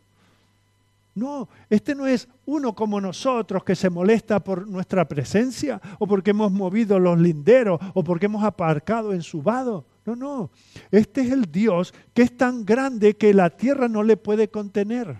No, 1.14 1.49
este 1.70 1.93
no 1.93 2.07
es 2.07 2.28
uno 2.45 2.74
como 2.74 3.01
nosotros 3.01 3.64
que 3.66 3.76
se 3.76 3.89
molesta 3.89 4.41
por 4.41 4.66
nuestra 4.66 5.05
presencia 5.07 5.82
o 5.99 6.07
porque 6.07 6.32
hemos 6.32 6.51
movido 6.51 6.99
los 6.99 7.20
linderos 7.20 7.82
o 7.93 8.03
porque 8.03 8.28
hemos 8.28 8.43
aparcado 8.43 9.14
en 9.14 9.22
su 9.22 9.41
vado. 9.41 9.86
No, 10.06 10.16
no. 10.16 10.52
Este 10.89 11.22
es 11.22 11.32
el 11.32 11.52
Dios 11.52 11.93
que 12.14 12.24
es 12.24 12.36
tan 12.36 12.66
grande 12.66 13.16
que 13.16 13.34
la 13.34 13.49
tierra 13.49 13.88
no 13.88 14.04
le 14.04 14.18
puede 14.18 14.49
contener. 14.49 15.18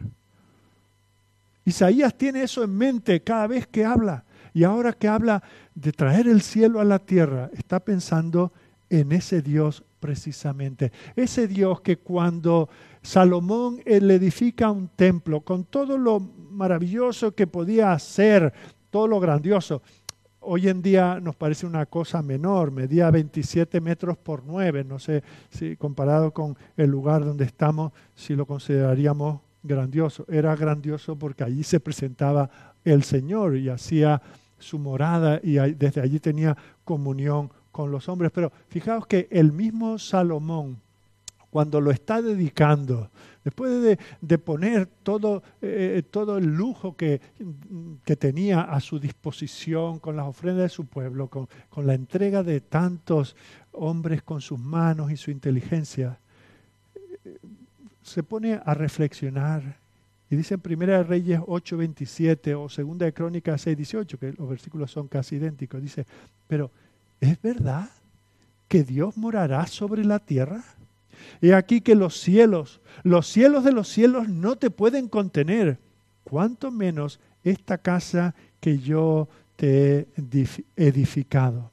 Isaías 1.66 2.18
tiene 2.18 2.44
eso 2.44 2.64
en 2.64 2.76
mente 2.76 3.22
cada 3.22 3.48
vez 3.48 3.68
que 3.68 3.86
habla. 3.86 4.24
Y 4.54 4.64
ahora 4.64 4.94
que 4.94 5.08
habla 5.08 5.42
de 5.76 5.94
traer 5.94 6.28
el 6.28 6.42
cielo 6.42 6.82
a 6.82 6.86
la 6.86 7.00
tierra, 7.00 7.50
está 7.54 7.80
pensando 7.80 8.52
en 8.90 9.12
ese 9.12 9.42
Dios 9.42 9.84
precisamente. 10.00 10.92
Ese 11.16 11.48
Dios 11.48 11.80
que 11.82 11.98
cuando 11.98 12.68
Salomón 13.02 13.82
le 13.86 14.16
edifica 14.16 14.70
un 14.70 14.90
templo 14.90 15.42
con 15.42 15.64
todo 15.64 15.98
lo 15.98 16.20
maravilloso 16.20 17.34
que 17.34 17.48
podía 17.48 17.94
hacer, 17.94 18.52
todo 18.90 19.08
lo 19.08 19.20
grandioso, 19.22 19.82
hoy 20.42 20.68
en 20.68 20.82
día 20.82 21.20
nos 21.22 21.36
parece 21.36 21.66
una 21.66 21.86
cosa 21.86 22.22
menor, 22.22 22.72
medía 22.72 23.10
27 23.12 23.80
metros 23.80 24.18
por 24.18 24.44
9, 24.46 24.84
no 24.84 25.00
sé 25.00 25.24
si 25.50 25.76
comparado 25.78 26.32
con 26.32 26.58
el 26.76 26.90
lugar 26.90 27.24
donde 27.24 27.46
estamos, 27.46 27.92
si 28.16 28.36
lo 28.36 28.46
consideraríamos 28.46 29.40
grandioso. 29.64 30.26
Era 30.28 30.56
grandioso 30.56 31.16
porque 31.16 31.44
allí 31.44 31.64
se 31.64 31.80
presentaba 31.80 32.50
el 32.84 33.04
Señor 33.04 33.56
y 33.56 33.70
hacía 33.70 34.22
su 34.58 34.80
morada 34.80 35.40
y 35.44 35.54
desde 35.74 36.02
allí 36.02 36.20
tenía 36.20 36.58
comunión 36.84 37.52
con 37.72 37.92
los 37.92 38.10
hombres. 38.10 38.32
Pero 38.34 38.52
fijaos 38.68 39.06
que 39.06 39.28
el 39.32 39.52
mismo 39.52 39.98
Salomón, 40.00 40.80
cuando 41.50 41.80
lo 41.82 41.92
está 41.92 42.22
dedicando, 42.22 43.10
después 43.44 43.98
de, 44.22 44.38
poner 44.38 44.88
todo, 45.04 45.44
eh, 45.62 46.04
todo 46.10 46.38
el 46.38 46.46
lujo 46.46 46.96
que, 46.96 47.22
que, 48.06 48.16
tenía 48.16 48.62
a 48.62 48.80
su 48.80 49.00
disposición 49.00 50.00
con 50.00 50.16
las 50.16 50.28
ofrendas 50.28 50.64
de 50.64 50.70
su 50.70 50.86
pueblo, 50.86 51.28
con, 51.28 51.48
con 51.70 51.88
la 51.88 51.94
entrega 51.94 52.44
de 52.44 52.62
tantos 52.62 53.36
hombres 53.72 54.22
con 54.22 54.42
sus 54.42 54.60
manos 54.60 55.12
y 55.12 55.18
su 55.18 55.32
inteligencia, 55.32 56.20
se 58.04 58.24
pone 58.24 58.60
a 58.64 58.74
reflexionar 58.74 59.82
y 60.32 60.38
dice 60.38 60.54
en 60.54 60.62
Primera 60.62 60.98
de 60.98 61.04
Reyes 61.04 61.42
8:27 61.42 62.56
o 62.56 62.70
Segunda 62.70 63.06
de 63.06 63.14
Crónicas 63.14 63.68
6:18, 63.68 64.18
que 64.18 64.32
los 64.32 64.50
versículos 64.50 64.90
son 64.90 65.10
casi 65.10 65.36
idénticos, 65.36 65.82
dice, 65.82 66.06
pero 66.48 66.72
¿es 67.20 67.40
verdad 67.42 67.90
que 68.70 68.86
Dios 68.86 69.18
morará 69.18 69.68
sobre 69.68 70.06
la 70.06 70.20
tierra? 70.20 70.64
He 71.42 71.54
aquí 71.54 71.82
que 71.82 71.96
los 71.96 72.20
cielos, 72.20 72.80
los 73.04 73.28
cielos 73.28 73.64
de 73.64 73.72
los 73.72 73.88
cielos 73.88 74.28
no 74.28 74.56
te 74.56 74.70
pueden 74.70 75.08
contener, 75.08 75.78
cuanto 76.24 76.72
menos 76.72 77.20
esta 77.44 77.78
casa 77.78 78.36
que 78.60 78.78
yo 78.80 79.28
te 79.56 80.00
he 80.00 80.08
edificado. 80.78 81.70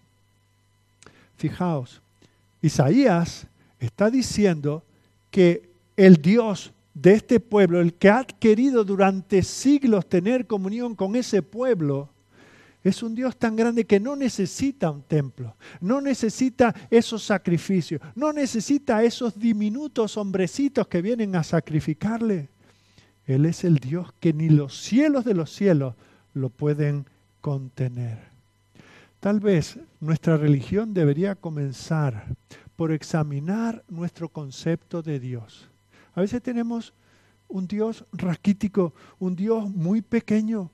Fijaos, 1.36 2.00
Isaías 2.60 3.46
está 3.78 4.10
diciendo 4.10 4.82
que 5.30 5.68
el 5.96 6.16
Dios 6.16 6.72
de 6.94 7.12
este 7.14 7.38
pueblo, 7.38 7.80
el 7.80 7.94
que 7.94 8.10
ha 8.10 8.24
querido 8.24 8.84
durante 8.84 9.42
siglos 9.42 10.08
tener 10.08 10.46
comunión 10.46 10.94
con 10.96 11.14
ese 11.14 11.42
pueblo, 11.42 12.08
es 12.84 13.02
un 13.02 13.14
Dios 13.14 13.36
tan 13.36 13.56
grande 13.56 13.84
que 13.84 14.00
no 14.00 14.14
necesita 14.14 14.90
un 14.90 15.02
templo, 15.02 15.56
no 15.80 16.00
necesita 16.00 16.74
esos 16.90 17.22
sacrificios, 17.24 18.00
no 18.14 18.32
necesita 18.32 19.02
esos 19.02 19.38
diminutos 19.38 20.16
hombrecitos 20.16 20.86
que 20.86 21.02
vienen 21.02 21.34
a 21.36 21.42
sacrificarle. 21.42 22.48
Él 23.26 23.46
es 23.46 23.64
el 23.64 23.76
Dios 23.76 24.12
que 24.20 24.32
ni 24.32 24.48
los 24.48 24.80
cielos 24.80 25.24
de 25.24 25.34
los 25.34 25.52
cielos 25.52 25.94
lo 26.34 26.48
pueden 26.48 27.06
contener. 27.40 28.18
Tal 29.20 29.40
vez 29.40 29.78
nuestra 30.00 30.36
religión 30.36 30.94
debería 30.94 31.34
comenzar 31.34 32.24
por 32.76 32.92
examinar 32.92 33.84
nuestro 33.88 34.28
concepto 34.28 35.02
de 35.02 35.18
Dios. 35.18 35.68
A 36.14 36.20
veces 36.20 36.40
tenemos 36.40 36.94
un 37.48 37.66
Dios 37.66 38.04
raquítico, 38.12 38.94
un 39.18 39.34
Dios 39.34 39.68
muy 39.68 40.02
pequeño. 40.02 40.70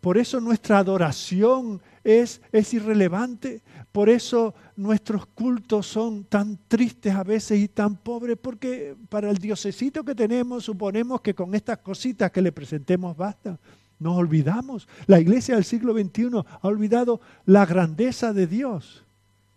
Por 0.00 0.18
eso 0.18 0.40
nuestra 0.40 0.78
adoración 0.78 1.80
es, 2.02 2.40
es 2.52 2.72
irrelevante. 2.74 3.62
Por 3.92 4.08
eso 4.08 4.54
nuestros 4.76 5.26
cultos 5.26 5.86
son 5.86 6.24
tan 6.24 6.58
tristes 6.68 7.14
a 7.14 7.24
veces 7.24 7.58
y 7.58 7.68
tan 7.68 7.96
pobres, 7.96 8.36
porque 8.40 8.96
para 9.08 9.30
el 9.30 9.38
diosecito 9.38 10.04
que 10.04 10.14
tenemos 10.14 10.64
suponemos 10.64 11.20
que 11.20 11.34
con 11.34 11.54
estas 11.54 11.78
cositas 11.78 12.30
que 12.30 12.42
le 12.42 12.52
presentemos 12.52 13.16
basta. 13.16 13.58
Nos 13.98 14.16
olvidamos. 14.16 14.86
La 15.06 15.20
iglesia 15.20 15.54
del 15.54 15.64
siglo 15.64 15.94
XXI 15.94 16.44
ha 16.60 16.68
olvidado 16.68 17.20
la 17.46 17.64
grandeza 17.64 18.32
de 18.32 18.46
Dios. 18.46 19.04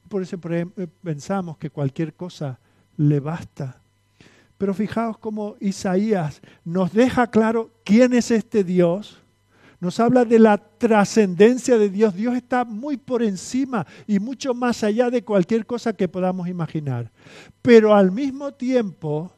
Por 0.07 0.23
eso 0.23 0.39
pensamos 1.03 1.57
que 1.57 1.69
cualquier 1.69 2.13
cosa 2.13 2.59
le 2.97 3.19
basta. 3.19 3.81
Pero 4.57 4.73
fijaos 4.73 5.17
cómo 5.17 5.55
Isaías 5.59 6.41
nos 6.65 6.91
deja 6.91 7.27
claro 7.27 7.71
quién 7.83 8.13
es 8.13 8.31
este 8.31 8.63
Dios. 8.63 9.21
Nos 9.79 9.99
habla 9.99 10.25
de 10.25 10.39
la 10.39 10.57
trascendencia 10.57 11.77
de 11.77 11.89
Dios. 11.89 12.13
Dios 12.13 12.35
está 12.35 12.65
muy 12.65 12.97
por 12.97 13.23
encima 13.23 13.87
y 14.05 14.19
mucho 14.19 14.53
más 14.53 14.83
allá 14.83 15.09
de 15.09 15.23
cualquier 15.23 15.65
cosa 15.65 15.93
que 15.93 16.09
podamos 16.09 16.49
imaginar. 16.49 17.11
Pero 17.61 17.95
al 17.95 18.11
mismo 18.11 18.53
tiempo 18.53 19.31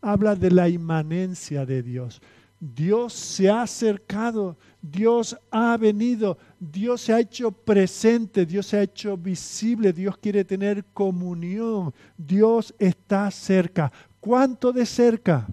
habla 0.00 0.36
de 0.36 0.50
la 0.50 0.68
inmanencia 0.68 1.66
de 1.66 1.82
Dios. 1.82 2.22
Dios 2.60 3.14
se 3.14 3.48
ha 3.48 3.62
acercado, 3.62 4.58
Dios 4.82 5.34
ha 5.50 5.78
venido, 5.78 6.36
Dios 6.58 7.00
se 7.00 7.14
ha 7.14 7.20
hecho 7.20 7.50
presente, 7.50 8.44
Dios 8.44 8.66
se 8.66 8.76
ha 8.76 8.82
hecho 8.82 9.16
visible, 9.16 9.94
Dios 9.94 10.18
quiere 10.18 10.44
tener 10.44 10.84
comunión, 10.92 11.94
Dios 12.18 12.74
está 12.78 13.30
cerca. 13.30 13.90
¿Cuánto 14.20 14.72
de 14.72 14.84
cerca? 14.84 15.48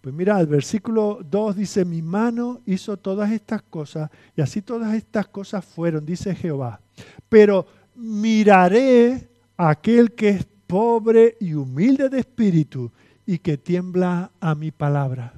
Pues 0.00 0.14
mira, 0.14 0.40
el 0.40 0.46
versículo 0.46 1.20
2 1.30 1.56
dice, 1.56 1.84
mi 1.84 2.00
mano 2.00 2.60
hizo 2.64 2.96
todas 2.96 3.30
estas 3.32 3.62
cosas 3.62 4.10
y 4.34 4.40
así 4.40 4.62
todas 4.62 4.94
estas 4.94 5.28
cosas 5.28 5.64
fueron, 5.64 6.06
dice 6.06 6.34
Jehová. 6.34 6.80
Pero 7.28 7.66
miraré 7.96 9.28
a 9.58 9.70
aquel 9.70 10.12
que 10.12 10.30
es 10.30 10.46
pobre 10.66 11.36
y 11.40 11.52
humilde 11.52 12.08
de 12.08 12.20
espíritu 12.20 12.90
y 13.26 13.38
que 13.38 13.58
tiembla 13.58 14.30
a 14.40 14.54
mi 14.54 14.70
palabra. 14.70 15.34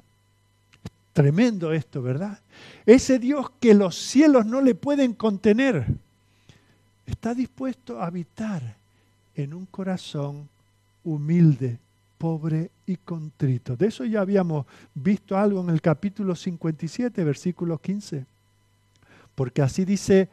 Tremendo 1.11 1.73
esto, 1.73 2.01
¿verdad? 2.01 2.39
Ese 2.85 3.19
Dios 3.19 3.51
que 3.59 3.73
los 3.73 3.95
cielos 3.95 4.45
no 4.45 4.61
le 4.61 4.75
pueden 4.75 5.13
contener, 5.13 5.87
está 7.05 7.35
dispuesto 7.35 8.01
a 8.01 8.07
habitar 8.07 8.77
en 9.35 9.53
un 9.53 9.65
corazón 9.65 10.47
humilde 11.03 11.79
pobre 12.23 12.71
y 12.85 12.95
contrito. 12.95 13.75
De 13.75 13.87
eso 13.87 14.05
ya 14.05 14.21
habíamos 14.21 14.65
visto 14.93 15.37
algo 15.37 15.59
en 15.59 15.71
el 15.71 15.81
capítulo 15.81 16.37
57, 16.37 17.21
versículo 17.21 17.77
15. 17.77 18.25
Porque 19.35 19.61
así 19.61 19.83
dice 19.83 20.29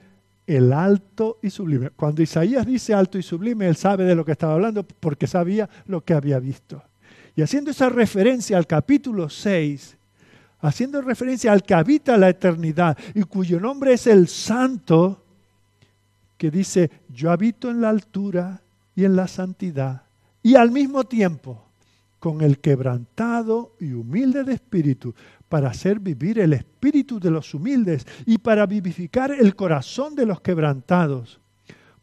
el 0.47 0.73
alto 0.73 1.39
y 1.43 1.51
sublime. 1.51 1.91
Cuando 1.91 2.23
Isaías 2.23 2.65
dice 2.65 2.95
alto 2.95 3.19
y 3.19 3.25
sublime, 3.25 3.67
él 3.67 3.75
sabe 3.75 4.05
de 4.05 4.15
lo 4.15 4.25
que 4.25 4.31
estaba 4.31 4.55
hablando 4.55 4.85
porque 4.85 5.27
sabía 5.27 5.69
lo 5.87 6.05
que 6.05 6.15
había 6.15 6.39
visto. 6.39 6.81
Y 7.35 7.43
haciendo 7.43 7.73
esa 7.73 7.89
referencia 7.89 8.57
al 8.57 8.69
capítulo 8.69 9.29
6, 9.29 9.97
haciendo 10.61 11.03
referencia 11.03 11.51
al 11.51 11.65
que 11.65 11.75
habita 11.75 12.17
la 12.17 12.29
eternidad 12.29 12.97
y 13.17 13.25
cuyo 13.25 13.59
nombre 13.59 13.95
es 13.95 14.07
el 14.07 14.29
santo, 14.29 15.25
que 16.39 16.53
dice, 16.53 16.89
yo 17.09 17.33
habito 17.33 17.69
en 17.69 17.81
la 17.81 17.89
altura 17.89 18.63
y 18.95 19.05
en 19.05 19.17
la 19.17 19.27
santidad. 19.27 20.03
Y 20.41 20.55
al 20.55 20.71
mismo 20.71 21.03
tiempo, 21.03 21.65
con 22.21 22.43
el 22.43 22.59
quebrantado 22.59 23.75
y 23.81 23.93
humilde 23.93 24.45
de 24.45 24.53
espíritu, 24.53 25.15
para 25.49 25.71
hacer 25.71 25.99
vivir 25.99 26.39
el 26.39 26.53
espíritu 26.53 27.19
de 27.19 27.31
los 27.31 27.53
humildes 27.55 28.07
y 28.25 28.39
para 28.39 28.67
vivificar 28.67 29.33
el 29.33 29.57
corazón 29.57 30.15
de 30.15 30.27
los 30.27 30.41
quebrantados. 30.41 31.41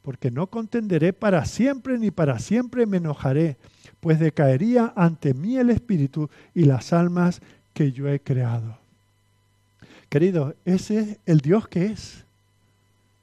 Porque 0.01 0.31
no 0.31 0.47
contenderé 0.47 1.13
para 1.13 1.45
siempre 1.45 1.97
ni 1.97 2.11
para 2.11 2.39
siempre 2.39 2.85
me 2.85 2.97
enojaré, 2.97 3.57
pues 4.01 4.19
decaería 4.19 4.91
ante 4.95 5.33
mí 5.33 5.57
el 5.57 5.69
espíritu 5.69 6.29
y 6.53 6.65
las 6.65 6.91
almas 6.91 7.41
que 7.73 7.91
yo 7.91 8.09
he 8.09 8.19
creado. 8.19 8.79
Querido, 10.09 10.55
ese 10.65 10.99
es 10.99 11.17
el 11.25 11.39
Dios 11.39 11.67
que 11.67 11.85
es. 11.87 12.25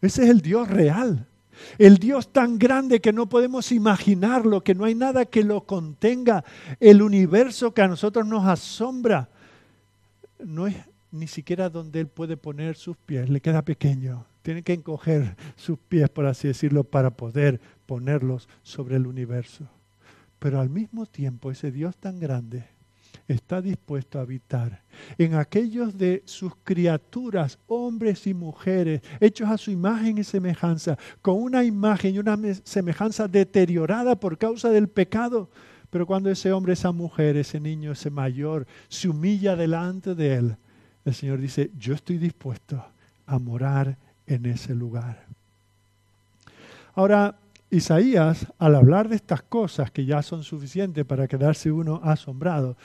Ese 0.01 0.25
es 0.25 0.31
el 0.31 0.41
Dios 0.41 0.69
real. 0.69 1.27
El 1.79 1.99
Dios 1.99 2.33
tan 2.33 2.59
grande 2.59 3.01
que 3.01 3.13
no 3.13 3.29
podemos 3.29 3.73
imaginarlo, 3.73 4.63
que 4.63 4.75
no 4.75 4.85
hay 4.85 4.95
nada 4.95 5.25
que 5.25 5.45
lo 5.45 5.63
contenga. 5.63 6.45
El 6.81 7.03
universo 7.03 7.73
que 7.73 7.83
a 7.83 7.89
nosotros 7.89 8.27
nos 8.27 8.47
asombra. 8.47 9.29
No 10.39 10.67
es 10.67 10.77
ni 11.11 11.27
siquiera 11.27 11.71
donde 11.71 12.01
Él 12.01 12.09
puede 12.09 12.37
poner 12.37 12.77
sus 12.77 12.97
pies, 12.97 13.31
le 13.31 13.41
queda 13.41 13.63
pequeño. 13.63 14.27
Tiene 14.43 14.63
que 14.63 14.75
encoger 14.75 15.37
sus 15.57 15.79
pies, 15.79 16.09
por 16.11 16.27
así 16.27 16.49
decirlo, 16.49 16.85
para 16.85 17.11
poder 17.11 17.61
ponerlos 17.87 18.49
sobre 18.63 18.97
el 18.97 19.07
universo. 19.07 19.69
Pero 20.39 20.61
al 20.61 20.69
mismo 20.69 21.07
tiempo 21.07 21.51
ese 21.51 21.71
Dios 21.71 21.97
tan 21.97 22.21
grande 22.21 22.74
está 23.29 23.63
dispuesto 23.63 24.19
a 24.19 24.23
habitar. 24.23 24.83
En 25.19 25.35
aquellos 25.35 25.97
de 25.97 26.23
sus 26.27 26.53
criaturas, 26.63 27.59
hombres 27.67 28.27
y 28.27 28.35
mujeres, 28.35 29.01
hechos 29.21 29.49
a 29.49 29.59
su 29.59 29.71
imagen 29.71 30.19
y 30.19 30.25
semejanza, 30.25 30.99
con 31.23 31.43
una 31.43 31.65
imagen 31.65 32.15
y 32.15 32.19
una 32.19 32.39
semejanza 32.65 33.29
deteriorada 33.29 34.15
por 34.15 34.39
causa 34.39 34.71
del 34.71 34.89
pecado. 34.89 35.49
Pero 35.91 36.07
cuando 36.07 36.31
ese 36.31 36.53
hombre, 36.53 36.73
esa 36.73 36.93
mujer, 36.93 37.37
ese 37.37 37.61
niño, 37.61 37.93
ese 37.93 38.11
mayor, 38.11 38.67
se 38.89 39.09
humilla 39.09 39.57
delante 39.57 40.15
de 40.15 40.35
él, 40.35 40.57
el 41.05 41.15
Señor 41.15 41.39
dice, 41.39 41.71
yo 41.79 41.95
estoy 41.95 42.19
dispuesto 42.19 42.85
a 43.27 43.39
morar 43.39 43.97
en 44.27 44.47
ese 44.47 44.75
lugar. 44.75 45.25
Ahora, 46.95 47.37
Isaías, 47.71 48.47
al 48.59 48.77
hablar 48.77 49.09
de 49.09 49.17
estas 49.17 49.43
cosas 49.43 49.91
que 49.91 50.05
ya 50.05 50.23
son 50.23 50.45
suficientes 50.45 51.05
para 51.05 51.27
quedarse 51.27 51.73
uno 51.73 52.01
asombrado, 52.05 52.77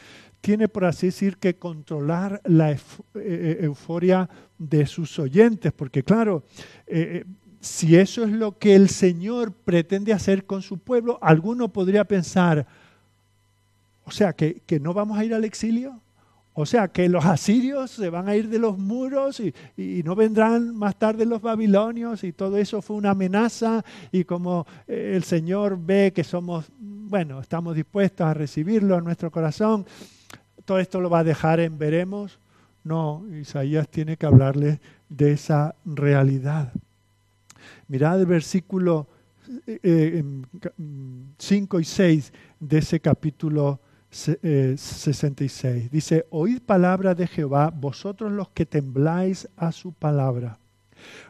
tiene, 0.41 0.67
por 0.67 0.85
así 0.85 1.07
decir, 1.07 1.37
que 1.37 1.55
controlar 1.55 2.41
la 2.45 2.71
eh, 2.71 2.79
eh, 3.15 3.57
euforia 3.61 4.29
de 4.57 4.85
sus 4.85 5.19
oyentes, 5.19 5.71
porque 5.73 6.03
claro, 6.03 6.43
eh, 6.87 7.25
si 7.59 7.95
eso 7.97 8.23
es 8.23 8.31
lo 8.31 8.57
que 8.57 8.75
el 8.75 8.89
Señor 8.89 9.51
pretende 9.51 10.13
hacer 10.13 10.45
con 10.45 10.61
su 10.61 10.77
pueblo, 10.77 11.19
alguno 11.21 11.69
podría 11.69 12.05
pensar, 12.05 12.65
o 14.05 14.11
sea, 14.11 14.33
que, 14.33 14.61
no 14.81 14.93
vamos 14.93 15.17
a 15.17 15.25
ir 15.25 15.33
al 15.33 15.43
exilio, 15.43 15.99
o 16.53 16.65
sea, 16.65 16.87
que 16.87 17.07
los 17.07 17.25
asirios 17.25 17.91
se 17.91 18.09
van 18.09 18.27
a 18.27 18.35
ir 18.35 18.49
de 18.49 18.59
los 18.59 18.77
muros 18.77 19.39
y, 19.41 19.53
no 20.03 20.15
vendrán 20.15 20.75
más 20.75 20.97
tarde 20.97 21.25
los 21.25 21.41
babilonios 21.41 22.23
y 22.23 22.33
todo 22.33 22.57
eso 22.57 22.81
fue 22.81 22.95
una 22.95 23.11
amenaza 23.11 23.83
y 24.11 24.23
como 24.23 24.65
el 24.87 25.23
Señor 25.23 25.77
ve 25.79 26.11
que 26.13 26.23
somos, 26.23 26.65
bueno, 26.79 27.39
estamos 27.39 27.75
dispuestos 27.75 28.25
a 28.25 28.33
recibirlo 28.33 28.97
en 28.97 29.03
nuestro 29.03 29.31
corazón, 29.31 29.85
todo 30.69 30.77
esto 30.77 31.01
lo 31.01 31.09
va 31.09 31.19
a 31.19 31.23
dejar 31.23 31.59
en 31.59 31.79
veremos. 31.79 32.37
No, 32.83 33.25
Isaías 33.41 33.89
tiene 33.89 34.17
que 34.17 34.27
hablarle 34.27 34.79
de 35.09 35.31
esa 35.31 35.73
realidad. 35.83 36.71
Mirad 37.87 38.19
el 38.19 38.27
versículo 38.27 39.07
5 39.65 39.73
eh, 39.83 41.81
y 41.81 41.83
6 41.83 42.33
de 42.59 42.77
ese 42.77 42.99
capítulo 42.99 43.79
66. 44.11 45.63
Eh, 45.65 45.89
Dice, 45.91 46.27
oíd 46.29 46.61
palabra 46.61 47.15
de 47.15 47.25
Jehová, 47.25 47.73
vosotros 47.75 48.31
los 48.31 48.49
que 48.49 48.67
tembláis 48.67 49.49
a 49.57 49.71
su 49.71 49.91
palabra. 49.91 50.59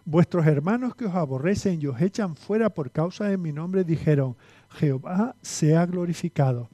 Vuestros 0.04 0.46
hermanos 0.48 0.96
que 0.96 1.06
os 1.06 1.16
aborrecen 1.16 1.82
y 1.82 1.88
os 1.88 2.02
echan 2.02 2.36
fuera 2.36 2.70
por 2.70 2.92
causa 2.92 3.28
de 3.28 3.38
mi 3.38 3.54
nombre 3.54 3.86
dijeron, 3.86 4.36
Jehová 4.72 5.38
sea 5.42 5.86
glorificado. 5.86 6.68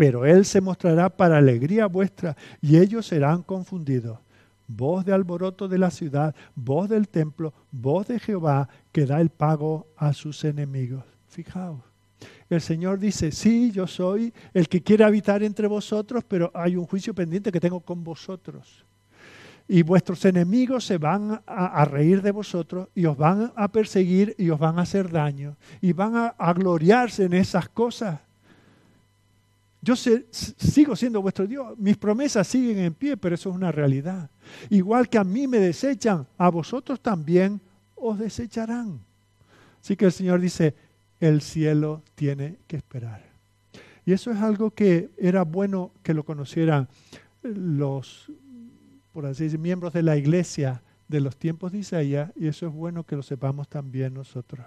Pero 0.00 0.24
él 0.24 0.46
se 0.46 0.62
mostrará 0.62 1.10
para 1.10 1.36
alegría 1.36 1.84
vuestra 1.84 2.34
y 2.62 2.78
ellos 2.78 3.04
serán 3.06 3.42
confundidos. 3.42 4.18
Voz 4.66 5.04
de 5.04 5.12
alboroto 5.12 5.68
de 5.68 5.76
la 5.76 5.90
ciudad, 5.90 6.34
voz 6.54 6.88
del 6.88 7.06
templo, 7.06 7.52
voz 7.70 8.06
de 8.06 8.18
Jehová 8.18 8.66
que 8.92 9.04
da 9.04 9.20
el 9.20 9.28
pago 9.28 9.88
a 9.98 10.14
sus 10.14 10.42
enemigos. 10.44 11.04
Fijaos 11.28 11.90
el 12.48 12.60
Señor 12.60 12.98
dice, 12.98 13.30
sí, 13.30 13.70
yo 13.70 13.86
soy 13.86 14.32
el 14.54 14.68
que 14.68 14.82
quiere 14.82 15.04
habitar 15.04 15.42
entre 15.42 15.68
vosotros, 15.68 16.24
pero 16.26 16.50
hay 16.52 16.76
un 16.76 16.86
juicio 16.86 17.14
pendiente 17.14 17.52
que 17.52 17.60
tengo 17.60 17.80
con 17.80 18.02
vosotros. 18.02 18.84
Y 19.68 19.82
vuestros 19.82 20.24
enemigos 20.24 20.84
se 20.84 20.98
van 20.98 21.42
a, 21.46 21.84
reír 21.84 22.22
de 22.22 22.32
vosotros 22.32 22.88
y 22.92 23.06
os 23.06 23.16
van 23.16 23.52
a 23.54 23.68
perseguir 23.68 24.34
y 24.36 24.50
os 24.50 24.58
van 24.58 24.80
a 24.80 24.82
hacer 24.82 25.12
daño. 25.12 25.56
Y 25.80 25.92
van 25.92 26.32
a, 26.36 26.52
gloriarse 26.54 27.24
en 27.24 27.34
esas 27.34 27.68
cosas. 27.68 28.18
Yo 29.82 29.96
sigo 29.96 30.94
siendo 30.94 31.22
vuestro 31.22 31.46
Dios. 31.46 31.78
Mis 31.78 31.96
promesas 31.96 32.46
siguen 32.46 32.78
en 32.78 32.94
pie, 32.94 33.16
pero 33.16 33.34
eso 33.34 33.50
es 33.50 33.56
una 33.56 33.72
realidad. 33.72 34.30
Igual 34.68 35.08
que 35.08 35.18
a 35.18 35.24
mí 35.24 35.46
me 35.46 35.58
desechan, 35.58 36.26
a 36.36 36.50
vosotros 36.50 37.00
también 37.00 37.60
os 37.96 38.18
desecharán. 38.18 39.00
Así 39.82 39.96
que 39.96 40.04
el 40.04 40.12
Señor 40.12 40.40
dice, 40.40 40.74
el 41.18 41.40
cielo 41.40 42.02
tiene 42.14 42.56
que 42.66 42.76
esperar. 42.76 43.24
Y 44.04 44.12
eso 44.12 44.30
es 44.30 44.38
algo 44.38 44.70
que 44.70 45.10
era 45.16 45.44
bueno 45.44 45.92
que 46.02 46.14
lo 46.14 46.24
conocieran 46.24 46.88
los, 47.42 48.30
por 49.12 49.26
así 49.26 49.44
decir, 49.44 49.58
miembros 49.58 49.92
de 49.92 50.02
la 50.02 50.16
iglesia 50.16 50.82
de 51.08 51.20
los 51.20 51.36
tiempos 51.36 51.72
de 51.72 51.78
Isaías, 51.78 52.30
y 52.36 52.46
eso 52.48 52.66
es 52.66 52.72
bueno 52.72 53.04
que 53.04 53.16
lo 53.16 53.22
sepamos 53.22 53.68
también 53.68 54.14
nosotros. 54.14 54.64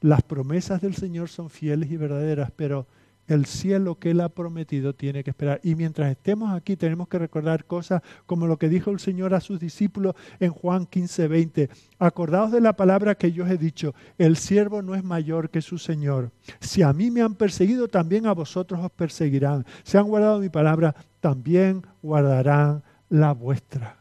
Las 0.00 0.22
promesas 0.22 0.80
del 0.80 0.94
Señor 0.94 1.28
son 1.28 1.50
fieles 1.50 1.90
y 1.90 1.96
verdaderas, 1.96 2.52
pero 2.54 2.86
el 3.28 3.46
cielo 3.46 3.94
que 3.96 4.10
Él 4.10 4.20
ha 4.20 4.28
prometido 4.28 4.94
tiene 4.94 5.22
que 5.22 5.30
esperar. 5.30 5.60
Y 5.62 5.74
mientras 5.74 6.10
estemos 6.10 6.52
aquí 6.52 6.76
tenemos 6.76 7.08
que 7.08 7.18
recordar 7.18 7.64
cosas 7.64 8.02
como 8.26 8.46
lo 8.46 8.56
que 8.56 8.68
dijo 8.68 8.90
el 8.90 8.98
Señor 8.98 9.34
a 9.34 9.40
sus 9.40 9.60
discípulos 9.60 10.14
en 10.40 10.50
Juan 10.50 10.86
15, 10.86 11.28
20. 11.28 11.70
Acordaos 11.98 12.50
de 12.50 12.60
la 12.60 12.72
palabra 12.72 13.14
que 13.14 13.30
yo 13.30 13.44
os 13.44 13.50
he 13.50 13.58
dicho, 13.58 13.94
el 14.16 14.36
siervo 14.36 14.82
no 14.82 14.94
es 14.94 15.04
mayor 15.04 15.50
que 15.50 15.62
su 15.62 15.78
Señor. 15.78 16.30
Si 16.60 16.82
a 16.82 16.92
mí 16.92 17.10
me 17.10 17.22
han 17.22 17.34
perseguido, 17.34 17.86
también 17.88 18.26
a 18.26 18.32
vosotros 18.32 18.80
os 18.82 18.90
perseguirán. 18.90 19.64
Si 19.84 19.96
han 19.96 20.08
guardado 20.08 20.40
mi 20.40 20.48
palabra, 20.48 20.94
también 21.20 21.82
guardarán 22.02 22.82
la 23.10 23.32
vuestra. 23.32 23.96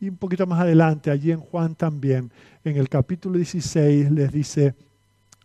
Y 0.00 0.08
un 0.08 0.16
poquito 0.16 0.46
más 0.46 0.60
adelante, 0.60 1.10
allí 1.10 1.32
en 1.32 1.40
Juan 1.40 1.74
también, 1.74 2.30
en 2.64 2.76
el 2.76 2.88
capítulo 2.88 3.36
16, 3.36 4.10
les 4.10 4.30
dice, 4.30 4.74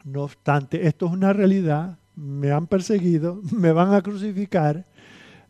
no 0.04 0.24
obstante, 0.24 0.88
esto 0.88 1.06
es 1.06 1.14
una 1.14 1.32
realidad, 1.32 1.98
me 2.22 2.52
han 2.52 2.68
perseguido, 2.68 3.42
me 3.52 3.72
van 3.72 3.94
a 3.94 4.02
crucificar, 4.02 4.86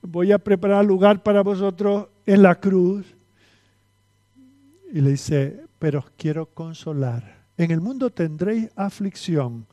voy 0.02 0.32
a 0.32 0.40
preparar 0.40 0.86
lugar 0.86 1.22
para 1.22 1.44
vosotros 1.44 2.08
en 2.26 2.42
la 2.42 2.56
cruz. 2.56 3.06
Y 4.94 5.02
le 5.02 5.12
dice, 5.12 5.66
pero 5.80 6.00
os 6.00 6.12
quiero 6.18 6.48
consolar. 6.48 7.42
En 7.58 7.72
el 7.72 7.82
mundo 7.82 8.10
tendréis 8.10 8.70
aflicción, 8.76 9.66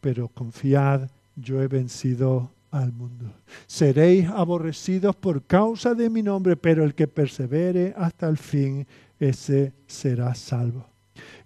pero 0.00 0.28
confiad, 0.28 1.10
yo 1.34 1.62
he 1.62 1.68
vencido 1.68 2.50
al 2.70 2.92
mundo. 2.92 3.32
Seréis 3.66 4.28
aborrecidos 4.28 5.16
por 5.16 5.42
causa 5.44 5.94
de 5.94 6.10
mi 6.10 6.22
nombre, 6.22 6.56
pero 6.56 6.84
el 6.84 6.94
que 6.94 7.08
persevere 7.08 7.94
hasta 7.96 8.28
el 8.28 8.36
fin, 8.36 8.86
ese 9.18 9.72
será 9.86 10.34
salvo. 10.34 10.86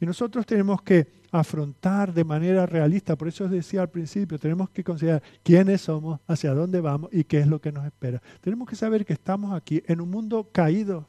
Y 0.01 0.07
nosotros 0.07 0.45
tenemos 0.45 0.83
que 0.83 1.22
afrontar 1.33 2.13
de 2.13 2.25
manera 2.25 2.67
realista, 2.67 3.17
por 3.17 3.27
eso 3.27 3.45
os 3.45 3.51
decía 3.51 3.81
al 3.81 3.89
principio, 3.89 4.39
tenemos 4.39 4.69
que 4.69 4.85
considerar 4.85 5.23
quiénes 5.43 5.81
somos, 5.81 6.21
hacia 6.27 6.53
dónde 6.53 6.81
vamos 6.81 7.09
y 7.11 7.25
qué 7.25 7.41
es 7.41 7.47
lo 7.47 7.59
que 7.59 7.73
nos 7.73 7.87
espera. 7.87 8.21
Tenemos 8.43 8.69
que 8.69 8.77
saber 8.77 9.07
que 9.07 9.15
estamos 9.15 9.55
aquí 9.55 9.83
en 9.87 10.03
un 10.03 10.11
mundo 10.11 10.47
caído 10.53 11.07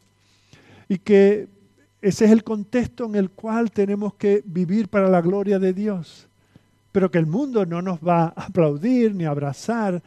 y 0.88 0.98
que 0.98 1.50
ese 2.02 2.26
es 2.26 2.32
el 2.32 2.44
contexto 2.44 3.06
en 3.06 3.16
el 3.16 3.32
cual 3.32 3.70
tenemos 3.72 4.14
que 4.14 4.42
vivir 4.46 4.88
para 4.88 5.10
la 5.10 5.22
gloria 5.22 5.60
de 5.60 5.74
Dios. 5.74 6.28
Pero 6.94 7.12
que 7.12 7.18
el 7.18 7.26
mundo 7.26 7.66
no 7.66 7.82
nos 7.82 8.00
va 8.00 8.26
a 8.26 8.46
aplaudir, 8.46 9.14
ni 9.14 9.26
a 9.26 9.32
abrazar, 9.32 10.02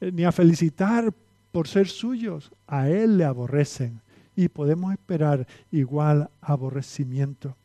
eh, 0.00 0.10
ni 0.12 0.24
a 0.24 0.32
felicitar 0.32 1.12
por 1.52 1.68
ser 1.68 1.86
suyos. 1.86 2.50
A 2.66 2.88
Él 2.88 3.18
le 3.18 3.24
aborrecen 3.24 4.00
y 4.34 4.48
podemos 4.48 4.92
esperar 4.92 5.46
igual 5.70 6.28
aborrecimiento 6.40 7.56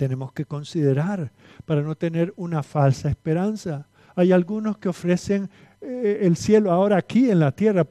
tenemos 0.00 0.32
que 0.32 0.46
considerar 0.46 1.30
para 1.66 1.82
no 1.82 1.94
tener 1.94 2.32
una 2.36 2.62
falsa 2.62 3.10
esperanza. 3.10 3.86
Hay 4.16 4.32
algunos 4.32 4.78
que 4.78 4.88
ofrecen 4.88 5.50
eh, 5.82 6.20
el 6.22 6.38
cielo 6.38 6.72
ahora 6.72 6.96
aquí 6.96 7.30
en 7.30 7.38
la 7.38 7.52
tierra, 7.52 7.86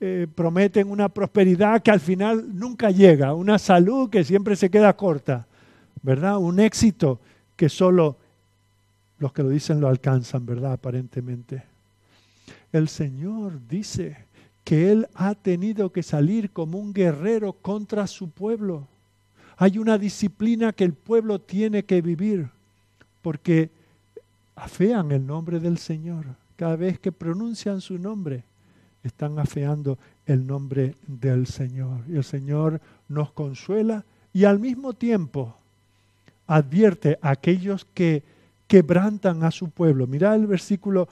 eh, 0.00 0.26
prometen 0.34 0.90
una 0.90 1.08
prosperidad 1.08 1.82
que 1.82 1.90
al 1.90 2.00
final 2.00 2.54
nunca 2.54 2.90
llega, 2.90 3.32
una 3.32 3.58
salud 3.58 4.10
que 4.10 4.22
siempre 4.22 4.54
se 4.54 4.68
queda 4.68 4.94
corta, 4.94 5.46
¿verdad? 6.02 6.36
Un 6.36 6.60
éxito 6.60 7.20
que 7.56 7.70
solo 7.70 8.18
los 9.18 9.32
que 9.32 9.44
lo 9.44 9.48
dicen 9.48 9.80
lo 9.80 9.88
alcanzan, 9.88 10.44
¿verdad? 10.44 10.74
Aparentemente. 10.74 11.62
El 12.70 12.90
Señor 12.90 13.66
dice 13.66 14.26
que 14.62 14.92
Él 14.92 15.08
ha 15.14 15.34
tenido 15.34 15.90
que 15.90 16.02
salir 16.02 16.50
como 16.50 16.78
un 16.78 16.92
guerrero 16.92 17.54
contra 17.54 18.06
su 18.06 18.28
pueblo 18.28 18.88
hay 19.56 19.78
una 19.78 19.98
disciplina 19.98 20.72
que 20.72 20.84
el 20.84 20.92
pueblo 20.92 21.40
tiene 21.40 21.84
que 21.84 22.02
vivir 22.02 22.48
porque 23.22 23.70
afean 24.54 25.12
el 25.12 25.26
nombre 25.26 25.60
del 25.60 25.78
Señor. 25.78 26.26
Cada 26.56 26.76
vez 26.76 26.98
que 26.98 27.12
pronuncian 27.12 27.80
su 27.80 27.98
nombre, 27.98 28.44
están 29.02 29.38
afeando 29.38 29.98
el 30.26 30.46
nombre 30.46 30.94
del 31.06 31.46
Señor. 31.46 32.00
Y 32.08 32.16
el 32.16 32.24
Señor 32.24 32.80
nos 33.08 33.30
consuela 33.32 34.04
y 34.32 34.44
al 34.44 34.58
mismo 34.58 34.92
tiempo 34.92 35.56
advierte 36.46 37.18
a 37.22 37.30
aquellos 37.30 37.86
que 37.94 38.22
quebrantan 38.66 39.44
a 39.44 39.50
su 39.50 39.70
pueblo. 39.70 40.06
Mirad 40.06 40.36
el 40.36 40.46
versículo 40.46 41.08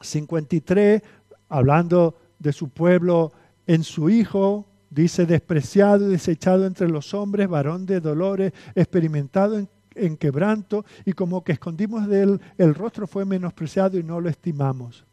53, 0.00 1.02
hablando 1.48 2.16
de 2.38 2.52
su 2.52 2.68
pueblo 2.68 3.32
en 3.66 3.82
su 3.82 4.10
Hijo, 4.10 4.66
Dice, 4.96 5.26
despreciado 5.26 6.08
y 6.08 6.12
desechado 6.12 6.64
entre 6.64 6.88
los 6.88 7.12
hombres, 7.12 7.48
varón 7.48 7.84
de 7.84 8.00
dolores, 8.00 8.54
experimentado 8.74 9.62
en, 9.94 10.16
quebranto, 10.16 10.86
y 11.04 11.12
como 11.12 11.44
que 11.44 11.52
escondimos 11.52 12.08
de 12.08 12.22
él 12.22 12.40
el 12.56 12.74
rostro 12.74 13.06
fue 13.06 13.26
menospreciado 13.26 13.98
y 13.98 14.02
no 14.02 14.22
lo 14.22 14.30
estimamos. 14.30 15.04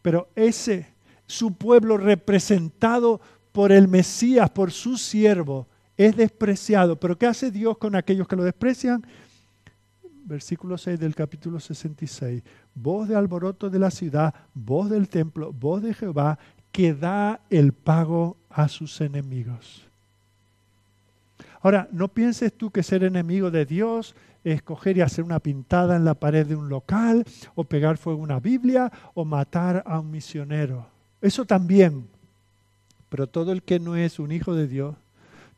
Pero 0.00 0.30
ese, 0.34 0.86
su 1.26 1.52
pueblo 1.52 1.98
representado 1.98 3.20
por 3.52 3.72
el 3.72 3.88
Mesías, 3.88 4.48
por 4.48 4.70
su 4.70 4.96
siervo, 4.96 5.66
es 5.98 6.16
despreciado. 6.16 6.98
Pero 6.98 7.18
¿qué 7.18 7.26
hace 7.26 7.50
Dios 7.50 7.76
con 7.76 7.96
aquellos 7.96 8.26
que 8.26 8.36
lo 8.36 8.44
desprecian? 8.44 9.06
Versículo 10.24 10.78
6 10.78 10.98
del 10.98 11.14
capítulo 11.14 11.60
66. 11.60 12.42
Voz 12.74 13.06
de 13.06 13.16
alboroto 13.16 13.68
de 13.68 13.80
la 13.80 13.90
ciudad, 13.90 14.32
voz 14.54 14.88
del 14.88 15.10
templo, 15.10 15.52
voz 15.52 15.82
de 15.82 15.92
Jehová, 15.92 16.38
que 16.72 16.94
da 16.94 17.40
el 17.50 17.72
pago 17.72 18.36
a 18.48 18.68
sus 18.68 19.00
enemigos. 19.00 19.86
Ahora, 21.62 21.88
no 21.92 22.08
pienses 22.08 22.52
tú 22.52 22.70
que 22.70 22.82
ser 22.82 23.04
enemigo 23.04 23.50
de 23.50 23.66
Dios 23.66 24.14
es 24.44 24.62
coger 24.62 24.96
y 24.96 25.02
hacer 25.02 25.24
una 25.24 25.40
pintada 25.40 25.96
en 25.96 26.04
la 26.04 26.14
pared 26.14 26.46
de 26.46 26.56
un 26.56 26.68
local, 26.68 27.26
o 27.54 27.64
pegar 27.64 27.98
fuego 27.98 28.20
a 28.20 28.24
una 28.24 28.40
Biblia, 28.40 28.90
o 29.14 29.24
matar 29.24 29.82
a 29.86 30.00
un 30.00 30.10
misionero. 30.10 30.86
Eso 31.20 31.44
también. 31.44 32.06
Pero 33.10 33.26
todo 33.26 33.52
el 33.52 33.62
que 33.62 33.78
no 33.78 33.96
es 33.96 34.18
un 34.18 34.32
hijo 34.32 34.54
de 34.54 34.66
Dios, 34.66 34.96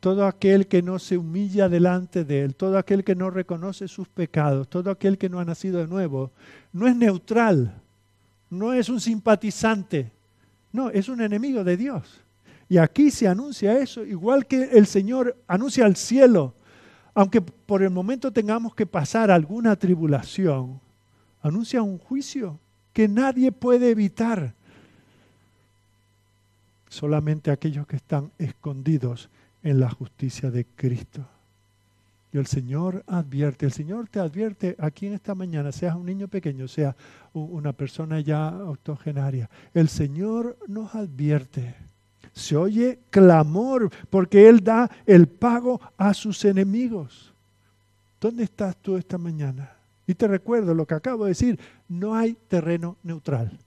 todo 0.01 0.27
aquel 0.27 0.67
que 0.67 0.83
no 0.83 0.99
se 0.99 1.17
humilla 1.17 1.69
delante 1.69 2.25
de 2.25 2.43
Él, 2.43 2.57
todo 2.57 2.77
aquel 2.77 3.05
que 3.05 3.15
no 3.15 3.31
reconoce 3.31 3.87
sus 3.87 4.09
pecados, 4.09 4.67
todo 4.69 4.91
aquel 4.91 5.17
que 5.17 5.29
no 5.29 5.39
ha 5.39 5.45
nacido 5.45 5.79
de 5.79 5.87
nuevo, 5.87 6.33
no 6.73 6.89
es 6.89 6.97
neutral, 6.97 7.81
no 8.51 8.73
es 8.73 8.89
un 8.89 9.01
simpatizante, 9.01 10.11
no, 10.73 10.91
es 10.91 11.09
un 11.09 11.21
enemigo 11.21 11.65
de 11.65 11.77
Dios. 11.77 12.23
Y 12.69 12.79
aquí 12.79 13.11
se 13.11 13.29
anuncia 13.29 13.79
eso, 13.79 14.05
igual 14.05 14.47
que 14.47 14.63
el 14.73 14.87
Señor 14.87 15.37
anuncia 15.47 15.85
al 15.85 15.97
cielo, 15.97 16.55
aunque 17.15 17.43
por 17.43 17.83
el 17.83 17.91
momento 17.91 18.33
tengamos 18.33 18.75
que 18.75 18.87
pasar 18.87 19.31
alguna 19.31 19.77
tribulación, 19.77 20.81
anuncia 21.43 21.83
un 21.83 21.99
juicio 21.99 22.59
que 22.93 23.09
nadie 23.09 23.53
puede 23.53 23.91
evitar. 23.91 24.55
Solamente 26.89 27.51
aquellos 27.51 27.87
que 27.87 27.97
están 27.97 28.31
escondidos 28.39 29.29
en 29.63 29.81
la 29.81 29.91
justicia 29.91 30.51
de 30.51 30.65
Cristo. 30.65 31.27
Y 32.33 32.39
el 32.39 32.47
Señor 32.47 33.05
advierte, 33.07 33.67
el 33.67 33.73
Señor 33.73 34.09
te 34.09 34.19
advierte 34.19 34.75
aquí 34.79 35.07
en 35.07 35.15
esta 35.15 35.35
mañana, 35.35 35.71
seas 35.71 35.95
un 35.95 36.07
niño 36.07 36.29
pequeño, 36.29 36.67
sea 36.67 36.97
una 37.35 37.73
persona 37.73 38.21
ya 38.21 38.49
octogenaria. 38.49 39.51
El 39.75 39.89
Señor 39.89 40.57
nos 40.67 40.95
advierte 40.95 41.75
se 42.33 42.57
oye 42.57 43.01
clamor 43.11 43.91
porque 44.11 44.49
Él 44.49 44.63
da 44.63 44.91
el 45.07 45.29
pago 45.29 45.81
a 45.97 46.15
sus 46.15 46.45
enemigos. 46.45 47.33
¿Dónde 48.21 48.45
estás 48.45 48.77
tú 48.77 48.97
esta 48.97 49.19
mañana? 49.19 49.71
Y 50.07 50.15
te 50.15 50.27
recuerdo 50.27 50.75
lo 50.75 50.87
que 50.87 50.95
acabo 50.95 51.25
de 51.25 51.31
decir, 51.31 51.59
no 51.89 52.15
hay 52.15 52.35
terreno 52.49 52.97
neutral. 53.03 53.59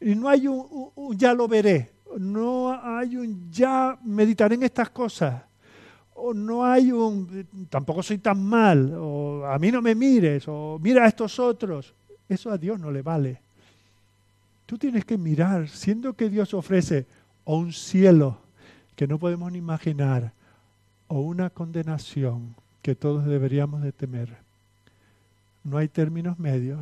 Y 0.00 0.14
no 0.14 0.28
hay 0.28 0.46
un, 0.46 0.92
ya 1.16 1.34
lo 1.34 1.48
veré, 1.48 1.90
no 2.18 2.72
hay 2.72 3.16
un 3.16 3.50
ya 3.50 3.98
meditaré 4.04 4.54
en 4.54 4.62
estas 4.62 4.90
cosas, 4.90 5.42
o 6.18 6.34
no 6.34 6.64
hay 6.64 6.92
un 6.92 7.46
tampoco 7.70 8.02
soy 8.02 8.18
tan 8.18 8.42
mal, 8.42 8.92
o 8.94 9.46
a 9.46 9.58
mí 9.58 9.70
no 9.70 9.80
me 9.80 9.94
mires, 9.94 10.44
o 10.48 10.78
mira 10.82 11.04
a 11.04 11.08
estos 11.08 11.38
otros. 11.38 11.94
Eso 12.28 12.50
a 12.50 12.58
Dios 12.58 12.78
no 12.78 12.90
le 12.90 13.02
vale. 13.02 13.40
Tú 14.66 14.76
tienes 14.76 15.04
que 15.04 15.16
mirar, 15.16 15.68
siendo 15.68 16.12
que 16.12 16.28
Dios 16.28 16.52
ofrece 16.52 17.06
o 17.44 17.56
un 17.56 17.72
cielo 17.72 18.38
que 18.96 19.06
no 19.06 19.18
podemos 19.18 19.50
ni 19.52 19.58
imaginar, 19.58 20.32
o 21.06 21.20
una 21.20 21.48
condenación 21.48 22.54
que 22.82 22.94
todos 22.94 23.24
deberíamos 23.24 23.82
de 23.82 23.92
temer. 23.92 24.28
No 25.64 25.78
hay 25.78 25.88
términos 25.88 26.38
medios, 26.38 26.80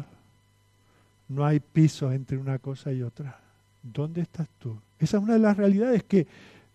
no 1.29 1.45
hay 1.45 1.61
piso 1.61 2.11
entre 2.11 2.39
una 2.39 2.59
cosa 2.59 2.93
y 2.93 3.03
otra. 3.03 3.39
¿Dónde 3.83 4.23
estás 4.23 4.49
tú? 4.59 4.77
Esa 4.99 5.19
es 5.19 5.23
una 5.23 5.35
de 5.35 5.39
las 5.39 5.57
realidades 5.57 6.03
que 6.03 6.27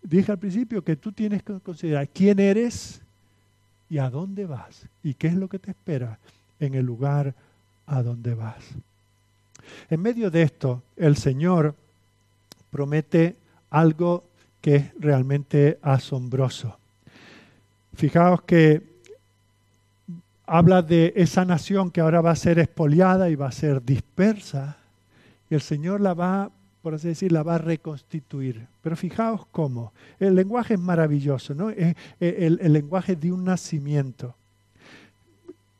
dije 0.02 0.32
al 0.32 0.38
principio, 0.38 0.82
que 0.82 0.96
tú 0.96 1.12
tienes 1.12 1.42
que 1.42 1.58
considerar 1.60 2.08
quién 2.08 2.38
eres 2.38 3.00
y 3.88 3.98
a 3.98 4.10
dónde 4.10 4.46
vas 4.46 4.86
y 5.02 5.14
qué 5.14 5.28
es 5.28 5.34
lo 5.34 5.48
que 5.48 5.58
te 5.58 5.70
espera 5.70 6.18
en 6.58 6.74
el 6.74 6.84
lugar 6.84 7.34
a 7.86 8.02
donde 8.02 8.34
vas. 8.34 8.64
En 9.90 10.00
medio 10.00 10.30
de 10.30 10.42
esto, 10.42 10.82
el 10.96 11.16
Señor 11.16 11.74
promete 12.70 13.36
algo 13.70 14.24
que 14.60 14.76
es 14.76 14.84
realmente 14.98 15.78
asombroso. 15.82 16.78
Fijaos 17.94 18.42
que 18.42 18.82
habla 20.46 20.82
de 20.82 21.12
esa 21.16 21.44
nación 21.44 21.90
que 21.90 22.00
ahora 22.00 22.20
va 22.20 22.30
a 22.30 22.36
ser 22.36 22.58
expoliada 22.58 23.28
y 23.30 23.34
va 23.34 23.48
a 23.48 23.52
ser 23.52 23.82
dispersa, 23.82 24.76
y 25.50 25.54
el 25.54 25.60
Señor 25.60 26.00
la 26.00 26.14
va, 26.14 26.50
por 26.82 26.94
así 26.94 27.08
decir, 27.08 27.32
la 27.32 27.42
va 27.42 27.54
a 27.54 27.58
reconstituir. 27.58 28.66
Pero 28.82 28.96
fijaos 28.96 29.46
cómo. 29.46 29.92
El 30.18 30.34
lenguaje 30.34 30.74
es 30.74 30.80
maravilloso, 30.80 31.54
¿no? 31.54 31.70
Es 31.70 31.96
el, 32.18 32.58
el 32.60 32.72
lenguaje 32.72 33.16
de 33.16 33.30
un 33.32 33.44
nacimiento. 33.44 34.34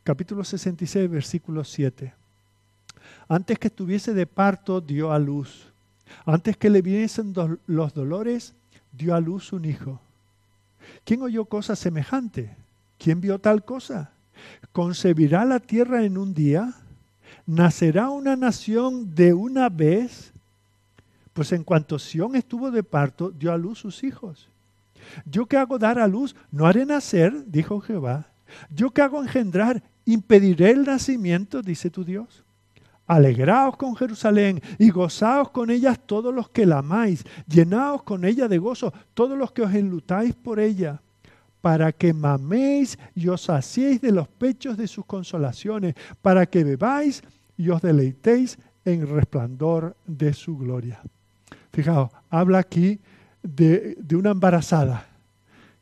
Capítulo 0.04 0.44
66, 0.44 1.10
versículo 1.10 1.64
7. 1.64 2.14
Antes 3.28 3.58
que 3.58 3.68
estuviese 3.68 4.14
de 4.14 4.26
parto, 4.26 4.80
dio 4.80 5.12
a 5.12 5.18
luz. 5.18 5.72
Antes 6.24 6.56
que 6.56 6.70
le 6.70 6.82
viniesen 6.82 7.34
los 7.66 7.94
dolores, 7.94 8.54
dio 8.92 9.14
a 9.14 9.20
luz 9.20 9.52
un 9.52 9.64
hijo. 9.64 10.00
¿Quién 11.04 11.22
oyó 11.22 11.44
cosa 11.44 11.76
semejante? 11.76 12.54
¿Quién 12.98 13.20
vio 13.20 13.38
tal 13.38 13.64
cosa? 13.64 14.12
¿Concebirá 14.72 15.44
la 15.44 15.60
tierra 15.60 16.04
en 16.04 16.18
un 16.18 16.34
día? 16.34 16.74
¿Nacerá 17.46 18.10
una 18.10 18.36
nación 18.36 19.14
de 19.14 19.34
una 19.34 19.68
vez? 19.68 20.31
Pues 21.32 21.52
en 21.52 21.64
cuanto 21.64 21.98
Sión 21.98 22.36
estuvo 22.36 22.70
de 22.70 22.82
parto, 22.82 23.30
dio 23.30 23.52
a 23.52 23.56
luz 23.56 23.78
sus 23.78 24.04
hijos. 24.04 24.50
Yo 25.24 25.46
que 25.46 25.56
hago 25.56 25.78
dar 25.78 25.98
a 25.98 26.06
luz, 26.06 26.36
no 26.50 26.66
haré 26.66 26.84
nacer, 26.84 27.44
dijo 27.46 27.80
Jehová. 27.80 28.26
Yo 28.70 28.90
que 28.90 29.02
hago 29.02 29.22
engendrar, 29.22 29.82
impediré 30.04 30.70
el 30.70 30.84
nacimiento, 30.84 31.62
dice 31.62 31.90
tu 31.90 32.04
Dios. 32.04 32.44
Alegraos 33.06 33.76
con 33.76 33.96
Jerusalén 33.96 34.62
y 34.78 34.90
gozaos 34.90 35.50
con 35.50 35.70
ellas 35.70 35.98
todos 36.06 36.34
los 36.34 36.48
que 36.50 36.66
la 36.66 36.78
amáis, 36.78 37.24
llenaos 37.46 38.02
con 38.04 38.24
ella 38.24 38.48
de 38.48 38.58
gozo 38.58 38.92
todos 39.12 39.36
los 39.36 39.52
que 39.52 39.62
os 39.62 39.74
enlutáis 39.74 40.34
por 40.34 40.60
ella, 40.60 41.02
para 41.60 41.92
que 41.92 42.12
maméis 42.12 42.98
y 43.14 43.28
os 43.28 43.42
saciéis 43.42 44.00
de 44.00 44.12
los 44.12 44.28
pechos 44.28 44.76
de 44.76 44.86
sus 44.86 45.04
consolaciones, 45.04 45.94
para 46.20 46.46
que 46.46 46.64
bebáis 46.64 47.22
y 47.56 47.70
os 47.70 47.82
deleitéis 47.82 48.58
en 48.84 49.06
resplandor 49.06 49.96
de 50.06 50.32
su 50.32 50.56
gloria. 50.56 51.02
Fijaos, 51.72 52.10
habla 52.30 52.58
aquí 52.58 53.00
de, 53.42 53.96
de 53.98 54.16
una 54.16 54.30
embarazada. 54.30 55.06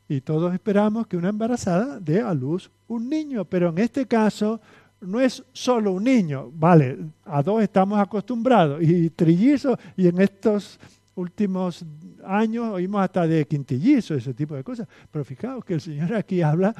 Y 0.07 0.21
todos 0.21 0.53
esperamos 0.53 1.07
que 1.07 1.17
una 1.17 1.29
embarazada 1.29 1.99
dé 1.99 2.21
a 2.21 2.33
luz 2.33 2.69
un 2.87 3.09
niño, 3.09 3.45
pero 3.45 3.69
en 3.69 3.77
este 3.77 4.05
caso 4.05 4.59
no 5.01 5.19
es 5.19 5.43
solo 5.51 5.93
un 5.93 6.03
niño, 6.03 6.51
vale, 6.53 6.97
a 7.25 7.41
dos 7.41 7.63
estamos 7.63 7.99
acostumbrados, 7.99 8.81
y 8.83 9.09
trillizos, 9.09 9.77
y 9.97 10.07
en 10.07 10.21
estos 10.21 10.79
últimos 11.15 11.83
años 12.23 12.69
oímos 12.69 13.01
hasta 13.01 13.25
de 13.25 13.45
quintillizos, 13.45 14.17
ese 14.17 14.33
tipo 14.33 14.55
de 14.55 14.63
cosas. 14.63 14.87
Pero 15.09 15.25
fijaos 15.25 15.65
que 15.65 15.73
el 15.73 15.81
Señor 15.81 16.13
aquí 16.13 16.41
habla 16.41 16.75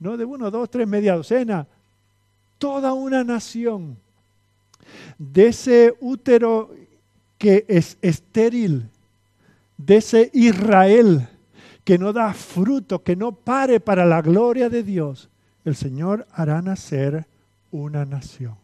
no 0.00 0.16
de 0.16 0.24
uno, 0.24 0.50
dos, 0.50 0.70
tres, 0.70 0.86
media 0.86 1.16
docena, 1.16 1.66
toda 2.58 2.92
una 2.92 3.24
nación, 3.24 3.96
de 5.18 5.48
ese 5.48 5.94
útero 6.00 6.70
que 7.38 7.64
es 7.68 7.96
estéril, 8.02 8.90
de 9.76 9.96
ese 9.96 10.30
Israel 10.34 11.28
que 11.84 11.96
no 11.96 12.12
da 12.12 12.34
fruto, 12.34 13.02
que 13.02 13.16
no 13.16 13.32
pare 13.32 13.80
para 13.80 14.04
la 14.04 14.20
gloria 14.20 14.68
de 14.68 14.82
Dios, 14.82 15.30
el 15.64 15.76
Señor 15.76 16.26
hará 16.32 16.60
nacer 16.60 17.26
una 17.70 18.04
nación. 18.04 18.56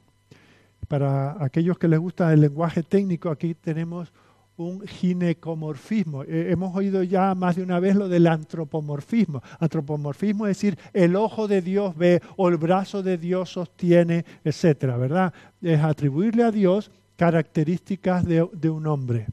Para 0.88 1.42
aquellos 1.42 1.78
que 1.78 1.88
les 1.88 1.98
gusta 1.98 2.32
el 2.32 2.42
lenguaje 2.42 2.82
técnico, 2.82 3.30
aquí 3.30 3.54
tenemos 3.54 4.12
un 4.56 4.86
ginecomorfismo. 4.86 6.22
Eh, 6.24 6.50
hemos 6.50 6.76
oído 6.76 7.02
ya 7.02 7.34
más 7.34 7.56
de 7.56 7.62
una 7.62 7.80
vez 7.80 7.96
lo 7.96 8.08
del 8.08 8.26
antropomorfismo. 8.26 9.42
Antropomorfismo 9.58 10.46
es 10.46 10.56
decir, 10.58 10.78
el 10.92 11.16
ojo 11.16 11.48
de 11.48 11.62
Dios 11.62 11.96
ve 11.96 12.20
o 12.36 12.48
el 12.48 12.56
brazo 12.56 13.02
de 13.02 13.18
Dios 13.18 13.50
sostiene, 13.50 14.24
etcétera, 14.44 14.96
¿verdad? 14.96 15.32
Es 15.62 15.80
atribuirle 15.80 16.44
a 16.44 16.50
Dios 16.50 16.90
características 17.16 18.24
de, 18.24 18.70
un 18.70 18.86
hombre. 18.86 19.26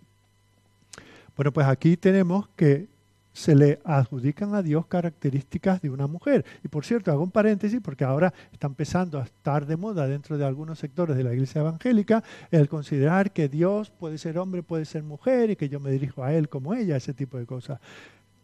Bueno, 1.36 1.52
pues 1.52 1.68
aquí 1.68 1.98
tenemos 1.98 2.48
que 2.56 2.88
se 3.34 3.56
le 3.56 3.80
adjudican 3.86 4.54
a 4.56 4.62
Dios 4.62 4.86
características 4.88 5.82
de 5.82 5.90
una 5.90 6.06
mujer. 6.06 6.46
Y 6.64 6.68
por 6.68 6.86
cierto, 6.86 7.12
hago 7.12 7.24
un 7.24 7.32
paréntesis 7.32 7.80
porque 7.82 8.04
ahora 8.04 8.34
está 8.52 8.68
empezando 8.68 9.20
a 9.20 9.24
estar 9.24 9.66
de 9.66 9.78
moda 9.78 10.06
dentro 10.08 10.38
de 10.38 10.46
algunos 10.46 10.80
sectores 10.80 11.16
de 11.16 11.24
la 11.24 11.34
iglesia 11.34 11.62
evangélica 11.62 12.24
el 12.52 12.68
considerar 12.68 13.32
que 13.32 13.48
Dios 13.48 13.90
puede 13.90 14.18
ser 14.18 14.38
hombre, 14.38 14.64
puede 14.64 14.86
ser 14.86 15.04
mujer 15.04 15.52
y 15.52 15.56
que 15.56 15.70
yo 15.70 15.80
me 15.80 15.92
dirijo 15.92 16.24
a 16.24 16.34
Él 16.34 16.50
como 16.50 16.74
ella, 16.74 16.98
ese 16.98 17.14
tipo 17.14 17.38
de 17.38 17.46
cosas. 17.46 17.80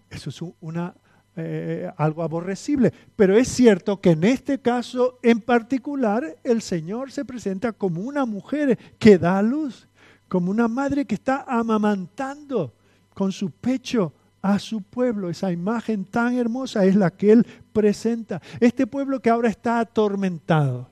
Eso 0.10 0.30
es 0.30 0.42
una, 0.62 0.96
eh, 1.38 1.92
algo 1.98 2.24
aborrecible. 2.24 2.92
Pero 3.16 3.38
es 3.38 3.48
cierto 3.48 4.02
que 4.02 4.12
en 4.12 4.24
este 4.24 4.60
caso 4.60 5.20
en 5.22 5.40
particular 5.40 6.38
el 6.44 6.64
Señor 6.64 7.12
se 7.12 7.26
presenta 7.26 7.74
como 7.74 8.02
una 8.02 8.26
mujer 8.26 8.78
que 8.98 9.18
da 9.18 9.42
luz. 9.42 9.88
como 10.28 10.52
una 10.52 10.68
madre 10.68 11.06
que 11.06 11.16
está 11.16 11.46
amamantando 11.48 12.74
con 13.14 13.32
su 13.32 13.50
pecho 13.52 14.14
a 14.42 14.60
su 14.60 14.82
pueblo. 14.82 15.30
Esa 15.30 15.52
imagen 15.52 16.06
tan 16.06 16.36
hermosa 16.36 16.84
es 16.86 16.96
la 16.96 17.12
que 17.12 17.32
él 17.32 17.48
presenta. 17.72 18.42
Este 18.60 18.88
pueblo 18.88 19.22
que 19.22 19.30
ahora 19.30 19.48
está 19.50 19.80
atormentado. 19.80 20.90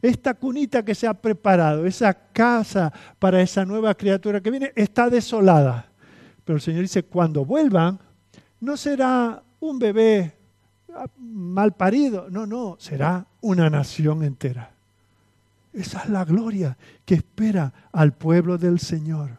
Esta 0.00 0.34
cunita 0.34 0.84
que 0.84 0.94
se 0.94 1.06
ha 1.06 1.14
preparado, 1.14 1.86
esa 1.86 2.12
casa 2.12 2.92
para 3.18 3.40
esa 3.40 3.64
nueva 3.64 3.94
criatura 3.94 4.40
que 4.40 4.50
viene, 4.50 4.72
está 4.74 5.08
desolada. 5.08 5.86
Pero 6.44 6.56
el 6.56 6.62
Señor 6.62 6.82
dice, 6.82 7.04
cuando 7.04 7.44
vuelvan, 7.44 7.98
no 8.58 8.76
será 8.76 9.42
un 9.62 9.78
bebé 9.78 10.34
mal 11.18 11.72
parido, 11.72 12.28
no, 12.30 12.46
no, 12.46 12.76
será 12.78 13.24
una 13.40 13.70
nación 13.70 14.24
entera. 14.24 14.70
Esa 15.72 16.02
es 16.02 16.10
la 16.10 16.24
gloria 16.24 16.76
que 17.04 17.14
espera 17.14 17.72
al 17.92 18.12
pueblo 18.12 18.58
del 18.58 18.78
Señor. 18.78 19.30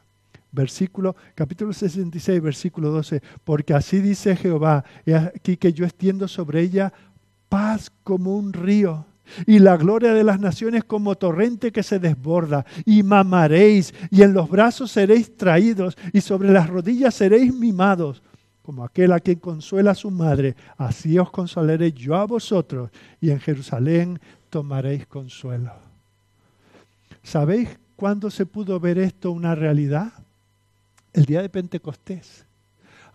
Versículo, 0.51 1.15
capítulo 1.36 1.74
66, 1.74 2.41
versículo 2.41 2.89
12. 2.89 3.21
Porque 3.43 3.74
así 3.74 3.99
dice 3.99 4.36
Jehová, 4.36 4.84
y 5.05 5.11
aquí 5.11 5.57
que 5.57 5.74
yo 5.74 5.86
extiendo 5.86 6.28
sobre 6.28 6.61
ella 6.61 6.91
paz 7.49 7.91
como 8.03 8.36
un 8.36 8.53
río 8.53 9.05
y 9.45 9.59
la 9.59 9.78
gloria 9.78 10.13
de 10.13 10.24
las 10.24 10.39
naciones 10.39 10.84
como 10.84 11.15
torrente 11.15 11.71
que 11.71 11.82
se 11.82 11.97
desborda, 11.97 12.65
y 12.86 13.03
mamaréis, 13.03 13.93
y 14.11 14.21
en 14.21 14.34
los 14.34 14.49
brazos 14.49 14.91
seréis 14.91 15.38
traídos, 15.38 15.97
y 16.11 16.21
sobre 16.21 16.51
las 16.51 16.69
rodillas 16.69 17.15
seréis 17.15 17.53
mimados, 17.53 18.21
como 18.64 18.84
aquel 18.84 19.11
a 19.11 19.20
quien 19.20 19.39
consuela 19.39 19.91
a 19.91 19.95
su 19.95 20.09
madre, 20.09 20.55
así 20.78 21.20
os 21.20 21.30
consolaré 21.30 21.91
yo 21.91 22.16
a 22.16 22.26
vosotros, 22.26 22.89
y 23.20 23.30
en 23.30 23.39
Jerusalén 23.39 24.20
tomaréis 24.49 25.05
consuelo. 25.05 25.74
¿Sabéis 27.22 27.78
cuándo 27.95 28.32
se 28.32 28.45
pudo 28.45 28.80
ver 28.80 28.97
esto 28.97 29.32
una 29.32 29.53
realidad? 29.53 30.14
El 31.11 31.26
día 31.26 31.41
de 31.41 31.49
Pentecostés. 31.49 32.45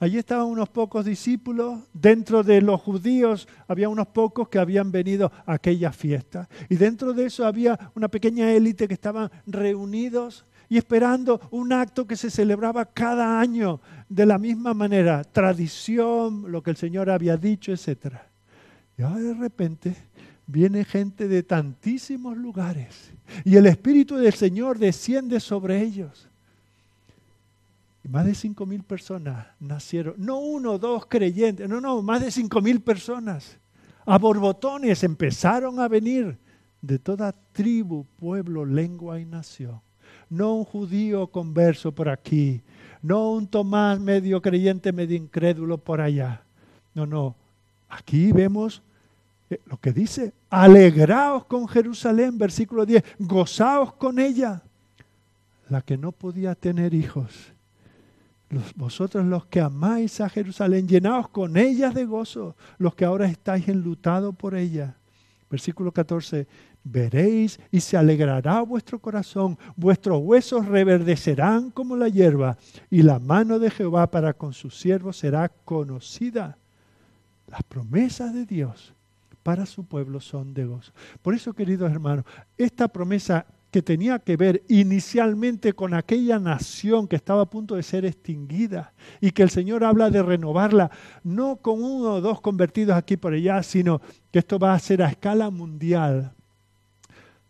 Allí 0.01 0.19
estaban 0.19 0.47
unos 0.47 0.69
pocos 0.69 1.05
discípulos, 1.05 1.81
dentro 1.93 2.45
de 2.45 2.63
los 2.63 2.81
judíos 2.81 3.49
había 3.67 3.89
unos 3.89 4.07
pocos 4.09 4.49
que 4.49 4.59
habían 4.59 4.93
venido 4.93 5.33
a 5.45 5.55
aquella 5.55 5.93
fiesta. 5.93 6.49
Y 6.69 6.77
dentro 6.77 7.13
de 7.15 7.27
eso 7.27 7.45
había 7.45 7.91
una 7.97 8.09
pequeña 8.09 8.53
élite 8.53 8.87
que 8.87 8.95
estaban 8.95 9.31
reunidos 9.47 10.45
y 10.69 10.77
esperando 10.77 11.41
un 11.51 11.73
acto 11.73 12.07
que 12.07 12.17
se 12.17 12.31
celebraba 12.31 12.85
cada 12.85 13.41
año 13.41 13.81
de 14.09 14.27
la 14.27 14.39
misma 14.39 14.75
manera, 14.75 15.25
tradición, 15.25 16.51
lo 16.51 16.63
que 16.63 16.71
el 16.71 16.77
Señor 16.77 17.11
había 17.11 17.37
dicho, 17.37 17.73
etc. 17.73 18.15
Y 18.97 19.03
ahora 19.03 19.21
de 19.21 19.35
repente 19.35 19.97
viene 20.47 20.85
gente 20.85 21.29
de 21.29 21.43
tantísimos 21.43 22.37
lugares 22.37 23.13
y 23.45 23.57
el 23.57 23.67
Espíritu 23.67 24.17
del 24.17 24.35
Señor 24.35 24.79
desciende 24.79 25.41
sobre 25.41 25.81
ellos. 25.83 26.29
Más 28.09 28.25
de 28.25 28.35
cinco 28.35 28.65
mil 28.65 28.83
personas 28.83 29.49
nacieron, 29.61 30.15
no 30.17 30.39
uno 30.39 30.79
dos 30.79 31.05
creyentes, 31.07 31.69
no, 31.69 31.81
no, 31.81 32.01
más 32.01 32.23
de 32.23 32.31
cinco 32.31 32.63
mil 32.63 32.81
personas. 32.81 33.59
A 34.07 34.17
borbotones 34.17 35.05
empezaron 35.05 35.79
a 35.79 35.89
venir 35.89 36.39
de 36.81 36.99
toda 36.99 37.35
tribu, 37.53 38.07
pueblo, 38.17 38.65
lengua 38.65 39.21
y 39.21 39.27
nación. 39.27 39.81
No 40.31 40.55
un 40.55 40.65
judío 40.65 41.27
converso 41.29 41.93
por 41.93 42.09
aquí, 42.09 42.61
no 43.03 43.33
un 43.33 43.47
Tomás 43.47 43.99
medio 43.99 44.43
creyente, 44.43 44.93
medio 44.93 45.17
incrédulo 45.17 45.79
por 45.79 46.01
allá. 46.01 46.43
No, 46.95 47.07
no. 47.07 47.35
Aquí 47.89 48.33
vemos 48.33 48.83
eh, 49.49 49.61
lo 49.67 49.79
que 49.79 49.93
dice, 49.93 50.33
alegraos 50.51 51.45
con 51.47 51.67
Jerusalén, 51.67 52.37
versículo 52.37 52.85
10, 52.85 53.03
gozaos 53.19 53.95
con 53.95 54.19
ella, 54.19 54.63
la 55.69 55.81
que 55.81 55.97
no 55.97 56.13
podía 56.13 56.55
tener 56.55 56.93
hijos 56.93 57.53
vosotros 58.77 59.27
los 59.27 59.47
que 59.47 59.61
amáis 59.61 60.21
a 60.21 60.29
Jerusalén, 60.29 60.89
llenaos 60.89 61.29
con 61.29 61.57
ellas 61.57 61.95
de 61.95 62.05
gozo, 62.05 62.57
los 62.79 62.95
que 62.95 63.05
ahora 63.05 63.27
estáis 63.27 63.69
enlutados 63.69 64.35
por 64.35 64.55
ella. 64.55 64.95
Versículo 65.51 65.93
14, 65.93 66.47
veréis 66.91 67.61
y 67.71 67.81
se 67.81 67.97
alegrará 67.97 68.63
vuestro 68.63 68.99
corazón, 68.99 69.59
vuestros 69.77 70.21
huesos 70.23 70.67
reverdecerán 70.67 71.71
como 71.71 71.97
la 71.97 72.09
hierba, 72.09 72.57
y 72.91 73.03
la 73.03 73.19
mano 73.19 73.59
de 73.59 73.71
Jehová 73.71 74.11
para 74.11 74.33
con 74.33 74.53
sus 74.53 74.79
siervos 74.79 75.17
será 75.17 75.49
conocida. 75.49 76.59
Las 77.47 77.63
promesas 77.63 78.35
de 78.35 78.45
Dios 78.45 78.95
para 79.43 79.65
su 79.65 79.85
pueblo 79.85 80.21
son 80.21 80.53
de 80.53 80.67
gozo. 80.67 80.93
Por 81.23 81.35
eso, 81.35 81.55
queridos 81.55 81.91
hermanos, 81.91 82.25
esta 82.57 82.89
promesa 82.89 83.47
que 83.71 83.83
tenía 83.83 84.19
que 84.19 84.37
ver 84.37 84.65
inicialmente 84.69 85.75
con 85.75 85.93
aquella 85.95 86.39
nación 86.39 87.07
que 87.07 87.17
estaba 87.17 87.43
a 87.43 87.51
punto 87.51 87.75
de 87.75 87.83
ser 87.83 88.05
extinguida 88.05 88.95
y 89.21 89.31
que 89.31 89.43
el 89.43 89.51
Señor 89.51 89.85
habla 89.85 90.11
de 90.11 90.23
renovarla, 90.23 90.91
no 91.23 91.57
con 91.57 91.83
uno 91.83 92.15
o 92.15 92.21
dos 92.21 92.41
convertidos 92.41 92.97
aquí 92.97 93.17
por 93.17 93.35
allá, 93.35 93.63
sino 93.63 94.01
que 94.31 94.39
esto 94.39 94.59
va 94.59 94.75
a 94.75 94.79
ser 94.79 95.03
a 95.03 95.09
escala 95.09 95.51
mundial. 95.51 96.35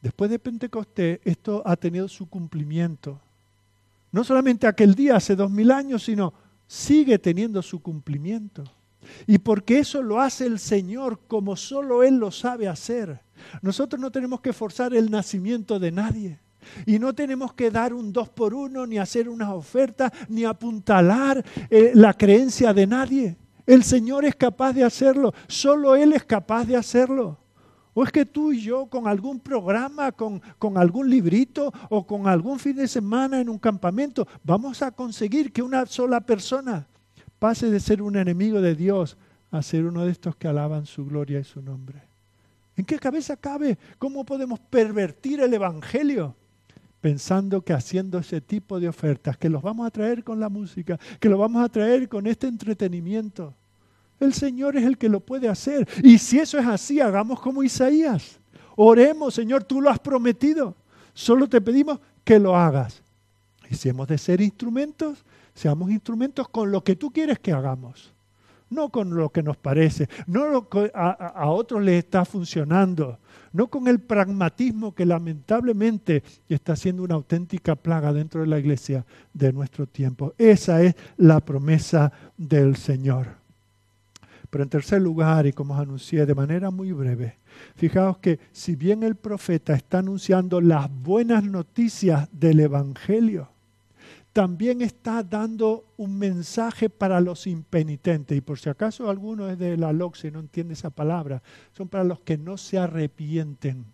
Después 0.08 0.30
de 0.30 0.38
Pentecostés, 0.38 1.20
esto 1.22 1.62
ha 1.66 1.76
tenido 1.76 2.08
su 2.08 2.30
cumplimiento. 2.30 3.20
No 4.10 4.24
solamente 4.24 4.66
aquel 4.66 4.94
día, 4.94 5.16
hace 5.16 5.36
dos 5.36 5.50
mil 5.50 5.70
años, 5.70 6.04
sino 6.04 6.32
sigue 6.66 7.18
teniendo 7.18 7.60
su 7.60 7.82
cumplimiento. 7.82 8.64
Y 9.26 9.36
porque 9.36 9.80
eso 9.80 10.02
lo 10.02 10.18
hace 10.18 10.46
el 10.46 10.60
Señor 10.60 11.20
como 11.28 11.56
solo 11.56 12.02
Él 12.02 12.16
lo 12.16 12.30
sabe 12.30 12.68
hacer. 12.68 13.20
Nosotros 13.60 14.00
no 14.00 14.10
tenemos 14.10 14.40
que 14.40 14.54
forzar 14.54 14.94
el 14.94 15.10
nacimiento 15.10 15.78
de 15.78 15.92
nadie. 15.92 16.40
Y 16.86 16.98
no 16.98 17.14
tenemos 17.14 17.52
que 17.52 17.70
dar 17.70 17.92
un 17.92 18.10
dos 18.10 18.30
por 18.30 18.54
uno, 18.54 18.86
ni 18.86 18.96
hacer 18.96 19.28
una 19.28 19.52
oferta, 19.52 20.10
ni 20.30 20.46
apuntalar 20.46 21.44
eh, 21.68 21.92
la 21.92 22.14
creencia 22.14 22.72
de 22.72 22.86
nadie. 22.86 23.36
El 23.66 23.84
Señor 23.84 24.24
es 24.24 24.36
capaz 24.36 24.72
de 24.72 24.84
hacerlo, 24.84 25.34
solo 25.48 25.96
Él 25.96 26.14
es 26.14 26.24
capaz 26.24 26.64
de 26.64 26.76
hacerlo. 26.76 27.36
¿O 28.00 28.04
es 28.04 28.12
que 28.12 28.24
tú 28.24 28.52
y 28.52 28.60
yo 28.60 28.86
con 28.86 29.08
algún 29.08 29.40
programa, 29.40 30.12
con, 30.12 30.40
con, 30.56 30.78
algún 30.78 31.10
librito 31.10 31.72
o 31.90 32.06
con 32.06 32.28
algún 32.28 32.60
fin 32.60 32.76
de 32.76 32.86
semana 32.86 33.40
en 33.40 33.48
un 33.48 33.58
campamento, 33.58 34.24
vamos 34.44 34.82
a 34.82 34.92
conseguir 34.92 35.52
que 35.52 35.62
una 35.62 35.84
sola 35.84 36.20
persona 36.20 36.86
pase 37.40 37.68
de 37.68 37.80
ser 37.80 38.00
un 38.00 38.14
enemigo 38.14 38.60
de 38.60 38.76
Dios 38.76 39.16
a 39.50 39.62
ser 39.62 39.84
uno 39.84 40.04
de 40.04 40.12
estos 40.12 40.36
que 40.36 40.46
alaban 40.46 40.86
su 40.86 41.06
gloria 41.06 41.40
y 41.40 41.42
su 41.44 41.60
nombre? 41.60 42.00
¿En 42.76 42.84
qué 42.84 43.00
cabeza 43.00 43.36
cabe? 43.36 43.76
¿Cómo 43.98 44.24
podemos 44.24 44.60
pervertir 44.60 45.40
el 45.40 45.52
Evangelio? 45.52 46.36
Pensando 47.00 47.62
que 47.62 47.72
haciendo 47.72 48.18
ese 48.18 48.40
tipo 48.40 48.78
de 48.78 48.88
ofertas, 48.88 49.36
que 49.36 49.50
los 49.50 49.60
vamos 49.60 49.84
a 49.88 49.90
traer 49.90 50.22
con 50.22 50.38
la 50.38 50.48
música, 50.48 51.00
que 51.18 51.28
los 51.28 51.40
vamos 51.40 51.64
a 51.64 51.68
traer 51.68 52.08
con 52.08 52.28
este 52.28 52.46
entretenimiento. 52.46 53.56
El 54.20 54.32
Señor 54.34 54.76
es 54.76 54.84
el 54.84 54.98
que 54.98 55.08
lo 55.08 55.20
puede 55.20 55.48
hacer. 55.48 55.88
Y 56.02 56.18
si 56.18 56.38
eso 56.38 56.58
es 56.58 56.66
así, 56.66 57.00
hagamos 57.00 57.40
como 57.40 57.62
Isaías. 57.62 58.38
Oremos, 58.76 59.34
Señor, 59.34 59.64
tú 59.64 59.80
lo 59.80 59.90
has 59.90 59.98
prometido. 59.98 60.74
Solo 61.14 61.48
te 61.48 61.60
pedimos 61.60 62.00
que 62.24 62.38
lo 62.38 62.56
hagas. 62.56 63.02
Y 63.70 63.74
si 63.74 63.88
hemos 63.88 64.08
de 64.08 64.18
ser 64.18 64.40
instrumentos, 64.40 65.24
seamos 65.54 65.90
instrumentos 65.90 66.48
con 66.48 66.70
lo 66.70 66.82
que 66.82 66.96
tú 66.96 67.10
quieres 67.10 67.38
que 67.38 67.52
hagamos 67.52 68.12
no 68.70 68.90
con 68.90 69.14
lo 69.14 69.30
que 69.30 69.42
nos 69.42 69.56
parece, 69.56 70.08
no 70.26 70.46
lo 70.46 70.68
que 70.68 70.90
a, 70.94 71.48
otros 71.48 71.82
les 71.82 72.04
está 72.04 72.24
funcionando, 72.24 73.18
no 73.52 73.68
con 73.68 73.88
el 73.88 74.00
pragmatismo 74.00 74.94
que 74.94 75.06
lamentablemente 75.06 76.22
está 76.48 76.76
siendo 76.76 77.02
una 77.02 77.14
auténtica 77.14 77.76
plaga 77.76 78.12
dentro 78.12 78.42
de 78.42 78.46
la 78.46 78.58
iglesia 78.58 79.04
de 79.32 79.52
nuestro 79.52 79.86
tiempo. 79.86 80.34
Esa 80.38 80.82
es 80.82 80.94
la 81.16 81.40
promesa 81.40 82.12
del 82.36 82.76
Señor. 82.76 83.37
Pero 84.50 84.64
en 84.64 84.70
tercer 84.70 85.02
lugar, 85.02 85.46
y 85.46 85.52
como 85.52 85.74
os 85.74 85.80
anuncié 85.80 86.24
de 86.24 86.34
manera 86.34 86.70
muy 86.70 86.92
breve, 86.92 87.38
fijaos 87.76 88.18
que 88.18 88.38
si 88.52 88.76
bien 88.76 89.02
el 89.02 89.14
profeta 89.14 89.74
está 89.74 89.98
anunciando 89.98 90.60
las 90.60 90.90
buenas 90.90 91.44
noticias 91.44 92.28
del 92.32 92.60
Evangelio, 92.60 93.50
también 94.32 94.82
está 94.82 95.22
dando 95.22 95.92
un 95.96 96.16
mensaje 96.18 96.88
para 96.88 97.20
los 97.20 97.46
impenitentes. 97.46 98.38
Y 98.38 98.40
por 98.40 98.58
si 98.58 98.70
acaso 98.70 99.10
alguno 99.10 99.48
es 99.48 99.58
de 99.58 99.76
la 99.76 99.92
LOX 99.92 100.24
y 100.24 100.30
no 100.30 100.40
entiende 100.40 100.74
esa 100.74 100.90
palabra, 100.90 101.42
son 101.72 101.88
para 101.88 102.04
los 102.04 102.20
que 102.20 102.38
no 102.38 102.56
se 102.56 102.78
arrepienten. 102.78 103.84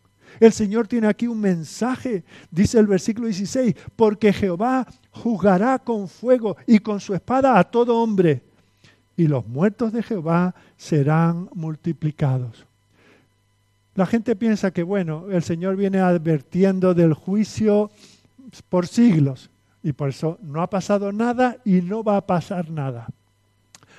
El 0.40 0.52
Señor 0.52 0.86
tiene 0.86 1.06
aquí 1.06 1.26
un 1.26 1.40
mensaje, 1.40 2.24
dice 2.50 2.78
el 2.78 2.86
versículo 2.86 3.26
16, 3.26 3.74
porque 3.96 4.32
Jehová 4.32 4.86
juzgará 5.10 5.78
con 5.78 6.08
fuego 6.08 6.56
y 6.66 6.78
con 6.78 7.00
su 7.00 7.14
espada 7.14 7.58
a 7.58 7.64
todo 7.64 8.02
hombre, 8.02 8.42
y 9.16 9.26
los 9.28 9.46
muertos 9.46 9.92
de 9.92 10.02
Jehová 10.02 10.54
serán 10.76 11.48
multiplicados. 11.54 12.66
La 13.94 14.06
gente 14.06 14.34
piensa 14.34 14.72
que, 14.72 14.82
bueno, 14.82 15.26
el 15.30 15.42
Señor 15.42 15.76
viene 15.76 16.00
advirtiendo 16.00 16.94
del 16.94 17.14
juicio 17.14 17.90
por 18.68 18.86
siglos. 18.86 19.50
Y 19.82 19.92
por 19.92 20.08
eso 20.08 20.38
no 20.42 20.62
ha 20.62 20.70
pasado 20.70 21.12
nada 21.12 21.58
y 21.64 21.82
no 21.82 22.02
va 22.02 22.16
a 22.16 22.26
pasar 22.26 22.70
nada. 22.70 23.06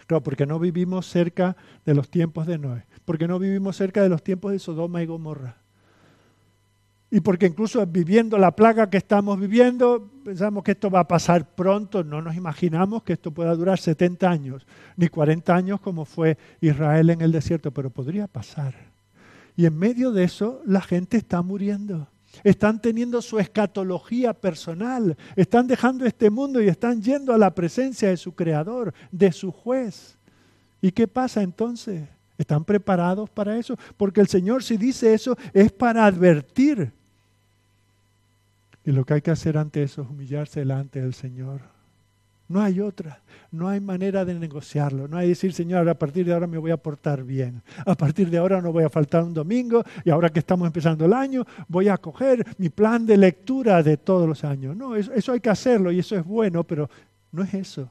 Claro, 0.07 0.24
porque 0.24 0.45
no 0.45 0.59
vivimos 0.59 1.07
cerca 1.07 1.55
de 1.86 1.93
los 1.93 2.09
tiempos 2.09 2.45
de 2.45 2.57
Noé, 2.57 2.84
porque 3.05 3.28
no 3.28 3.39
vivimos 3.39 3.78
cerca 3.78 4.01
de 4.01 4.09
los 4.09 4.24
tiempos 4.24 4.51
de 4.51 4.59
Sodoma 4.59 5.01
y 5.01 5.05
Gomorra. 5.05 5.57
Y 7.16 7.22
porque 7.22 7.45
incluso 7.45 7.86
viviendo 7.88 8.38
la 8.38 8.53
plaga 8.53 8.89
que 8.89 8.97
estamos 8.97 9.39
viviendo, 9.39 10.11
pensamos 10.26 10.66
que 10.66 10.74
esto 10.74 10.89
va 10.89 10.99
a 10.99 11.07
pasar 11.07 11.55
pronto, 11.55 12.03
no 12.03 12.22
nos 12.22 12.36
imaginamos 12.36 13.03
que 13.03 13.13
esto 13.13 13.32
pueda 13.32 13.55
durar 13.55 13.80
70 13.80 14.30
años, 14.30 14.68
ni 14.97 15.07
40 15.07 15.55
años 15.55 15.80
como 15.80 16.03
fue 16.03 16.38
Israel 16.59 17.11
en 17.11 17.22
el 17.22 17.32
desierto, 17.32 17.72
pero 17.72 17.89
podría 17.89 18.28
pasar. 18.28 18.76
Y 19.55 19.66
en 19.66 19.78
medio 19.78 20.11
de 20.11 20.26
eso 20.26 20.61
la 20.66 20.82
gente 20.82 21.16
está 21.16 21.41
muriendo. 21.41 22.09
Están 22.43 22.82
teniendo 22.82 23.22
su 23.22 23.39
escatología 23.39 24.34
personal, 24.34 25.16
están 25.38 25.68
dejando 25.68 26.05
este 26.05 26.30
mundo 26.30 26.61
y 26.61 26.68
están 26.68 27.01
yendo 27.01 27.34
a 27.34 27.38
la 27.38 27.55
presencia 27.55 28.09
de 28.09 28.18
su 28.18 28.36
creador, 28.36 28.93
de 29.09 29.32
su 29.32 29.53
juez. 29.53 30.18
¿Y 30.82 30.91
qué 30.91 31.07
pasa 31.07 31.41
entonces? 31.41 32.09
¿Están 32.38 32.66
preparados 32.66 33.30
para 33.30 33.57
eso? 33.57 33.78
Porque 33.95 34.20
el 34.20 34.28
Señor 34.28 34.63
si 34.63 34.76
dice 34.76 35.13
eso 35.13 35.38
es 35.53 35.72
para 35.72 36.05
advertir. 36.05 36.91
Y 38.86 38.92
lo 38.92 39.04
que 39.04 39.16
hay 39.16 39.22
que 39.22 39.32
hacer 39.32 39.58
ante 39.58 39.84
eso 39.84 40.04
es 40.04 40.10
humillarse 40.10 40.60
delante 40.60 41.02
del 41.02 41.14
Señor. 41.14 41.62
No 42.48 42.62
hay 42.62 42.80
otra, 42.80 43.22
no 43.52 43.68
hay 43.68 43.80
manera 43.80 44.24
de 44.24 44.36
negociarlo, 44.36 45.08
no 45.08 45.18
hay 45.18 45.30
decir, 45.30 45.52
Señor, 45.52 45.90
a 45.90 45.98
partir 45.98 46.28
de 46.28 46.34
ahora 46.34 46.46
me 46.46 46.60
voy 46.60 46.70
a 46.70 46.78
portar 46.78 47.24
bien, 47.24 47.64
a 47.84 47.96
partir 47.96 48.30
de 48.30 48.38
ahora 48.38 48.62
no 48.62 48.72
voy 48.72 48.84
a 48.84 48.90
faltar 48.90 49.24
un 49.24 49.34
domingo 49.34 49.84
y 50.04 50.12
ahora 50.12 50.30
que 50.30 50.38
estamos 50.38 50.68
empezando 50.68 51.06
el 51.06 51.14
año 51.14 51.44
voy 51.68 51.88
a 51.88 51.98
coger 51.98 52.46
mi 52.60 52.70
plan 52.70 53.04
de 53.04 53.18
lectura 53.18 53.82
de 53.82 53.98
todos 53.98 54.30
los 54.30 54.44
años. 54.44 54.76
No, 54.78 54.96
eso, 54.96 55.12
eso 55.14 55.32
hay 55.32 55.40
que 55.40 55.50
hacerlo 55.50 55.92
y 55.92 55.98
eso 55.98 56.16
es 56.16 56.24
bueno, 56.24 56.64
pero 56.64 56.88
no 57.32 57.42
es 57.42 57.52
eso. 57.56 57.90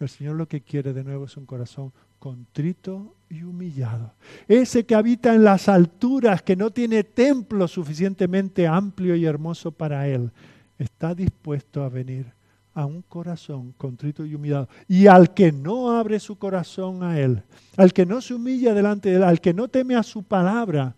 El 0.00 0.08
Señor 0.08 0.36
lo 0.36 0.48
que 0.48 0.62
quiere 0.62 0.94
de 0.94 1.04
nuevo 1.04 1.26
es 1.26 1.36
un 1.36 1.44
corazón 1.44 1.92
contrito 2.18 3.14
y 3.32 3.42
humillado. 3.44 4.12
Ese 4.46 4.84
que 4.84 4.94
habita 4.94 5.34
en 5.34 5.42
las 5.42 5.68
alturas, 5.68 6.42
que 6.42 6.54
no 6.54 6.70
tiene 6.70 7.02
templo 7.02 7.66
suficientemente 7.66 8.66
amplio 8.66 9.16
y 9.16 9.24
hermoso 9.24 9.72
para 9.72 10.06
él, 10.06 10.30
está 10.78 11.14
dispuesto 11.14 11.82
a 11.82 11.88
venir 11.88 12.26
a 12.74 12.84
un 12.84 13.02
corazón 13.02 13.72
contrito 13.78 14.26
y 14.26 14.34
humillado. 14.34 14.68
Y 14.86 15.06
al 15.06 15.32
que 15.32 15.50
no 15.50 15.92
abre 15.92 16.20
su 16.20 16.36
corazón 16.36 17.02
a 17.02 17.18
él, 17.18 17.42
al 17.78 17.94
que 17.94 18.04
no 18.04 18.20
se 18.20 18.34
humilla 18.34 18.74
delante 18.74 19.08
de 19.08 19.16
él, 19.16 19.22
al 19.22 19.40
que 19.40 19.54
no 19.54 19.68
teme 19.68 19.96
a 19.96 20.02
su 20.02 20.22
palabra, 20.22 20.94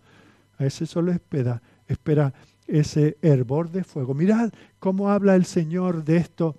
a 0.59 0.67
ese 0.67 0.87
solo 0.87 1.13
espera, 1.13 1.63
espera 1.87 2.35
ese 2.67 3.17
hervor 3.23 3.71
de 3.71 3.85
fuego. 3.85 4.13
Mirad 4.13 4.51
cómo 4.81 5.09
habla 5.09 5.37
el 5.37 5.45
Señor 5.45 6.05
de 6.05 6.17
esto 6.17 6.57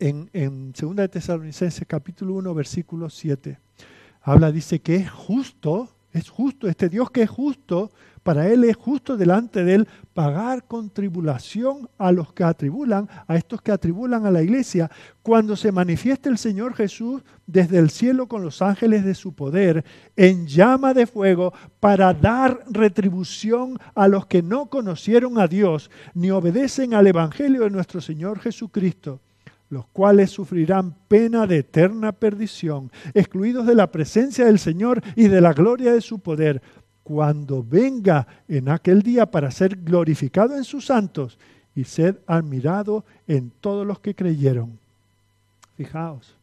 en, 0.00 0.28
en 0.32 0.72
2 0.72 0.96
de 0.96 1.08
Tesalonicenses 1.08 1.84
capítulo 1.86 2.34
1, 2.34 2.52
versículo 2.52 3.08
7 3.08 3.58
habla, 4.30 4.52
dice 4.52 4.80
que 4.80 4.96
es 4.96 5.10
justo, 5.10 5.88
es 6.12 6.28
justo, 6.28 6.68
este 6.68 6.88
Dios 6.88 7.10
que 7.10 7.22
es 7.22 7.30
justo, 7.30 7.90
para 8.22 8.46
Él 8.48 8.64
es 8.64 8.76
justo 8.76 9.16
delante 9.16 9.64
de 9.64 9.74
Él 9.74 9.88
pagar 10.12 10.64
con 10.64 10.90
tribulación 10.90 11.88
a 11.96 12.12
los 12.12 12.34
que 12.34 12.44
atribulan, 12.44 13.08
a 13.26 13.36
estos 13.36 13.62
que 13.62 13.72
atribulan 13.72 14.26
a 14.26 14.30
la 14.30 14.42
iglesia, 14.42 14.90
cuando 15.22 15.56
se 15.56 15.72
manifieste 15.72 16.28
el 16.28 16.36
Señor 16.36 16.74
Jesús 16.74 17.22
desde 17.46 17.78
el 17.78 17.88
cielo 17.88 18.28
con 18.28 18.42
los 18.42 18.60
ángeles 18.60 19.02
de 19.02 19.14
su 19.14 19.32
poder, 19.32 19.82
en 20.14 20.46
llama 20.46 20.92
de 20.92 21.06
fuego, 21.06 21.54
para 21.80 22.12
dar 22.12 22.64
retribución 22.68 23.78
a 23.94 24.08
los 24.08 24.26
que 24.26 24.42
no 24.42 24.66
conocieron 24.66 25.38
a 25.38 25.46
Dios 25.46 25.90
ni 26.12 26.30
obedecen 26.30 26.92
al 26.92 27.06
Evangelio 27.06 27.62
de 27.62 27.70
nuestro 27.70 28.02
Señor 28.02 28.40
Jesucristo 28.40 29.20
los 29.70 29.86
cuales 29.86 30.30
sufrirán 30.30 30.94
pena 31.08 31.46
de 31.46 31.58
eterna 31.58 32.12
perdición, 32.12 32.90
excluidos 33.14 33.66
de 33.66 33.74
la 33.74 33.90
presencia 33.92 34.46
del 34.46 34.58
Señor 34.58 35.02
y 35.14 35.28
de 35.28 35.40
la 35.40 35.52
gloria 35.52 35.92
de 35.92 36.00
su 36.00 36.18
poder, 36.18 36.62
cuando 37.02 37.62
venga 37.62 38.26
en 38.48 38.68
aquel 38.68 39.02
día 39.02 39.26
para 39.26 39.50
ser 39.50 39.76
glorificado 39.76 40.56
en 40.56 40.64
sus 40.64 40.86
santos 40.86 41.38
y 41.74 41.84
ser 41.84 42.20
admirado 42.26 43.04
en 43.26 43.50
todos 43.60 43.86
los 43.86 43.98
que 44.00 44.14
creyeron. 44.14 44.78
Fijaos, 45.76 46.34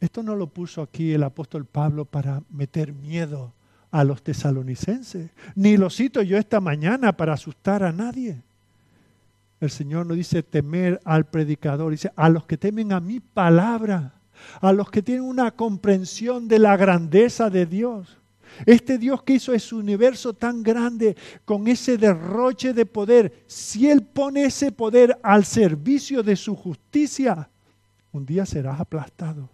esto 0.00 0.22
no 0.22 0.36
lo 0.36 0.46
puso 0.46 0.82
aquí 0.82 1.12
el 1.12 1.22
apóstol 1.22 1.64
Pablo 1.64 2.04
para 2.04 2.42
meter 2.50 2.92
miedo 2.92 3.52
a 3.90 4.04
los 4.04 4.22
tesalonicenses, 4.22 5.30
ni 5.54 5.76
lo 5.76 5.90
cito 5.90 6.22
yo 6.22 6.38
esta 6.38 6.60
mañana 6.60 7.16
para 7.16 7.34
asustar 7.34 7.82
a 7.82 7.92
nadie. 7.92 8.40
El 9.60 9.70
Señor 9.70 10.06
no 10.06 10.14
dice 10.14 10.42
temer 10.42 11.00
al 11.04 11.26
predicador, 11.26 11.92
dice 11.92 12.10
a 12.16 12.28
los 12.30 12.46
que 12.46 12.56
temen 12.56 12.92
a 12.92 13.00
mi 13.00 13.20
palabra, 13.20 14.14
a 14.60 14.72
los 14.72 14.90
que 14.90 15.02
tienen 15.02 15.24
una 15.24 15.50
comprensión 15.50 16.48
de 16.48 16.58
la 16.58 16.76
grandeza 16.76 17.50
de 17.50 17.66
Dios. 17.66 18.16
Este 18.66 18.98
Dios 18.98 19.22
que 19.22 19.34
hizo 19.34 19.52
ese 19.52 19.74
universo 19.74 20.32
tan 20.32 20.62
grande 20.62 21.16
con 21.44 21.68
ese 21.68 21.98
derroche 21.98 22.72
de 22.72 22.86
poder, 22.86 23.44
si 23.46 23.88
Él 23.88 24.02
pone 24.02 24.44
ese 24.44 24.72
poder 24.72 25.18
al 25.22 25.44
servicio 25.44 26.22
de 26.22 26.36
su 26.36 26.56
justicia, 26.56 27.48
un 28.12 28.26
día 28.26 28.46
serás 28.46 28.80
aplastado. 28.80 29.48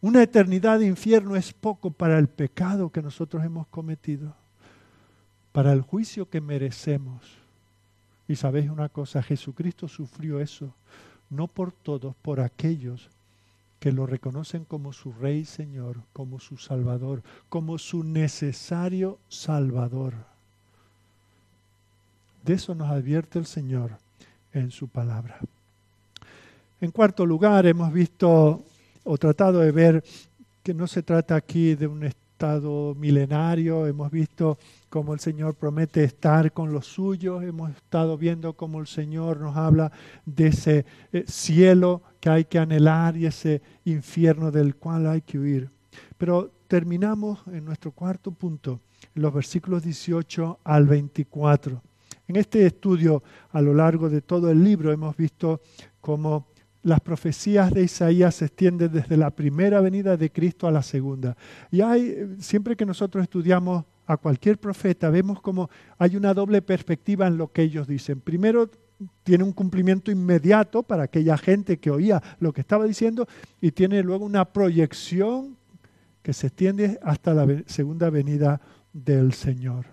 Una 0.00 0.22
eternidad 0.22 0.80
de 0.80 0.86
infierno 0.86 1.34
es 1.34 1.52
poco 1.52 1.90
para 1.90 2.18
el 2.18 2.28
pecado 2.28 2.90
que 2.90 3.02
nosotros 3.02 3.44
hemos 3.44 3.66
cometido, 3.68 4.34
para 5.52 5.72
el 5.72 5.82
juicio 5.82 6.28
que 6.28 6.40
merecemos. 6.40 7.22
Y 8.28 8.36
sabéis 8.36 8.70
una 8.70 8.90
cosa, 8.90 9.22
Jesucristo 9.22 9.88
sufrió 9.88 10.38
eso, 10.38 10.74
no 11.30 11.48
por 11.48 11.72
todos, 11.72 12.14
por 12.16 12.40
aquellos 12.40 13.08
que 13.80 13.90
lo 13.90 14.06
reconocen 14.06 14.64
como 14.64 14.92
su 14.92 15.12
Rey 15.12 15.44
Señor, 15.44 15.96
como 16.12 16.38
su 16.38 16.58
Salvador, 16.58 17.22
como 17.48 17.78
su 17.78 18.04
necesario 18.04 19.18
Salvador. 19.28 20.14
De 22.44 22.54
eso 22.54 22.74
nos 22.74 22.90
advierte 22.90 23.38
el 23.38 23.46
Señor 23.46 23.92
en 24.52 24.70
su 24.70 24.88
palabra. 24.88 25.38
En 26.80 26.90
cuarto 26.90 27.24
lugar, 27.24 27.66
hemos 27.66 27.92
visto 27.92 28.62
o 29.04 29.16
tratado 29.16 29.60
de 29.60 29.72
ver 29.72 30.04
que 30.62 30.74
no 30.74 30.86
se 30.86 31.02
trata 31.02 31.34
aquí 31.34 31.74
de 31.74 31.86
un 31.86 32.04
estado 32.04 32.94
milenario, 32.94 33.86
hemos 33.86 34.10
visto 34.10 34.58
como 34.88 35.12
el 35.14 35.20
Señor 35.20 35.54
promete 35.54 36.04
estar 36.04 36.52
con 36.52 36.72
los 36.72 36.86
suyos. 36.86 37.42
Hemos 37.42 37.70
estado 37.70 38.16
viendo 38.16 38.54
cómo 38.54 38.80
el 38.80 38.86
Señor 38.86 39.40
nos 39.40 39.56
habla 39.56 39.92
de 40.24 40.48
ese 40.48 40.86
eh, 41.12 41.24
cielo 41.26 42.02
que 42.20 42.30
hay 42.30 42.44
que 42.44 42.58
anhelar 42.58 43.16
y 43.16 43.26
ese 43.26 43.62
infierno 43.84 44.50
del 44.50 44.76
cual 44.76 45.06
hay 45.06 45.22
que 45.22 45.38
huir. 45.38 45.70
Pero 46.16 46.50
terminamos 46.66 47.40
en 47.46 47.64
nuestro 47.64 47.92
cuarto 47.92 48.30
punto, 48.30 48.80
en 49.14 49.22
los 49.22 49.32
versículos 49.32 49.82
18 49.82 50.60
al 50.64 50.86
24. 50.86 51.82
En 52.26 52.36
este 52.36 52.66
estudio, 52.66 53.22
a 53.50 53.60
lo 53.60 53.72
largo 53.72 54.10
de 54.10 54.20
todo 54.20 54.50
el 54.50 54.62
libro, 54.62 54.92
hemos 54.92 55.16
visto 55.16 55.60
cómo 56.00 56.48
las 56.82 57.00
profecías 57.00 57.72
de 57.72 57.82
Isaías 57.82 58.36
se 58.36 58.46
extienden 58.46 58.92
desde 58.92 59.16
la 59.16 59.30
primera 59.30 59.80
venida 59.80 60.16
de 60.16 60.30
Cristo 60.30 60.66
a 60.66 60.70
la 60.70 60.82
segunda. 60.82 61.36
Y 61.70 61.80
hay, 61.80 62.36
siempre 62.38 62.76
que 62.76 62.86
nosotros 62.86 63.22
estudiamos 63.22 63.84
a 64.08 64.16
cualquier 64.16 64.58
profeta, 64.58 65.10
vemos 65.10 65.40
como 65.40 65.68
hay 65.98 66.16
una 66.16 66.32
doble 66.32 66.62
perspectiva 66.62 67.26
en 67.26 67.36
lo 67.36 67.52
que 67.52 67.62
ellos 67.62 67.86
dicen. 67.86 68.20
Primero, 68.20 68.70
tiene 69.22 69.44
un 69.44 69.52
cumplimiento 69.52 70.10
inmediato 70.10 70.82
para 70.82 71.04
aquella 71.04 71.36
gente 71.36 71.78
que 71.78 71.90
oía 71.90 72.22
lo 72.40 72.52
que 72.52 72.62
estaba 72.62 72.86
diciendo 72.86 73.28
y 73.60 73.70
tiene 73.70 74.02
luego 74.02 74.24
una 74.24 74.46
proyección 74.46 75.56
que 76.22 76.32
se 76.32 76.48
extiende 76.48 76.98
hasta 77.02 77.34
la 77.34 77.46
segunda 77.66 78.08
venida 78.08 78.60
del 78.92 79.34
Señor. 79.34 79.86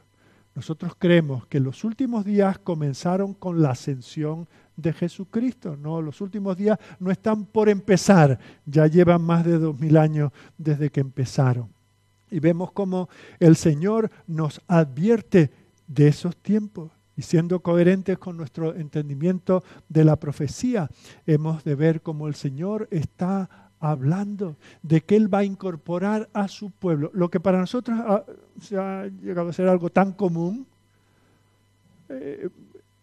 Nosotros 0.55 0.93
creemos 0.97 1.45
que 1.47 1.59
los 1.59 1.84
últimos 1.84 2.24
días 2.24 2.57
comenzaron 2.59 3.34
con 3.34 3.61
la 3.61 3.72
ascensión 3.72 4.47
de 4.78 4.93
Jesucristo. 4.93 5.76
No, 5.76 6.01
los 6.01 6.22
últimos 6.22 6.55
días 6.55 6.80
no 6.99 7.11
están 7.11 7.45
por 7.45 7.68
empezar, 7.68 8.39
ya 8.66 8.88
llevan 8.88 9.22
más 9.22 9.43
de 9.43 9.59
dos 9.59 9.78
mil 9.78 9.97
años 9.97 10.32
desde 10.57 10.89
que 10.89 11.01
empezaron. 11.01 11.75
Y 12.32 12.40
vemos 12.40 12.72
cómo 12.72 13.10
el 13.40 13.56
Señor 13.56 14.12
nos 14.28 14.62
advierte 14.68 15.52
de 15.88 16.08
esos 16.08 16.36
tiempos. 16.38 16.92
Y 17.18 17.22
siendo 17.22 17.62
coherentes 17.62 18.18
con 18.18 18.36
nuestro 18.36 18.76
entendimiento 18.76 19.64
de 19.88 20.04
la 20.04 20.18
profecía, 20.18 20.90
hemos 21.26 21.64
de 21.64 21.76
ver 21.76 22.02
cómo 22.02 22.28
el 22.28 22.36
Señor 22.36 22.88
está 22.92 23.72
hablando 23.80 24.58
de 24.82 25.02
que 25.02 25.16
Él 25.16 25.34
va 25.34 25.40
a 25.40 25.44
incorporar 25.44 26.30
a 26.34 26.48
su 26.48 26.72
pueblo. 26.72 27.12
Lo 27.14 27.30
que 27.30 27.40
para 27.40 27.60
nosotros 27.60 27.98
ha, 28.00 28.26
se 28.60 28.78
ha 28.78 29.08
llegado 29.08 29.50
a 29.50 29.54
ser 29.54 29.68
algo 29.70 29.90
tan 29.90 30.12
común, 30.12 30.66
eh, 32.10 32.50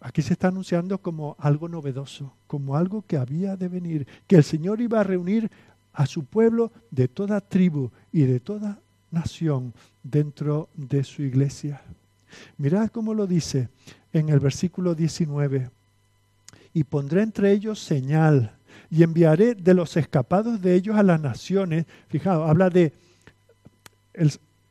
aquí 0.00 0.22
se 0.22 0.34
está 0.34 0.48
anunciando 0.48 0.98
como 0.98 1.36
algo 1.38 1.68
novedoso, 1.68 2.34
como 2.46 2.76
algo 2.76 3.02
que 3.06 3.16
había 3.16 3.56
de 3.56 3.68
venir, 3.68 4.06
que 4.26 4.36
el 4.36 4.44
Señor 4.44 4.80
iba 4.80 5.00
a 5.00 5.04
reunir 5.04 5.50
a 5.92 6.06
su 6.06 6.24
pueblo 6.24 6.72
de 6.90 7.08
toda 7.08 7.40
tribu 7.40 7.90
y 8.12 8.22
de 8.22 8.40
toda 8.40 8.80
nación 9.12 9.72
dentro 10.02 10.68
de 10.74 11.04
su 11.04 11.22
iglesia. 11.22 11.82
Mirad 12.56 12.88
cómo 12.88 13.14
lo 13.14 13.26
dice 13.26 13.68
en 14.12 14.28
el 14.28 14.40
versículo 14.40 14.94
19. 14.94 15.70
Y 16.74 16.84
pondré 16.84 17.22
entre 17.22 17.52
ellos 17.52 17.78
señal 17.78 18.56
y 18.90 19.02
enviaré 19.02 19.54
de 19.54 19.74
los 19.74 19.96
escapados 19.96 20.60
de 20.60 20.74
ellos 20.74 20.96
a 20.96 21.02
las 21.02 21.20
naciones. 21.20 21.86
Fijaos, 22.08 22.48
habla 22.48 22.70
de 22.70 22.92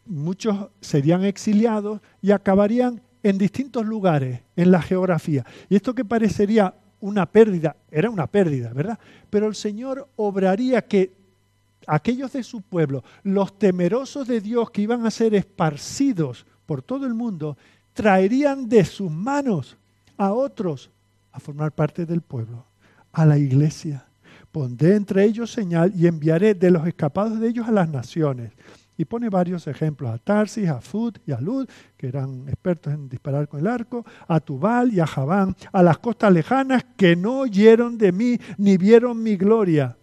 muchos 0.06 0.70
serían 0.82 1.24
exiliados 1.24 2.02
y 2.22 2.32
acabarían 2.32 3.02
en 3.24 3.38
distintos 3.38 3.86
lugares 3.86 4.42
en 4.56 4.72
la 4.72 4.82
geografía. 4.82 5.46
Y 5.70 5.76
esto 5.76 5.94
que 5.94 6.06
parecería 6.06 6.74
una 7.00 7.26
pérdida, 7.26 7.76
era 7.90 8.10
una 8.10 8.28
pérdida, 8.28 8.74
¿verdad? 8.74 9.00
Pero 9.30 9.48
el 9.48 9.56
Señor 9.56 10.08
obraría 10.16 10.82
que 10.84 11.21
aquellos 11.88 12.34
de 12.34 12.44
su 12.44 12.62
pueblo, 12.62 13.04
los 13.24 13.58
temerosos 13.58 14.28
de 14.28 14.42
Dios 14.42 14.72
que 14.72 14.82
iban 14.82 15.06
a 15.06 15.12
ser 15.12 15.34
esparcidos 15.36 16.46
por 16.66 16.82
todo 16.82 17.06
el 17.06 17.14
mundo, 17.14 17.58
traerían 17.94 18.70
de 18.70 18.86
sus 18.86 19.12
manos 19.12 19.78
a 20.18 20.34
otros 20.34 20.92
a 21.32 21.40
formar 21.40 21.72
parte 21.72 22.06
del 22.06 22.22
pueblo, 22.22 22.66
a 23.12 23.26
la 23.26 23.38
iglesia. 23.38 24.06
Pondré 24.52 24.96
entre 24.96 25.24
ellos 25.24 25.52
señal 25.52 25.94
y 25.96 26.08
enviaré 26.08 26.54
de 26.54 26.72
los 26.72 26.86
escapados 26.86 27.40
de 27.40 27.48
ellos 27.48 27.68
a 27.68 27.72
las 27.72 27.90
naciones. 27.90 28.52
Y 28.98 29.06
pone 29.06 29.30
varios 29.30 29.66
ejemplos, 29.66 30.12
a 30.12 30.18
Tarsis, 30.18 30.70
a 30.70 30.82
Fud 30.82 31.16
y 31.26 31.32
a 31.32 31.40
Lud, 31.40 31.68
que 31.98 32.08
eran 32.08 32.48
expertos 32.48 32.94
en 32.94 33.10
disparar 33.10 33.48
con 33.48 33.62
el 33.62 33.68
arco, 33.68 34.06
a 34.28 34.40
Tubal 34.40 34.94
y 34.94 35.00
a 35.00 35.08
Javán, 35.08 35.56
a 35.72 35.82
las 35.82 35.98
costas 35.98 36.32
lejanas 36.32 36.86
que 36.98 37.16
no 37.16 37.40
oyeron 37.40 37.98
de 37.98 38.12
mí 38.12 38.38
ni 38.58 38.78
vieron 38.78 39.24
mi 39.24 39.38
gloria, 39.38 39.98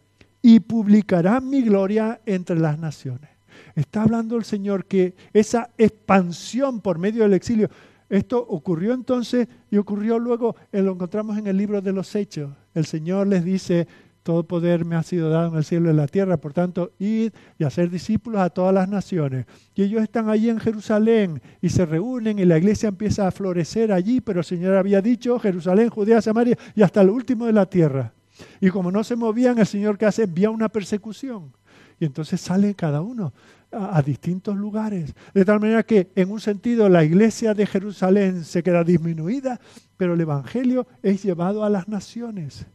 y 0.48 0.60
publicarán 0.60 1.50
mi 1.50 1.60
gloria 1.60 2.22
entre 2.24 2.58
las 2.58 2.78
naciones. 2.78 3.28
Está 3.74 4.04
hablando 4.04 4.34
el 4.34 4.44
Señor 4.44 4.86
que 4.86 5.14
esa 5.34 5.68
expansión 5.76 6.80
por 6.80 6.98
medio 6.98 7.24
del 7.24 7.34
exilio, 7.34 7.68
esto 8.08 8.46
ocurrió 8.48 8.94
entonces 8.94 9.46
y 9.70 9.76
ocurrió 9.76 10.18
luego, 10.18 10.56
eh, 10.72 10.80
lo 10.80 10.92
encontramos 10.92 11.36
en 11.36 11.48
el 11.48 11.58
libro 11.58 11.82
de 11.82 11.92
los 11.92 12.14
Hechos. 12.14 12.50
El 12.72 12.86
Señor 12.86 13.26
les 13.26 13.44
dice, 13.44 13.86
todo 14.22 14.42
poder 14.42 14.86
me 14.86 14.96
ha 14.96 15.02
sido 15.02 15.28
dado 15.28 15.48
en 15.48 15.56
el 15.56 15.64
cielo 15.64 15.88
y 15.88 15.90
en 15.90 15.98
la 15.98 16.06
tierra, 16.06 16.38
por 16.38 16.54
tanto, 16.54 16.92
id 16.98 17.30
y 17.58 17.64
hacer 17.64 17.90
discípulos 17.90 18.40
a 18.40 18.48
todas 18.48 18.72
las 18.72 18.88
naciones. 18.88 19.44
Y 19.74 19.82
ellos 19.82 20.02
están 20.02 20.30
allí 20.30 20.48
en 20.48 20.60
Jerusalén 20.60 21.42
y 21.60 21.68
se 21.68 21.84
reúnen 21.84 22.38
y 22.38 22.46
la 22.46 22.56
iglesia 22.56 22.88
empieza 22.88 23.28
a 23.28 23.32
florecer 23.32 23.92
allí, 23.92 24.22
pero 24.22 24.38
el 24.38 24.46
Señor 24.46 24.76
había 24.76 25.02
dicho, 25.02 25.38
Jerusalén, 25.38 25.90
Judea, 25.90 26.22
Samaria 26.22 26.56
y 26.74 26.80
hasta 26.80 27.02
el 27.02 27.10
último 27.10 27.44
de 27.44 27.52
la 27.52 27.66
tierra. 27.66 28.14
Y 28.60 28.70
como 28.70 28.90
no 28.90 29.04
se 29.04 29.16
movían, 29.16 29.58
el 29.58 29.66
Señor 29.66 29.98
que 29.98 30.06
hace 30.06 30.24
envía 30.24 30.50
una 30.50 30.68
persecución. 30.68 31.52
Y 32.00 32.04
entonces 32.04 32.40
salen 32.40 32.74
cada 32.74 33.00
uno 33.00 33.32
a, 33.72 33.98
a, 33.98 34.02
distintos 34.02 34.56
lugares. 34.56 35.14
De 35.34 35.44
tal 35.44 35.60
manera 35.60 35.82
que 35.82 36.10
en 36.14 36.30
un 36.30 36.40
sentido 36.40 36.88
la 36.88 37.04
iglesia 37.04 37.54
de 37.54 37.66
Jerusalén 37.66 38.44
se 38.44 38.62
queda 38.62 38.84
disminuida, 38.84 39.60
pero 39.96 40.14
el 40.14 40.20
Evangelio 40.20 40.86
es 41.02 41.22
llevado 41.22 41.64
a 41.64 41.70
las 41.70 41.88
naciones 41.88 42.66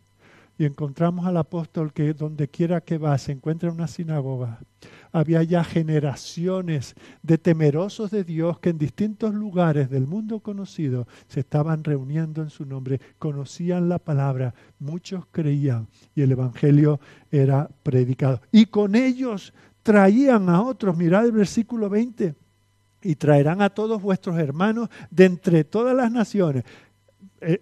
y 0.58 0.66
encontramos 0.66 1.26
al 1.26 1.38
apóstol 1.38 1.94
que 1.94 2.14
donde 2.14 2.48
quiera 2.48 2.82
que 2.82 2.98
va 2.98 3.18
se 3.18 3.32
encuentra 3.32 3.70
en 3.70 3.76
una 3.76 3.88
sinagoga. 3.88 4.60
Había 5.12 5.44
ya 5.44 5.64
generaciones 5.64 6.96
de 7.22 7.38
temerosos 7.38 8.12
de 8.12 8.24
Dios 8.24 8.60
que 8.60 8.70
en 8.70 8.78
distintos 8.78 9.34
lugares 9.34 9.90
del 9.90 10.08
mundo 10.08 10.40
conocido 10.40 11.08
se 11.28 11.42
estaban 11.42 11.84
reuniendo 11.84 12.42
en 12.42 12.50
su 12.50 12.66
nombre, 12.66 13.00
conocían 13.20 13.90
la 13.90 14.00
palabra, 14.00 14.54
muchos 14.80 15.26
creían 15.32 15.88
y 16.16 16.22
el 16.22 16.32
Evangelio 16.32 17.00
era 17.32 17.70
predicado. 17.84 18.42
Y 18.52 18.66
con 18.68 18.96
ellos 18.96 19.54
traían 19.82 20.50
a 20.50 20.62
otros, 20.62 20.98
mirad 20.98 21.26
el 21.26 21.32
versículo 21.32 21.90
20, 21.90 22.36
y 23.04 23.16
traerán 23.16 23.62
a 23.62 23.70
todos 23.70 24.02
vuestros 24.02 24.38
hermanos 24.38 24.90
de 25.12 25.26
entre 25.26 25.64
todas 25.64 25.96
las 25.96 26.12
naciones 26.12 26.64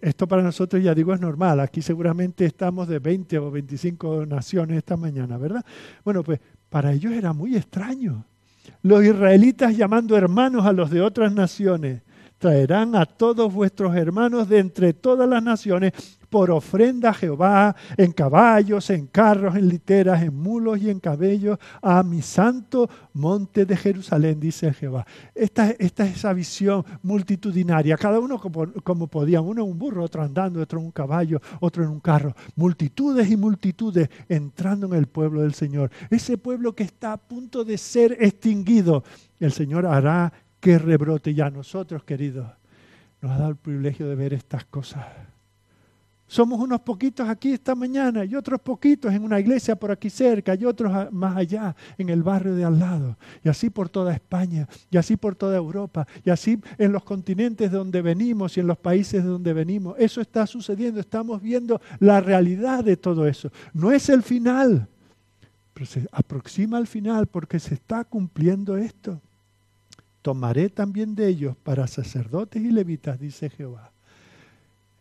esto 0.02 0.28
para 0.28 0.42
nosotros, 0.42 0.84
ya 0.84 0.94
digo, 0.94 1.14
es 1.14 1.20
normal. 1.20 1.60
Aquí 1.60 1.82
seguramente 1.82 2.46
estamos 2.46 2.88
de 2.88 3.00
20 3.00 3.38
o 3.40 3.52
25 3.52 4.26
naciones 4.26 4.78
esta 4.78 4.98
mañana, 4.98 5.38
¿verdad? 5.38 5.66
Bueno, 6.04 6.24
pues 6.24 6.40
para 6.70 6.94
ellos 6.94 7.14
era 7.14 7.34
muy 7.34 7.56
extraño. 7.56 8.26
Los 8.84 9.04
israelitas 9.04 9.76
llamando 9.76 10.18
hermanos 10.18 10.66
a 10.66 10.72
los 10.72 10.90
de 10.90 11.02
otras 11.02 11.34
naciones. 11.34 12.02
Traerán 12.42 12.96
a 12.96 13.06
todos 13.06 13.54
vuestros 13.54 13.96
hermanos 13.96 14.50
de 14.50 14.58
entre 14.58 14.94
todas 14.94 15.30
las 15.30 15.44
naciones 15.44 15.94
por 16.28 16.50
ofrenda 16.50 17.12
a 17.12 17.14
Jehová, 17.14 17.76
en 17.96 18.14
caballos, 18.14 18.90
en 18.90 19.06
carros, 19.06 19.56
en 19.56 19.70
literas, 19.70 20.24
en 20.24 20.34
mulos 20.34 20.82
y 20.82 20.90
en 20.90 21.00
cabellos, 21.00 21.60
a 21.84 22.02
mi 22.02 22.24
santo 22.24 22.90
monte 23.14 23.64
de 23.64 23.78
Jerusalén, 23.78 24.40
dice 24.40 24.74
Jehová. 24.74 25.06
Esta, 25.36 25.70
esta 25.70 26.04
es 26.04 26.16
esa 26.16 26.34
visión 26.34 26.84
multitudinaria, 27.04 27.96
cada 27.96 28.20
uno 28.20 28.40
como, 28.40 28.66
como 28.82 29.06
podía, 29.06 29.40
uno 29.40 29.62
en 29.62 29.70
un 29.70 29.78
burro, 29.78 30.04
otro 30.04 30.24
andando, 30.24 30.62
otro 30.62 30.80
en 30.80 30.86
un 30.86 30.92
caballo, 30.92 31.40
otro 31.60 31.84
en 31.84 31.90
un 31.90 32.00
carro. 32.00 32.34
Multitudes 32.56 33.30
y 33.30 33.38
multitudes 33.38 34.10
entrando 34.28 34.88
en 34.88 34.94
el 34.94 35.06
pueblo 35.06 35.42
del 35.42 35.54
Señor. 35.54 35.92
Ese 36.10 36.40
pueblo 36.40 36.74
que 36.74 36.84
está 36.84 37.14
a 37.14 37.18
punto 37.18 37.64
de 37.64 37.78
ser 37.78 38.18
extinguido, 38.20 39.04
el 39.40 39.52
Señor 39.52 39.86
hará 39.86 40.34
que 40.62 40.78
rebrote. 40.78 41.34
ya 41.34 41.50
nosotros, 41.50 42.06
queridos, 42.06 42.48
nos 43.22 43.32
ha 43.32 43.38
dado 43.38 43.50
el 43.50 43.58
privilegio 43.58 44.08
de 44.08 44.16
ver 44.16 44.34
estas 44.34 44.64
cosas. 44.66 45.06
Somos 46.28 46.62
unos 46.62 46.80
poquitos 46.80 47.28
aquí 47.28 47.52
esta 47.52 47.76
mañana 47.76 48.24
y 48.24 48.36
otros 48.36 48.62
poquitos 48.62 49.14
en 49.14 49.22
una 49.22 49.38
iglesia 49.38 49.76
por 49.76 49.92
aquí 49.92 50.10
cerca 50.10 50.56
y 50.56 50.64
otros 50.64 51.12
más 51.12 51.36
allá 51.36 51.76
en 51.98 52.08
el 52.08 52.24
barrio 52.24 52.56
de 52.56 52.64
al 52.64 52.80
lado. 52.80 53.18
Y 53.44 53.50
así 53.50 53.70
por 53.70 53.90
toda 53.90 54.14
España 54.14 54.66
y 54.90 54.96
así 54.96 55.18
por 55.18 55.36
toda 55.36 55.58
Europa 55.58 56.08
y 56.24 56.30
así 56.30 56.58
en 56.78 56.94
los 56.94 57.04
continentes 57.04 57.70
de 57.70 57.78
donde 57.78 58.02
venimos 58.02 58.56
y 58.56 58.62
en 58.62 58.68
los 58.68 58.78
países 58.78 59.22
de 59.22 59.30
donde 59.30 59.52
venimos. 59.52 59.98
Eso 60.00 60.22
está 60.22 60.48
sucediendo, 60.48 61.02
estamos 61.02 61.42
viendo 61.42 61.82
la 62.00 62.22
realidad 62.22 62.86
de 62.86 62.96
todo 62.96 63.28
eso. 63.28 63.52
No 63.74 63.92
es 63.92 64.08
el 64.08 64.24
final, 64.24 64.88
pero 65.74 65.86
se 65.86 66.08
aproxima 66.14 66.78
al 66.78 66.88
final 66.88 67.28
porque 67.28 67.60
se 67.60 67.74
está 67.74 68.06
cumpliendo 68.06 68.78
esto. 68.78 69.20
Tomaré 70.22 70.70
también 70.70 71.16
de 71.16 71.28
ellos 71.28 71.56
para 71.64 71.88
sacerdotes 71.88 72.62
y 72.62 72.72
levitas, 72.72 73.20
dice 73.20 73.50
Jehová 73.50 73.92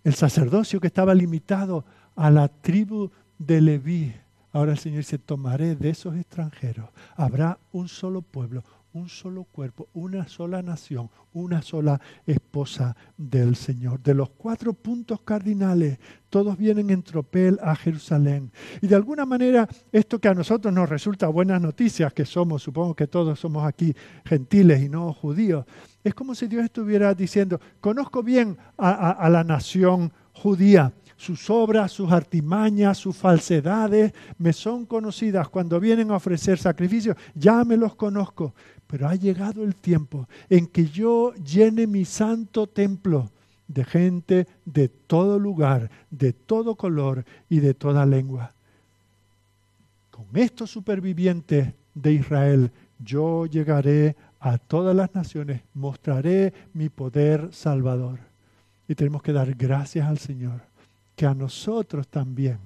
el 0.04 0.14
sacerdocio 0.14 0.80
que 0.80 0.86
estaba 0.86 1.14
limitado 1.14 1.84
a 2.16 2.30
la 2.30 2.48
tribu 2.48 3.10
de 3.38 3.60
Leví. 3.60 4.14
Ahora 4.52 4.72
el 4.72 4.78
Señor 4.78 4.98
dice, 4.98 5.18
tomaré 5.18 5.76
de 5.76 5.90
esos 5.90 6.16
extranjeros. 6.16 6.88
Habrá 7.16 7.58
un 7.72 7.88
solo 7.88 8.22
pueblo, 8.22 8.64
un 8.92 9.08
solo 9.08 9.44
cuerpo, 9.44 9.88
una 9.94 10.26
sola 10.26 10.62
nación, 10.62 11.10
una 11.32 11.62
sola 11.62 12.00
esposa 12.26 12.96
del 13.16 13.54
Señor. 13.56 14.02
De 14.02 14.14
los 14.14 14.30
cuatro 14.30 14.72
puntos 14.72 15.20
cardinales, 15.22 15.98
todos 16.28 16.56
vienen 16.56 16.90
en 16.90 17.02
tropel 17.02 17.58
a 17.62 17.76
Jerusalén. 17.76 18.50
Y 18.80 18.88
de 18.88 18.96
alguna 18.96 19.24
manera, 19.26 19.68
esto 19.92 20.18
que 20.18 20.28
a 20.28 20.34
nosotros 20.34 20.74
nos 20.74 20.88
resulta 20.88 21.28
buenas 21.28 21.60
noticias, 21.60 22.12
que 22.12 22.24
somos, 22.24 22.62
supongo 22.62 22.94
que 22.94 23.06
todos 23.06 23.38
somos 23.38 23.64
aquí 23.64 23.94
gentiles 24.24 24.82
y 24.82 24.88
no 24.88 25.12
judíos, 25.12 25.64
es 26.02 26.14
como 26.14 26.34
si 26.34 26.46
Dios 26.46 26.64
estuviera 26.64 27.14
diciendo, 27.14 27.60
conozco 27.80 28.22
bien 28.22 28.56
a, 28.78 29.28
la 29.28 29.44
nación 29.44 30.12
judía, 30.32 30.92
sus 31.16 31.50
obras, 31.50 31.92
sus 31.92 32.10
artimañas, 32.10 32.96
sus 32.96 33.14
falsedades 33.14 34.14
me 34.38 34.54
son 34.54 34.86
conocidas. 34.86 35.50
Cuando 35.50 35.78
vienen 35.78 36.10
a 36.10 36.16
ofrecer 36.16 36.58
sacrificios, 36.58 37.16
ya 37.34 37.62
me 37.64 37.76
los 37.76 37.94
conozco. 37.94 38.54
Pero 38.90 39.08
ha 39.08 39.14
llegado 39.14 39.62
el 39.62 39.76
tiempo 39.76 40.28
en 40.48 40.66
que 40.66 40.86
yo 40.86 41.32
llene 41.34 41.86
mi 41.86 42.04
santo 42.04 42.66
templo 42.66 43.30
de 43.68 43.84
gente 43.84 44.48
de 44.64 44.88
todo 44.88 45.38
lugar, 45.38 45.88
de 46.10 46.32
todo 46.32 46.74
color 46.74 47.24
y 47.48 47.60
de 47.60 47.72
toda 47.72 48.04
lengua. 48.04 48.52
Con 50.10 50.26
estos 50.34 50.70
supervivientes 50.70 51.72
de 51.94 52.12
Israel, 52.12 52.72
yo 52.98 53.46
llegaré 53.46 54.16
a 54.40 54.58
todas 54.58 54.96
las 54.96 55.14
naciones, 55.14 55.62
mostraré 55.72 56.52
mi 56.74 56.88
poder 56.88 57.50
salvador. 57.52 58.18
Y 58.88 58.96
tenemos 58.96 59.22
que 59.22 59.32
dar 59.32 59.54
gracias 59.54 60.08
al 60.08 60.18
Señor, 60.18 60.62
que 61.14 61.26
a 61.26 61.34
nosotros 61.34 62.08
también 62.08 62.58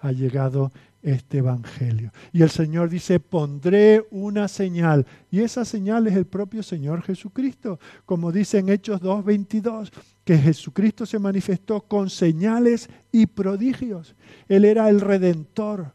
ha 0.00 0.10
llegado 0.10 0.72
este 1.02 1.38
Evangelio. 1.38 2.12
Y 2.32 2.42
el 2.42 2.50
Señor 2.50 2.90
dice, 2.90 3.20
pondré 3.20 4.04
una 4.10 4.48
señal. 4.48 5.06
Y 5.30 5.40
esa 5.40 5.64
señal 5.64 6.06
es 6.06 6.16
el 6.16 6.26
propio 6.26 6.62
Señor 6.62 7.02
Jesucristo. 7.02 7.78
Como 8.04 8.32
dice 8.32 8.58
en 8.58 8.68
Hechos 8.68 9.00
2.22, 9.00 9.90
que 10.24 10.36
Jesucristo 10.36 11.06
se 11.06 11.18
manifestó 11.18 11.80
con 11.80 12.10
señales 12.10 12.90
y 13.12 13.26
prodigios. 13.26 14.14
Él 14.48 14.64
era 14.64 14.88
el 14.88 15.00
redentor 15.00 15.92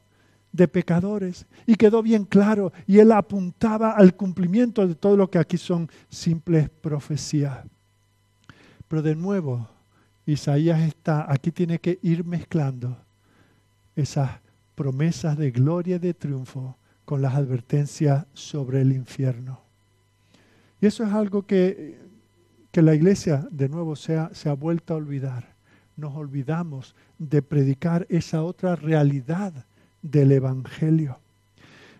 de 0.52 0.68
pecadores 0.68 1.46
y 1.66 1.76
quedó 1.76 2.02
bien 2.02 2.26
claro 2.26 2.72
y 2.86 3.00
él 3.00 3.12
apuntaba 3.12 3.92
al 3.92 4.16
cumplimiento 4.16 4.88
de 4.88 4.96
todo 4.96 5.18
lo 5.18 5.30
que 5.30 5.40
aquí 5.40 5.58
son 5.58 5.90
simples 6.10 6.70
profecías. 6.70 7.60
Pero 8.88 9.02
de 9.02 9.16
nuevo, 9.16 9.68
Isaías 10.26 10.82
está, 10.82 11.32
aquí 11.32 11.52
tiene 11.52 11.80
que 11.80 12.00
ir 12.04 12.24
mezclando 12.24 12.98
esas 13.96 14.43
promesas 14.76 15.38
de 15.38 15.52
gloria 15.52 15.98
y 15.98 16.00
de 16.00 16.14
triunfo 16.14 16.78
con 17.06 17.22
las 17.22 17.36
advertencias 17.36 18.26
sobre 18.34 18.82
el 18.82 18.91
infierno. 18.91 19.62
Y 20.82 20.86
eso 20.86 21.04
es 21.04 21.14
algo 21.14 21.45
que, 21.45 21.98
que 22.72 22.82
la 22.82 22.95
iglesia 22.95 23.48
de 23.52 23.70
nuevo 23.70 23.95
se 23.95 24.20
se 24.34 24.50
ha 24.50 24.54
vuelto 24.54 24.94
a 24.94 24.98
olvidar. 24.98 25.54
Nos 25.95 26.16
olvidamos 26.16 26.95
de 27.18 27.41
predicar 27.41 28.06
esa 28.10 28.44
otra 28.44 28.76
realidad 28.76 29.54
del 30.02 30.32
Evangelio. 30.32 31.20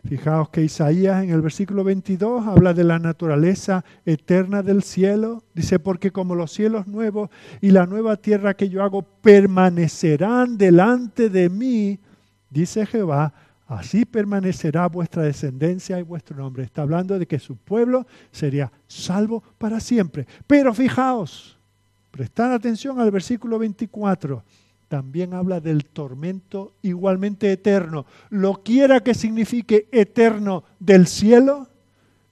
Fijaos 0.06 0.50
que 0.50 0.62
Isaías 0.62 1.24
en 1.24 1.30
el 1.30 1.41
versículo 1.41 1.86
22 1.86 2.45
habla 2.45 2.74
de 2.74 2.84
la 2.84 3.00
naturaleza 3.00 3.86
eterna 4.06 4.62
del 4.62 4.84
cielo. 4.84 5.44
Dice, 5.54 5.80
porque 5.80 6.12
como 6.12 6.36
los 6.36 6.52
cielos 6.52 6.88
nuevos 6.88 7.30
y 7.62 7.72
la 7.72 7.86
nueva 7.86 8.18
tierra 8.18 8.54
que 8.54 8.68
yo 8.68 8.84
hago 8.84 9.02
permanecerán 9.02 10.58
delante 10.58 11.30
de 11.30 11.50
mí, 11.50 12.00
dice 12.54 12.86
Jehová, 12.86 13.34
así 13.68 14.06
permanecerá 14.06 14.88
vuestra 14.88 15.24
descendencia 15.24 16.00
y 16.00 16.04
vuestro 16.04 16.38
nombre. 16.38 16.64
Está 16.64 16.84
hablando 16.84 17.18
de 17.18 17.26
que 17.26 17.40
su 17.40 17.58
pueblo 17.58 18.06
sería 18.32 18.72
salvo 18.88 19.44
para 19.58 19.80
siempre. 19.80 20.28
Pero 20.48 20.74
fijaos, 20.74 21.58
prestad 22.12 22.54
atención 22.54 23.00
al 23.00 23.12
versículo 23.12 23.60
24 23.60 24.44
también 24.94 25.34
habla 25.34 25.60
del 25.60 25.86
tormento 25.86 26.76
igualmente 26.84 27.52
eterno. 27.52 28.06
Lo 28.30 28.62
quiera 28.62 29.00
que 29.00 29.16
signifique 29.16 29.88
eterno 29.92 30.66
del 30.80 31.08
cielo, 31.08 31.68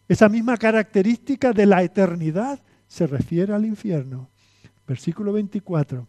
esa 0.08 0.30
misma 0.30 0.58
característica 0.58 1.54
de 1.54 1.66
la 1.66 1.82
eternidad 1.82 2.60
se 2.88 3.08
refiere 3.08 3.56
al 3.56 3.66
infierno. 3.66 4.30
Versículo 4.86 5.34
24. 5.34 6.08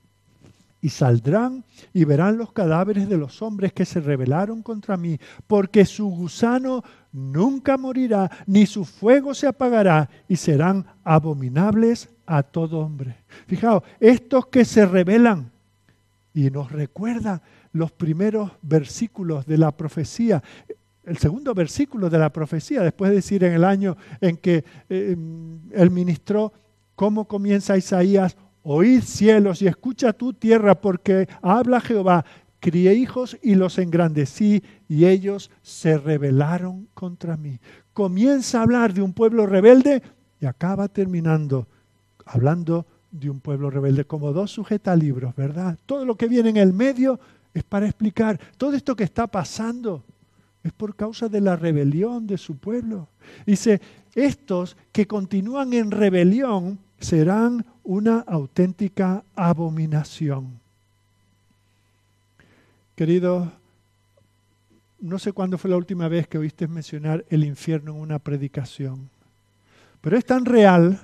Y 0.83 0.91
saldrán 0.91 1.65
y 1.95 2.05
verán 2.05 2.37
los 2.37 2.53
cadáveres 2.53 3.09
de 3.09 3.17
los 3.17 3.41
hombres 3.41 3.73
que 3.73 3.87
se 3.87 4.01
rebelaron 4.01 4.63
contra 4.63 4.99
mí, 4.99 5.19
porque 5.47 5.87
su 5.87 6.09
gusano 6.09 6.83
nunca 7.13 7.79
morirá, 7.79 8.31
ni 8.47 8.67
su 8.67 8.85
fuego 8.85 9.33
se 9.33 9.47
apagará, 9.47 10.11
y 10.29 10.37
serán 10.37 10.85
abominables 11.05 12.11
a 12.27 12.43
todo 12.43 12.81
hombre. 12.81 13.17
Fijaos, 13.47 13.85
estos 14.01 14.47
que 14.47 14.65
se 14.65 14.85
rebelan, 14.85 15.53
y 16.35 16.51
nos 16.51 16.73
recuerda 16.73 17.43
los 17.73 17.93
primeros 17.93 18.51
versículos 18.63 19.47
de 19.47 19.59
la 19.59 19.71
profecía. 19.71 20.43
El 21.05 21.19
segundo 21.19 21.55
versículo 21.55 22.09
de 22.11 22.19
la 22.19 22.33
profecía, 22.33 22.83
después 22.83 23.11
de 23.11 23.17
decir 23.17 23.45
en 23.45 23.53
el 23.55 23.65
año 23.65 23.97
en 24.21 24.37
que 24.37 24.65
eh, 24.89 25.17
él 25.73 25.91
ministró, 25.91 26.53
cómo 26.95 27.27
comienza 27.27 27.77
Isaías, 27.77 28.37
oíd 28.63 29.03
cielos 29.03 29.63
y 29.63 29.67
escucha 29.67 30.13
tu 30.13 30.33
tierra, 30.33 30.81
porque 30.81 31.29
habla 31.41 31.81
Jehová, 31.81 32.25
crié 32.61 32.95
hijos 32.95 33.37
y 33.43 33.55
los 33.55 33.79
engrandecí, 33.79 34.63
y 34.89 35.07
ellos 35.07 35.51
se 35.63 35.99
rebelaron 35.99 36.89
contra 36.95 37.37
mí. 37.37 37.59
Comienza 37.93 38.59
a 38.59 38.63
hablar 38.63 38.95
de 38.95 39.03
un 39.03 39.13
pueblo 39.13 39.47
rebelde 39.47 40.03
y 40.41 40.47
acaba 40.47 40.89
terminando 40.89 41.67
hablando 42.27 42.87
de 43.11 43.31
un 43.31 43.41
pueblo 43.41 43.71
rebelde, 43.71 44.05
como 44.05 44.33
dos 44.33 44.51
sujetalibros, 44.51 45.35
¿verdad? 45.37 45.79
Todo 45.87 46.05
lo 46.05 46.17
que 46.17 46.29
viene 46.29 46.51
en 46.51 46.57
el 46.57 46.73
medio 46.73 47.21
es 47.53 47.63
para 47.63 47.87
explicar 47.87 48.41
todo 48.57 48.75
esto 48.75 48.97
que 48.97 49.05
está 49.05 49.27
pasando. 49.27 50.05
Es 50.63 50.73
por 50.73 50.97
causa 50.97 51.29
de 51.29 51.41
la 51.41 51.57
rebelión 51.57 52.27
de 52.27 52.39
su 52.39 52.57
pueblo. 52.57 53.09
Dice, 53.45 53.81
estos 54.15 54.77
que 54.93 55.07
continúan 55.07 55.73
en 55.73 55.91
rebelión 55.91 56.79
serán 56.99 57.67
una 57.85 58.21
auténtica 58.21 59.25
abominación. 59.35 60.61
Queridos, 62.95 63.49
no 65.01 65.19
sé 65.19 65.33
cuándo 65.33 65.59
fue 65.59 65.71
la 65.71 65.77
última 65.77 66.09
vez 66.09 66.29
que 66.29 66.39
oíste 66.39 66.69
mencionar 66.69 67.25
el 67.29 67.45
infierno 67.45 67.93
en 67.93 68.01
una 68.01 68.19
predicación, 68.19 69.11
pero 70.01 70.17
es 70.17 70.25
tan 70.25 70.45
real 70.45 71.01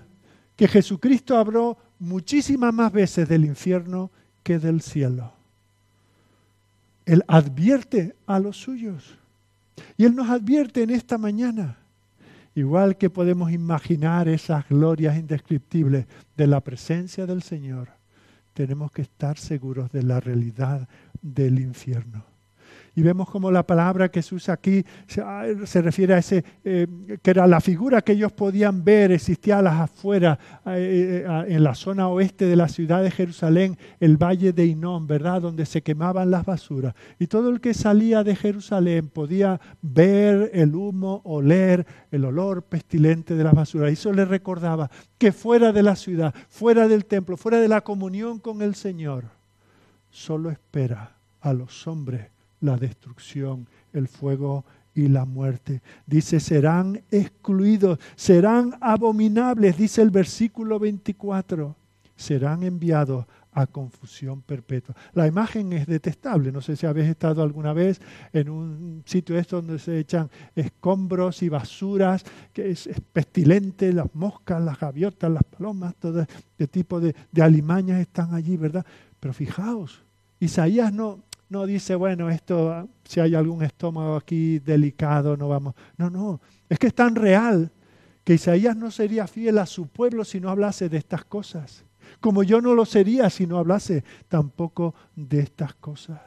que 0.56 0.68
Jesucristo 0.68 1.36
habló 1.36 1.76
muchísimas 1.98 2.72
más 2.72 2.92
veces 2.92 3.28
del 3.28 3.44
infierno 3.44 4.10
que 4.42 4.58
del 4.58 4.82
cielo. 4.82 5.32
Él 7.06 7.24
advierte 7.26 8.14
a 8.26 8.38
los 8.38 8.56
suyos. 8.58 9.16
Y 9.96 10.04
Él 10.04 10.14
nos 10.14 10.28
advierte 10.28 10.82
en 10.82 10.90
esta 10.90 11.16
mañana. 11.16 11.78
Igual 12.58 12.96
que 12.96 13.08
podemos 13.08 13.52
imaginar 13.52 14.26
esas 14.26 14.68
glorias 14.68 15.16
indescriptibles 15.16 16.06
de 16.36 16.48
la 16.48 16.60
presencia 16.60 17.24
del 17.24 17.40
Señor, 17.44 17.90
tenemos 18.52 18.90
que 18.90 19.02
estar 19.02 19.38
seguros 19.38 19.92
de 19.92 20.02
la 20.02 20.18
realidad 20.18 20.88
del 21.22 21.60
infierno. 21.60 22.24
Y 22.98 23.02
vemos 23.02 23.30
como 23.30 23.52
la 23.52 23.64
palabra 23.64 24.08
que 24.08 24.22
se 24.22 24.34
usa 24.34 24.54
aquí 24.54 24.84
se, 25.06 25.20
ah, 25.20 25.44
refiere 25.74 26.14
a 26.14 26.18
ese, 26.18 26.44
eh, 26.64 26.88
que 27.22 27.30
era 27.30 27.46
la 27.46 27.60
figura 27.60 28.02
que 28.02 28.10
ellos 28.10 28.32
podían 28.32 28.82
ver, 28.82 29.12
existía 29.12 29.60
a 29.60 29.62
las 29.62 29.74
afueras, 29.74 30.36
eh, 30.66 31.24
eh, 31.24 31.44
en 31.46 31.62
la 31.62 31.76
zona 31.76 32.08
oeste 32.08 32.46
de 32.46 32.56
la 32.56 32.66
ciudad 32.66 33.04
de 33.04 33.12
Jerusalén, 33.12 33.78
el 34.00 34.16
valle 34.16 34.52
de 34.52 34.66
Inón, 34.66 35.06
¿verdad? 35.06 35.42
Donde 35.42 35.64
se 35.64 35.80
quemaban 35.80 36.32
las 36.32 36.44
basuras. 36.44 36.92
Y 37.20 37.28
todo 37.28 37.50
el 37.50 37.60
que 37.60 37.72
salía 37.72 38.24
de 38.24 38.34
Jerusalén 38.34 39.10
podía 39.10 39.60
ver 39.80 40.50
el 40.52 40.74
humo, 40.74 41.20
oler 41.22 41.86
el 42.10 42.24
olor 42.24 42.64
pestilente 42.64 43.36
de 43.36 43.44
las 43.44 43.54
basuras. 43.54 43.90
Y 43.90 43.92
eso 43.92 44.12
le 44.12 44.24
recordaba 44.24 44.90
que 45.18 45.30
fuera 45.30 45.70
de 45.70 45.84
la 45.84 45.94
ciudad, 45.94 46.34
fuera 46.48 46.88
del 46.88 47.04
templo, 47.04 47.36
fuera 47.36 47.60
de 47.60 47.68
la 47.68 47.82
comunión 47.82 48.40
con 48.40 48.60
el 48.60 48.74
Señor, 48.74 49.26
solo 50.10 50.50
espera 50.50 51.12
a 51.40 51.52
los 51.52 51.86
hombres 51.86 52.36
la 52.60 52.76
destrucción, 52.76 53.66
el 53.92 54.08
fuego 54.08 54.64
y 54.94 55.08
la 55.08 55.24
muerte. 55.24 55.80
Dice, 56.06 56.40
serán 56.40 57.02
excluidos, 57.10 57.98
serán 58.16 58.74
abominables, 58.80 59.76
dice 59.76 60.02
el 60.02 60.10
versículo 60.10 60.78
24, 60.78 61.76
serán 62.16 62.64
enviados 62.64 63.26
a 63.52 63.66
confusión 63.66 64.42
perpetua. 64.42 64.94
La 65.14 65.26
imagen 65.26 65.72
es 65.72 65.86
detestable. 65.86 66.52
No 66.52 66.60
sé 66.60 66.76
si 66.76 66.86
habéis 66.86 67.08
estado 67.08 67.42
alguna 67.42 67.72
vez 67.72 68.00
en 68.32 68.48
un 68.48 69.02
sitio 69.04 69.36
esto 69.36 69.56
donde 69.56 69.78
se 69.78 69.98
echan 69.98 70.30
escombros 70.54 71.42
y 71.42 71.48
basuras, 71.48 72.24
que 72.52 72.70
es, 72.70 72.88
pestilente, 73.12 73.92
las 73.92 74.14
moscas, 74.14 74.62
las 74.62 74.78
gaviotas, 74.78 75.30
las 75.30 75.44
palomas, 75.44 75.94
todo 75.96 76.22
este 76.22 76.66
tipo 76.68 77.00
de, 77.00 77.14
de 77.32 77.42
alimañas 77.42 78.00
están 78.00 78.34
allí, 78.34 78.56
¿verdad? 78.56 78.84
Pero 79.18 79.34
fijaos, 79.34 80.02
Isaías 80.38 80.92
no, 80.92 81.20
no 81.48 81.66
dice, 81.66 81.94
bueno, 81.94 82.28
esto, 82.28 82.88
si 83.04 83.20
hay 83.20 83.34
algún 83.34 83.62
estómago 83.62 84.16
aquí 84.16 84.58
delicado, 84.58 85.36
no 85.36 85.48
vamos. 85.48 85.74
No, 85.96 86.10
no, 86.10 86.40
es 86.68 86.78
que 86.78 86.88
es 86.88 86.94
tan 86.94 87.14
real 87.14 87.70
que 88.24 88.34
Isaías 88.34 88.76
no 88.76 88.90
sería 88.90 89.26
fiel 89.26 89.58
a 89.58 89.66
su 89.66 89.86
pueblo 89.86 90.24
si 90.24 90.40
no 90.40 90.50
hablase 90.50 90.88
de 90.88 90.98
estas 90.98 91.24
cosas. 91.24 91.84
Como 92.20 92.42
yo 92.42 92.60
no 92.60 92.74
lo 92.74 92.84
sería 92.84 93.30
si 93.30 93.46
no 93.46 93.58
hablase 93.58 94.04
tampoco 94.28 94.94
de 95.16 95.40
estas 95.40 95.74
cosas. 95.74 96.20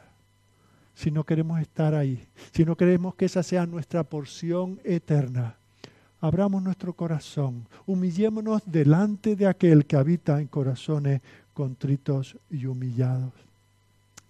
Si 0.95 1.11
no 1.11 1.23
queremos 1.23 1.59
estar 1.59 1.93
ahí, 1.93 2.27
si 2.51 2.65
no 2.65 2.75
queremos 2.75 3.15
que 3.15 3.25
esa 3.25 3.43
sea 3.43 3.65
nuestra 3.65 4.03
porción 4.03 4.79
eterna, 4.83 5.55
abramos 6.19 6.61
nuestro 6.61 6.93
corazón, 6.93 7.67
humillémonos 7.85 8.61
delante 8.65 9.35
de 9.35 9.47
aquel 9.47 9.85
que 9.85 9.95
habita 9.95 10.39
en 10.39 10.47
corazones 10.47 11.21
contritos 11.53 12.37
y 12.49 12.65
humillados. 12.65 13.33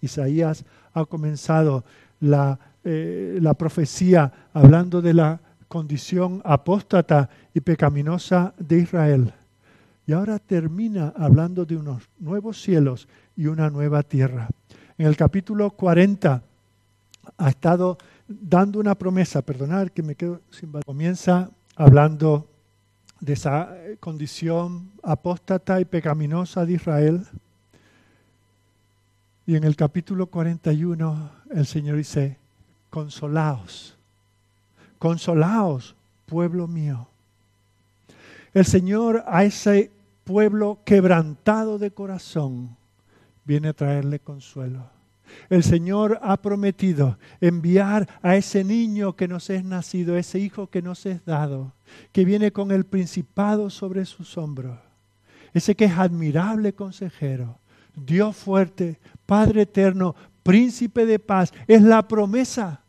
Isaías 0.02 0.64
ha 0.94 1.04
comenzado 1.04 1.84
la, 2.20 2.58
eh, 2.84 3.38
la 3.40 3.54
profecía 3.54 4.32
hablando 4.52 5.02
de 5.02 5.14
la 5.14 5.40
condición 5.68 6.42
apóstata 6.44 7.30
y 7.54 7.60
pecaminosa 7.60 8.54
de 8.58 8.80
Israel. 8.80 9.32
Y 10.06 10.12
ahora 10.12 10.38
termina 10.38 11.12
hablando 11.16 11.64
de 11.64 11.76
unos 11.76 12.08
nuevos 12.18 12.60
cielos 12.60 13.08
y 13.36 13.46
una 13.46 13.70
nueva 13.70 14.02
tierra. 14.02 14.48
En 14.98 15.06
el 15.06 15.16
capítulo 15.16 15.70
40 15.70 16.42
ha 17.38 17.48
estado 17.48 17.98
dando 18.28 18.80
una 18.80 18.94
promesa, 18.94 19.42
perdonar 19.42 19.92
que 19.92 20.02
me 20.02 20.14
quedo 20.14 20.40
sin 20.50 20.72
comienza 20.84 21.50
hablando 21.76 22.48
de 23.20 23.34
esa 23.34 23.74
condición 24.00 24.90
apóstata 25.02 25.80
y 25.80 25.84
pecaminosa 25.84 26.66
de 26.66 26.74
Israel, 26.74 27.26
y 29.46 29.56
en 29.56 29.64
el 29.64 29.76
capítulo 29.76 30.26
41 30.26 31.30
el 31.50 31.66
Señor 31.66 31.96
dice, 31.96 32.38
consolaos, 32.90 33.96
consolaos, 34.98 35.96
pueblo 36.26 36.68
mío. 36.68 37.08
El 38.54 38.64
Señor 38.64 39.24
a 39.26 39.44
ese 39.44 39.90
pueblo 40.24 40.78
quebrantado 40.84 41.78
de 41.78 41.90
corazón 41.90 42.76
viene 43.44 43.68
a 43.68 43.72
traerle 43.72 44.20
consuelo. 44.20 44.90
El 45.48 45.62
Señor 45.62 46.20
ha 46.22 46.36
prometido 46.36 47.18
enviar 47.40 48.08
a 48.22 48.36
ese 48.36 48.64
niño 48.64 49.16
que 49.16 49.28
nos 49.28 49.48
es 49.50 49.64
nacido, 49.64 50.16
ese 50.16 50.38
hijo 50.38 50.68
que 50.68 50.82
nos 50.82 51.06
es 51.06 51.24
dado, 51.24 51.72
que 52.12 52.24
viene 52.24 52.52
con 52.52 52.70
el 52.70 52.84
principado 52.84 53.70
sobre 53.70 54.04
sus 54.04 54.36
hombros, 54.36 54.78
ese 55.54 55.74
que 55.74 55.86
es 55.86 55.92
admirable 55.92 56.74
consejero, 56.74 57.58
Dios 57.94 58.36
fuerte, 58.36 58.98
Padre 59.26 59.62
eterno, 59.62 60.14
príncipe 60.42 61.06
de 61.06 61.18
paz. 61.18 61.52
Es 61.66 61.82
la 61.82 62.06
promesa 62.06 62.82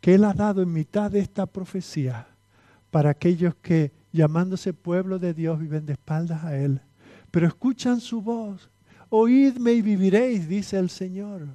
que 0.00 0.14
Él 0.14 0.24
ha 0.24 0.32
dado 0.32 0.62
en 0.62 0.72
mitad 0.72 1.10
de 1.10 1.20
esta 1.20 1.46
profecía 1.46 2.26
para 2.90 3.10
aquellos 3.10 3.54
que, 3.56 3.92
llamándose 4.12 4.72
pueblo 4.72 5.18
de 5.18 5.34
Dios, 5.34 5.58
viven 5.58 5.86
de 5.86 5.94
espaldas 5.94 6.44
a 6.44 6.56
Él. 6.56 6.80
Pero 7.30 7.46
escuchan 7.46 8.00
su 8.00 8.20
voz. 8.20 8.68
Oídme 9.08 9.72
y 9.72 9.82
viviréis, 9.82 10.48
dice 10.48 10.78
el 10.78 10.90
Señor. 10.90 11.46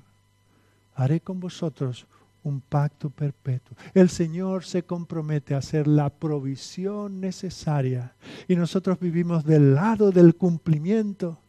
Haré 0.96 1.22
con 1.22 1.40
vosotros 1.40 2.08
un 2.44 2.62
pacto 2.62 3.10
perpetuo. 3.10 3.78
El 3.94 4.10
Señor 4.10 4.64
se 4.64 4.84
compromete 4.84 5.54
a 5.54 5.60
hacer 5.60 5.88
la 5.88 6.10
provisión 6.10 7.20
necesaria 7.20 8.16
y 8.48 8.56
nosotros 8.56 9.00
vivimos 9.00 9.44
del 9.44 9.76
lado 9.76 10.12
del 10.12 10.36
cumplimiento. 10.36 11.40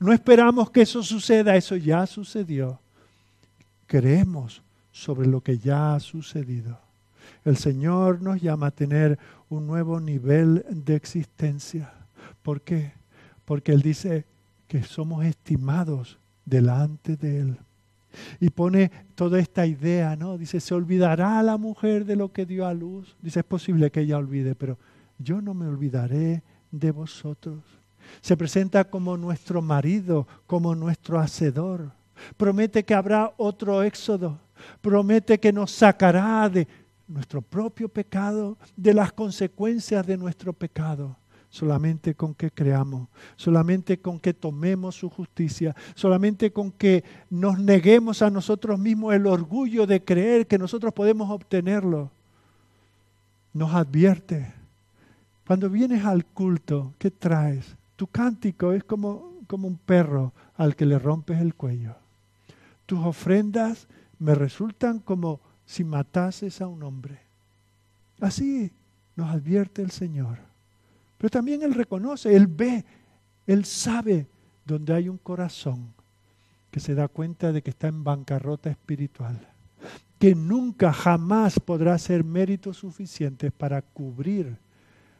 No 0.00 0.12
esperamos 0.12 0.70
que 0.70 0.82
eso 0.82 1.02
suceda, 1.02 1.56
eso 1.56 1.76
ya 1.76 2.06
sucedió. 2.06 2.80
Creemos 3.86 4.62
sobre 4.92 5.28
lo 5.28 5.40
que 5.40 5.58
ya 5.58 5.94
ha 5.94 6.00
sucedido. 6.00 6.78
El 7.44 7.56
Señor 7.56 8.22
nos 8.22 8.40
llama 8.40 8.68
a 8.68 8.70
tener 8.70 9.18
un 9.48 9.66
nuevo 9.66 10.00
nivel 10.00 10.64
de 10.68 10.96
existencia. 10.96 11.92
¿Por 12.42 12.60
qué? 12.60 12.92
Porque 13.44 13.72
Él 13.72 13.82
dice 13.82 14.24
que 14.68 14.82
somos 14.82 15.24
estimados 15.24 16.18
delante 16.44 17.16
de 17.16 17.40
Él. 17.40 17.56
Y 18.40 18.50
pone 18.50 18.90
toda 19.14 19.38
esta 19.38 19.66
idea, 19.66 20.16
¿no? 20.16 20.38
Dice, 20.38 20.58
se 20.60 20.74
olvidará 20.74 21.42
la 21.42 21.56
mujer 21.58 22.04
de 22.04 22.16
lo 22.16 22.32
que 22.32 22.46
dio 22.46 22.66
a 22.66 22.74
luz. 22.74 23.16
Dice, 23.20 23.40
es 23.40 23.46
posible 23.46 23.90
que 23.90 24.00
ella 24.00 24.18
olvide, 24.18 24.54
pero 24.54 24.78
yo 25.18 25.40
no 25.40 25.54
me 25.54 25.66
olvidaré 25.66 26.42
de 26.70 26.90
vosotros. 26.90 27.62
Se 28.20 28.36
presenta 28.36 28.84
como 28.84 29.16
nuestro 29.16 29.62
marido, 29.62 30.26
como 30.46 30.74
nuestro 30.74 31.18
hacedor. 31.18 31.90
Promete 32.36 32.84
que 32.84 32.94
habrá 32.94 33.32
otro 33.36 33.82
éxodo. 33.82 34.38
Promete 34.80 35.38
que 35.38 35.52
nos 35.52 35.70
sacará 35.70 36.48
de 36.48 36.66
nuestro 37.06 37.42
propio 37.42 37.88
pecado, 37.88 38.56
de 38.76 38.94
las 38.94 39.12
consecuencias 39.12 40.06
de 40.06 40.16
nuestro 40.16 40.52
pecado 40.52 41.16
solamente 41.56 42.14
con 42.14 42.34
que 42.34 42.50
creamos, 42.50 43.08
solamente 43.36 43.98
con 43.98 44.18
que 44.20 44.34
tomemos 44.34 44.96
su 44.96 45.08
justicia, 45.08 45.74
solamente 45.94 46.52
con 46.52 46.70
que 46.70 47.04
nos 47.30 47.58
neguemos 47.58 48.22
a 48.22 48.30
nosotros 48.30 48.78
mismos 48.78 49.14
el 49.14 49.26
orgullo 49.26 49.86
de 49.86 50.04
creer 50.04 50.46
que 50.46 50.58
nosotros 50.58 50.92
podemos 50.92 51.30
obtenerlo. 51.30 52.10
Nos 53.54 53.74
advierte, 53.74 54.52
cuando 55.46 55.70
vienes 55.70 56.04
al 56.04 56.26
culto, 56.26 56.92
¿qué 56.98 57.10
traes? 57.10 57.75
Tu 57.96 58.06
cántico 58.06 58.72
es 58.72 58.84
como, 58.84 59.40
como 59.46 59.66
un 59.66 59.76
perro 59.76 60.32
al 60.56 60.76
que 60.76 60.86
le 60.86 60.98
rompes 60.98 61.40
el 61.40 61.54
cuello. 61.54 61.96
Tus 62.84 63.00
ofrendas 63.00 63.88
me 64.18 64.34
resultan 64.34 65.00
como 65.00 65.40
si 65.64 65.82
matases 65.82 66.60
a 66.60 66.68
un 66.68 66.82
hombre. 66.82 67.18
Así 68.20 68.72
nos 69.16 69.30
advierte 69.30 69.82
el 69.82 69.90
Señor. 69.90 70.38
Pero 71.18 71.30
también 71.30 71.62
Él 71.62 71.74
reconoce, 71.74 72.34
Él 72.34 72.46
ve, 72.46 72.84
Él 73.46 73.64
sabe 73.64 74.26
donde 74.64 74.94
hay 74.94 75.08
un 75.08 75.18
corazón 75.18 75.94
que 76.70 76.80
se 76.80 76.94
da 76.94 77.08
cuenta 77.08 77.52
de 77.52 77.62
que 77.62 77.70
está 77.70 77.88
en 77.88 78.04
bancarrota 78.04 78.68
espiritual, 78.68 79.40
que 80.18 80.34
nunca, 80.34 80.92
jamás 80.92 81.58
podrá 81.58 81.96
ser 81.98 82.22
méritos 82.24 82.76
suficientes 82.78 83.52
para 83.52 83.80
cubrir 83.80 84.58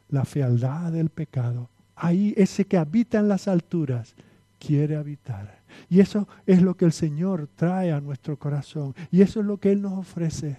la 0.09 0.25
fealdad 0.25 0.93
del 0.93 1.09
pecado. 1.09 1.71
Ahí 1.97 2.35
ese 2.37 2.67
que 2.67 2.77
habita 2.77 3.19
en 3.19 3.29
las 3.29 3.49
alturas 3.49 4.15
quiere 4.59 4.97
habitar. 4.97 5.61
Y 5.89 6.01
eso 6.01 6.29
es 6.47 6.63
lo 6.63 6.77
que 6.77 6.85
el 6.85 6.93
Señor 6.93 7.49
trae 7.57 7.93
a 7.93 8.01
nuestro 8.01 8.37
corazón. 8.37 8.95
Y 9.11 9.23
eso 9.23 9.41
es 9.41 9.47
lo 9.47 9.59
que 9.59 9.73
Él 9.73 9.83
nos 9.83 9.95
ofrece. 9.95 10.59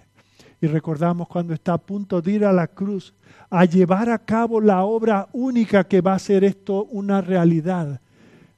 Y 0.60 0.66
recordamos 0.66 1.28
cuando 1.28 1.54
está 1.54 1.74
a 1.74 1.78
punto 1.78 2.20
de 2.20 2.32
ir 2.32 2.44
a 2.44 2.52
la 2.52 2.66
cruz 2.66 3.14
a 3.48 3.64
llevar 3.64 4.10
a 4.10 4.18
cabo 4.18 4.60
la 4.60 4.82
obra 4.84 5.28
única 5.32 5.84
que 5.84 6.00
va 6.00 6.12
a 6.12 6.16
hacer 6.16 6.42
esto 6.42 6.84
una 6.86 7.20
realidad. 7.20 8.00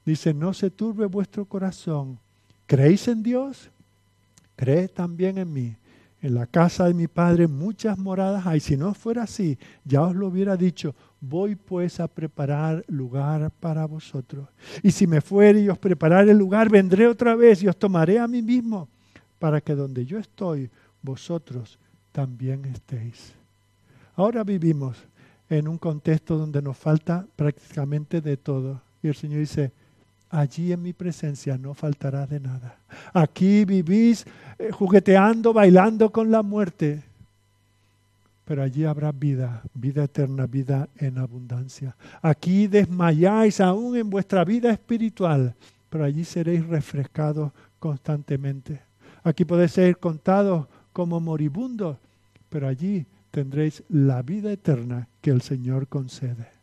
Dice, 0.05 0.33
no 0.33 0.55
se 0.55 0.71
turbe 0.71 1.07
vuestro 1.07 1.45
corazón. 1.45 2.19
¿Creéis 2.67 3.07
en 3.09 3.23
Dios? 3.23 3.71
Creed 4.57 4.91
también 4.91 5.39
en 5.39 5.53
mí. 5.53 5.77
En 6.23 6.35
la 6.35 6.47
casa 6.47 6.87
de 6.87 6.95
mi 6.95 7.07
Padre 7.09 7.47
muchas 7.49 7.97
moradas 7.97 8.47
hay. 8.47 8.61
Si 8.61 8.77
no 8.77 8.93
fuera 8.93 9.23
así, 9.23 9.59
ya 9.85 10.03
os 10.03 10.15
lo 10.15 10.29
hubiera 10.29 10.57
dicho. 10.57 10.95
Voy 11.21 11.55
pues 11.55 11.99
a 11.99 12.09
preparar 12.09 12.85
lugar 12.89 13.51
para 13.59 13.87
vosotros. 13.87 14.49
Y 14.83 14.91
si 14.91 15.07
me 15.07 15.21
fuere 15.21 15.61
y 15.61 15.69
os 15.69 15.79
prepararé 15.79 16.33
el 16.33 16.39
lugar, 16.39 16.69
vendré 16.69 17.07
otra 17.07 17.35
vez 17.35 17.63
y 17.63 17.69
os 17.69 17.77
tomaré 17.77 18.19
a 18.19 18.29
mí 18.29 18.43
mismo, 18.43 18.89
para 19.39 19.61
que 19.61 19.75
donde 19.75 20.05
yo 20.05 20.19
estoy, 20.19 20.71
vosotros 21.03 21.79
también 22.13 22.65
estéis. 22.67 23.33
Ahora 24.15 24.45
vivimos 24.45 24.99
en 25.49 25.69
un 25.69 25.79
contexto 25.79 26.37
donde 26.37 26.61
nos 26.61 26.77
falta 26.77 27.27
prácticamente 27.37 28.21
de 28.21 28.37
todo. 28.37 28.83
Y 29.03 29.09
el 29.09 29.15
Señor 29.15 29.41
dice, 29.41 29.73
allí 30.31 30.73
en 30.73 30.83
mi 30.83 30.93
presencia 30.93 31.59
no 31.59 31.75
faltará 31.75 32.27
de 32.27 32.41
nada. 32.41 32.79
Aquí 33.13 33.65
vivís 33.65 34.25
eh, 34.59 34.71
jugueteando, 34.71 35.53
bailando 35.53 36.11
con 36.11 36.31
la 36.31 36.43
muerte. 36.43 37.03
Pero 38.45 38.63
allí 38.63 38.85
habrá 38.85 39.13
vida, 39.13 39.63
vida 39.75 40.05
eterna, 40.05 40.47
vida 40.47 40.89
en 40.97 41.19
abundancia. 41.19 41.95
Aquí 42.23 42.67
desmayáis 42.67 43.61
aún 43.61 43.97
en 43.97 44.11
vuestra 44.11 44.45
vida 44.45 44.71
espiritual, 44.71 45.55
pero 45.89 46.05
allí 46.05 46.25
seréis 46.25 46.67
refrescados 46.67 47.53
constantemente. 47.79 48.81
Aquí 49.23 49.45
podéis 49.45 49.73
ser 49.73 49.99
contados 49.99 50.67
como 50.93 51.21
moribundos, 51.21 51.97
pero 52.49 52.67
allí 52.67 53.07
tendréis 53.31 53.85
la 53.89 54.23
vida 54.23 54.51
eterna 54.51 55.09
que 55.21 55.31
el 55.31 55.43
Señor 55.43 55.87
concede. 55.87 56.60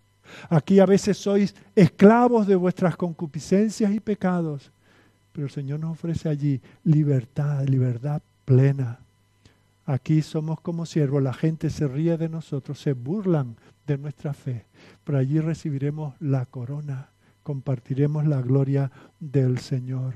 Aquí 0.50 0.80
a 0.80 0.86
veces 0.86 1.18
sois 1.18 1.56
esclavos 1.76 2.48
de 2.48 2.56
vuestras 2.56 2.96
concupiscencias 2.96 3.94
y 3.94 4.00
pecados, 4.00 4.72
pero 5.32 5.48
el 5.48 5.52
Señor 5.52 5.80
nos 5.80 5.92
ofrece 5.92 6.30
allí 6.30 6.62
libertad, 6.84 7.66
libertad 7.68 8.22
plena. 8.46 9.00
Aquí 9.86 10.22
somos 10.22 10.60
como 10.60 10.86
siervos, 10.86 11.24
la 11.24 11.34
gente 11.34 11.70
se 11.70 11.88
ríe 11.88 12.18
de 12.18 12.28
nosotros, 12.28 12.80
se 12.80 12.94
burlan 12.94 13.56
de 13.86 13.98
nuestra 13.98 14.34
fe, 14.34 14.66
pero 15.04 15.18
allí 15.18 15.40
recibiremos 15.40 16.14
la 16.20 16.46
corona, 16.46 17.10
compartiremos 17.44 18.26
la 18.26 18.42
gloria 18.42 18.92
del 19.20 19.60
Señor. 19.60 20.16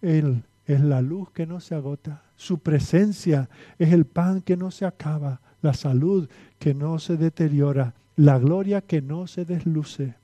Él 0.00 0.44
es 0.66 0.80
la 0.80 1.02
luz 1.02 1.30
que 1.32 1.46
no 1.46 1.58
se 1.58 1.74
agota, 1.74 2.22
su 2.36 2.58
presencia 2.58 3.48
es 3.78 3.92
el 3.92 4.04
pan 4.04 4.42
que 4.42 4.56
no 4.56 4.70
se 4.70 4.86
acaba, 4.86 5.40
la 5.60 5.74
salud 5.74 6.28
que 6.58 6.74
no 6.74 6.98
se 6.98 7.16
deteriora, 7.16 7.94
la 8.16 8.38
gloria 8.38 8.80
que 8.80 9.00
no 9.00 9.26
se 9.26 9.44
desluce, 9.44 10.14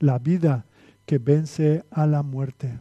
la 0.00 0.18
vida 0.18 0.64
que 1.06 1.18
vence 1.18 1.84
a 1.90 2.06
la 2.06 2.22
muerte, 2.22 2.80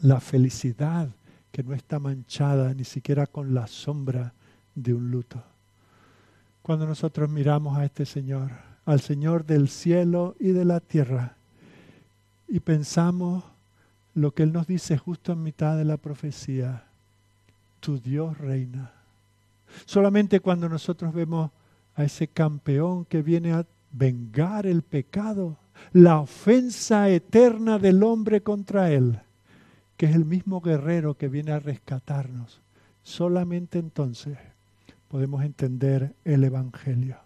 la 0.00 0.20
felicidad 0.20 1.08
que 1.50 1.62
no 1.62 1.74
está 1.74 1.98
manchada 1.98 2.72
ni 2.74 2.84
siquiera 2.84 3.26
con 3.26 3.54
la 3.54 3.66
sombra 3.66 4.32
de 4.74 4.94
un 4.94 5.10
luto. 5.10 5.42
Cuando 6.62 6.86
nosotros 6.86 7.30
miramos 7.30 7.78
a 7.78 7.84
este 7.84 8.04
Señor, 8.04 8.50
al 8.84 9.00
Señor 9.00 9.44
del 9.44 9.68
cielo 9.68 10.36
y 10.38 10.48
de 10.48 10.64
la 10.64 10.80
tierra, 10.80 11.36
y 12.48 12.60
pensamos 12.60 13.44
lo 14.14 14.32
que 14.32 14.42
Él 14.44 14.52
nos 14.52 14.66
dice 14.66 14.96
justo 14.98 15.32
en 15.32 15.42
mitad 15.42 15.76
de 15.76 15.84
la 15.84 15.96
profecía, 15.96 16.84
tu 17.80 17.98
Dios 17.98 18.38
reina. 18.38 18.92
Solamente 19.84 20.40
cuando 20.40 20.68
nosotros 20.68 21.12
vemos 21.12 21.50
a 21.96 22.04
ese 22.04 22.28
campeón 22.28 23.04
que 23.06 23.22
viene 23.22 23.52
a 23.52 23.66
vengar 23.90 24.66
el 24.66 24.82
pecado, 24.82 25.56
la 25.92 26.20
ofensa 26.20 27.08
eterna 27.08 27.78
del 27.78 28.02
hombre 28.02 28.42
contra 28.42 28.92
él, 28.92 29.20
que 29.96 30.06
es 30.06 30.14
el 30.14 30.24
mismo 30.24 30.60
guerrero 30.60 31.14
que 31.14 31.28
viene 31.28 31.52
a 31.52 31.58
rescatarnos, 31.58 32.60
solamente 33.02 33.78
entonces 33.78 34.38
podemos 35.08 35.42
entender 35.44 36.14
el 36.24 36.44
Evangelio. 36.44 37.16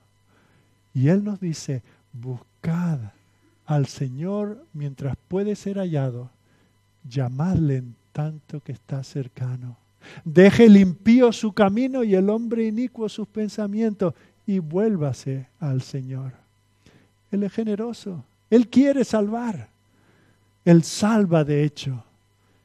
Y 0.95 1.09
Él 1.09 1.25
nos 1.25 1.41
dice, 1.41 1.83
buscad 2.13 2.99
al 3.67 3.87
Señor 3.87 4.65
mientras 4.73 5.17
puede 5.29 5.57
ser 5.57 5.79
hallado, 5.79 6.31
llamadle 7.09 7.77
en 7.77 7.95
tanto 8.13 8.61
que 8.61 8.73
está 8.73 9.03
cercano. 9.03 9.77
Deje 10.25 10.65
el 10.65 10.77
impío 10.77 11.33
su 11.33 11.53
camino 11.53 12.03
y 12.05 12.15
el 12.15 12.31
hombre 12.31 12.67
inicuo 12.67 13.09
sus 13.09 13.29
pensamientos 13.29 14.15
y 14.51 14.59
vuélvase 14.59 15.47
al 15.61 15.81
Señor. 15.81 16.33
Él 17.31 17.45
es 17.45 17.53
generoso. 17.53 18.25
Él 18.51 18.67
quiere 18.67 19.05
salvar. 19.05 19.69
Él 20.65 20.83
salva 20.83 21.45
de 21.45 21.63
hecho. 21.63 22.03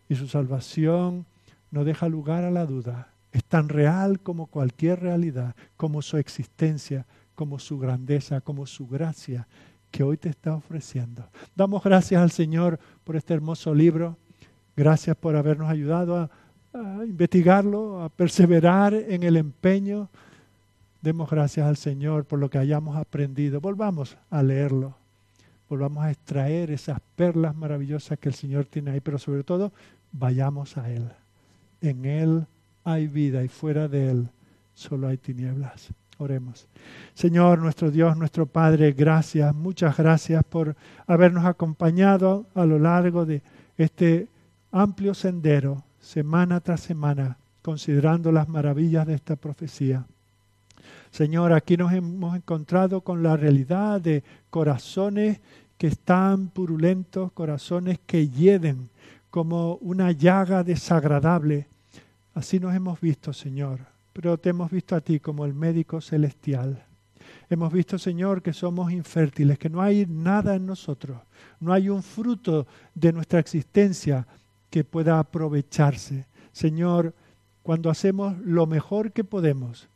Y 0.09 0.15
su 0.15 0.27
salvación 0.27 1.27
no 1.69 1.83
deja 1.83 2.09
lugar 2.09 2.43
a 2.43 2.49
la 2.49 2.65
duda. 2.65 3.09
Es 3.31 3.43
tan 3.43 3.69
real 3.69 4.19
como 4.19 4.47
cualquier 4.47 4.99
realidad, 4.99 5.55
como 5.77 6.01
su 6.01 6.17
existencia, 6.17 7.05
como 7.35 7.59
su 7.59 7.77
grandeza, 7.77 8.41
como 8.41 8.65
su 8.65 8.87
gracia 8.87 9.47
que 9.91 10.01
hoy 10.01 10.17
te 10.17 10.29
está 10.29 10.55
ofreciendo. 10.55 11.23
Damos 11.55 11.83
gracias 11.83 12.19
al 12.19 12.31
Señor 12.31 12.79
por 13.03 13.15
este 13.15 13.35
hermoso 13.35 13.75
libro. 13.75 14.17
Gracias 14.75 15.15
por 15.15 15.35
habernos 15.35 15.69
ayudado 15.69 16.17
a 16.17 16.31
a 16.75 17.05
investigarlo, 17.05 18.03
a 18.03 18.09
perseverar 18.09 18.93
en 18.93 19.23
el 19.23 19.37
empeño. 19.37 20.09
Demos 21.05 21.29
gracias 21.29 21.67
al 21.67 21.77
Señor 21.77 22.25
por 22.25 22.39
lo 22.39 22.49
que 22.49 22.57
hayamos 22.57 22.97
aprendido. 22.97 23.61
Volvamos 23.61 24.17
a 24.31 24.41
leerlo. 24.41 24.95
Volvamos 25.69 26.03
a 26.03 26.09
extraer 26.09 26.71
esas 26.71 26.99
perlas 27.15 27.55
maravillosas 27.55 28.17
que 28.17 28.29
el 28.29 28.33
Señor 28.33 28.65
tiene 28.65 28.89
ahí, 28.89 29.01
pero 29.01 29.19
sobre 29.19 29.43
todo 29.43 29.71
vayamos 30.11 30.77
a 30.77 30.89
Él. 30.89 31.07
En 31.79 32.05
Él 32.05 32.47
hay 32.83 33.05
vida 33.05 33.43
y 33.43 33.49
fuera 33.49 33.87
de 33.87 34.09
Él 34.09 34.29
solo 34.73 35.07
hay 35.07 35.17
tinieblas. 35.17 35.89
Oremos. 36.17 36.65
Señor, 37.13 37.59
nuestro 37.59 37.91
Dios, 37.91 38.17
nuestro 38.17 38.47
Padre, 38.47 38.91
gracias, 38.91 39.53
muchas 39.53 39.95
gracias 39.95 40.43
por 40.43 40.75
habernos 41.05 41.45
acompañado 41.45 42.47
a 42.55 42.65
lo 42.65 42.79
largo 42.79 43.27
de 43.27 43.43
este 43.77 44.27
amplio 44.71 45.13
sendero, 45.13 45.83
semana 45.99 46.61
tras 46.61 46.81
semana, 46.81 47.37
considerando 47.61 48.31
las 48.31 48.49
maravillas 48.49 49.05
de 49.05 49.13
esta 49.13 49.35
profecía. 49.35 50.03
Señor, 51.11 51.53
aquí 51.53 51.77
nos 51.77 51.93
hemos 51.93 52.35
encontrado 52.35 53.01
con 53.01 53.23
la 53.23 53.37
realidad 53.37 54.01
de 54.01 54.23
corazones 54.49 55.39
que 55.77 55.87
están 55.87 56.47
purulentos, 56.49 57.31
corazones 57.31 57.99
que 58.05 58.27
hieden 58.27 58.89
como 59.29 59.75
una 59.81 60.11
llaga 60.11 60.63
desagradable. 60.63 61.67
Así 62.33 62.59
nos 62.59 62.73
hemos 62.73 63.01
visto, 63.01 63.33
Señor, 63.33 63.79
pero 64.13 64.37
te 64.37 64.49
hemos 64.49 64.71
visto 64.71 64.95
a 64.95 65.01
ti 65.01 65.19
como 65.19 65.45
el 65.45 65.53
médico 65.53 65.99
celestial. 65.99 66.85
Hemos 67.49 67.71
visto, 67.71 67.97
Señor, 67.97 68.41
que 68.41 68.53
somos 68.53 68.91
infértiles, 68.91 69.59
que 69.59 69.69
no 69.69 69.81
hay 69.81 70.05
nada 70.05 70.55
en 70.55 70.65
nosotros, 70.65 71.19
no 71.59 71.73
hay 71.73 71.89
un 71.89 72.01
fruto 72.01 72.65
de 72.93 73.11
nuestra 73.11 73.39
existencia 73.39 74.25
que 74.69 74.83
pueda 74.83 75.19
aprovecharse. 75.19 76.27
Señor, 76.51 77.13
cuando 77.61 77.89
hacemos 77.89 78.37
lo 78.39 78.65
mejor 78.67 79.11
que 79.11 79.23
podemos, 79.23 79.89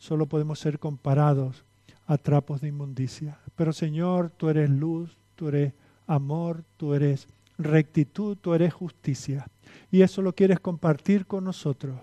solo 0.00 0.26
podemos 0.26 0.58
ser 0.58 0.78
comparados 0.78 1.64
a 2.06 2.16
trapos 2.16 2.62
de 2.62 2.68
inmundicia. 2.68 3.38
Pero 3.54 3.72
Señor, 3.72 4.30
tú 4.30 4.48
eres 4.48 4.70
luz, 4.70 5.18
tú 5.36 5.48
eres 5.48 5.74
amor, 6.06 6.64
tú 6.78 6.94
eres 6.94 7.28
rectitud, 7.58 8.36
tú 8.40 8.54
eres 8.54 8.72
justicia. 8.72 9.46
Y 9.92 10.00
eso 10.00 10.22
lo 10.22 10.34
quieres 10.34 10.58
compartir 10.58 11.26
con 11.26 11.44
nosotros. 11.44 12.00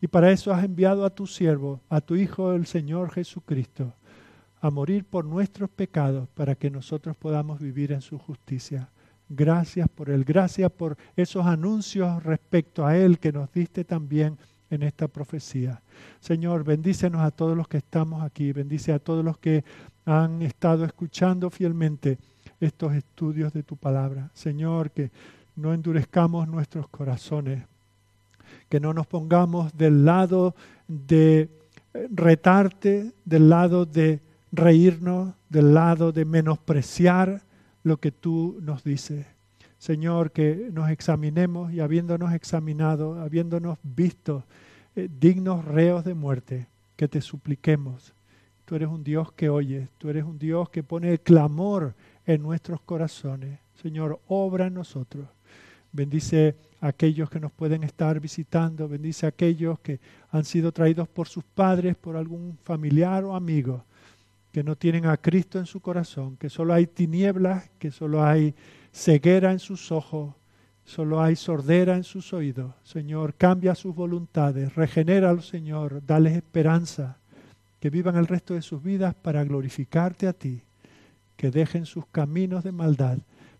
Y 0.00 0.06
para 0.06 0.32
eso 0.32 0.52
has 0.52 0.64
enviado 0.64 1.04
a 1.04 1.10
tu 1.10 1.26
siervo, 1.26 1.80
a 1.90 2.00
tu 2.00 2.16
Hijo 2.16 2.54
el 2.54 2.66
Señor 2.66 3.10
Jesucristo, 3.12 3.92
a 4.62 4.70
morir 4.70 5.04
por 5.04 5.26
nuestros 5.26 5.68
pecados 5.68 6.28
para 6.30 6.54
que 6.54 6.70
nosotros 6.70 7.16
podamos 7.16 7.60
vivir 7.60 7.92
en 7.92 8.00
su 8.00 8.18
justicia. 8.18 8.88
Gracias 9.28 9.88
por 9.90 10.08
Él, 10.08 10.24
gracias 10.24 10.72
por 10.72 10.96
esos 11.16 11.44
anuncios 11.44 12.22
respecto 12.22 12.86
a 12.86 12.96
Él 12.96 13.18
que 13.18 13.32
nos 13.32 13.52
diste 13.52 13.84
también 13.84 14.38
en 14.70 14.82
esta 14.82 15.08
profecía. 15.08 15.80
Señor, 16.20 16.64
bendícenos 16.64 17.22
a 17.22 17.30
todos 17.30 17.56
los 17.56 17.68
que 17.68 17.78
estamos 17.78 18.22
aquí, 18.22 18.52
bendice 18.52 18.92
a 18.92 18.98
todos 18.98 19.24
los 19.24 19.38
que 19.38 19.64
han 20.04 20.42
estado 20.42 20.84
escuchando 20.84 21.50
fielmente 21.50 22.18
estos 22.60 22.94
estudios 22.94 23.52
de 23.52 23.62
tu 23.62 23.76
palabra. 23.76 24.30
Señor, 24.34 24.90
que 24.90 25.10
no 25.56 25.72
endurezcamos 25.72 26.48
nuestros 26.48 26.88
corazones, 26.88 27.64
que 28.68 28.80
no 28.80 28.92
nos 28.92 29.06
pongamos 29.06 29.76
del 29.76 30.04
lado 30.04 30.54
de 30.88 31.48
retarte, 32.10 33.12
del 33.24 33.48
lado 33.48 33.86
de 33.86 34.20
reírnos, 34.52 35.34
del 35.48 35.74
lado 35.74 36.12
de 36.12 36.24
menospreciar 36.24 37.42
lo 37.82 37.98
que 37.98 38.10
tú 38.12 38.58
nos 38.60 38.84
dices. 38.84 39.26
Señor, 39.78 40.32
que 40.32 40.70
nos 40.72 40.90
examinemos 40.90 41.72
y 41.72 41.80
habiéndonos 41.80 42.32
examinado, 42.32 43.20
habiéndonos 43.20 43.78
visto 43.82 44.44
eh, 44.94 45.08
dignos 45.20 45.64
reos 45.64 46.04
de 46.04 46.14
muerte, 46.14 46.66
que 46.96 47.08
te 47.08 47.20
supliquemos. 47.20 48.14
Tú 48.64 48.74
eres 48.74 48.88
un 48.88 49.04
Dios 49.04 49.32
que 49.32 49.48
oye, 49.48 49.88
tú 49.98 50.08
eres 50.08 50.24
un 50.24 50.38
Dios 50.38 50.70
que 50.70 50.82
pone 50.82 51.12
el 51.12 51.20
clamor 51.20 51.94
en 52.26 52.42
nuestros 52.42 52.80
corazones. 52.80 53.60
Señor, 53.80 54.20
obra 54.26 54.66
en 54.66 54.74
nosotros. 54.74 55.28
Bendice 55.92 56.56
a 56.80 56.88
aquellos 56.88 57.30
que 57.30 57.40
nos 57.40 57.52
pueden 57.52 57.84
estar 57.84 58.18
visitando, 58.18 58.88
bendice 58.88 59.26
a 59.26 59.28
aquellos 59.30 59.78
que 59.80 60.00
han 60.30 60.44
sido 60.44 60.72
traídos 60.72 61.08
por 61.08 61.28
sus 61.28 61.44
padres, 61.44 61.94
por 61.96 62.16
algún 62.16 62.58
familiar 62.64 63.24
o 63.24 63.34
amigo, 63.34 63.84
que 64.52 64.64
no 64.64 64.76
tienen 64.76 65.06
a 65.06 65.16
Cristo 65.16 65.58
en 65.58 65.66
su 65.66 65.80
corazón, 65.80 66.36
que 66.36 66.50
solo 66.50 66.74
hay 66.74 66.86
tinieblas, 66.86 67.70
que 67.78 67.90
solo 67.90 68.24
hay 68.24 68.54
ceguera 68.96 69.52
en 69.52 69.58
sus 69.58 69.92
ojos, 69.92 70.34
solo 70.86 71.20
hay 71.20 71.36
sordera 71.36 71.96
en 71.96 72.04
sus 72.04 72.32
oídos. 72.32 72.72
Señor, 72.82 73.34
cambia 73.34 73.74
sus 73.74 73.94
voluntades, 73.94 74.74
regenera 74.74 75.38
Señor, 75.42 76.02
dales 76.06 76.34
esperanza, 76.34 77.18
que 77.78 77.90
vivan 77.90 78.16
el 78.16 78.26
resto 78.26 78.54
de 78.54 78.62
sus 78.62 78.82
vidas 78.82 79.14
para 79.14 79.44
glorificarte 79.44 80.26
a 80.26 80.32
ti, 80.32 80.62
que 81.36 81.50
dejen 81.50 81.84
sus 81.84 82.06
caminos 82.06 82.64
de 82.64 82.72
maldad 82.72 83.18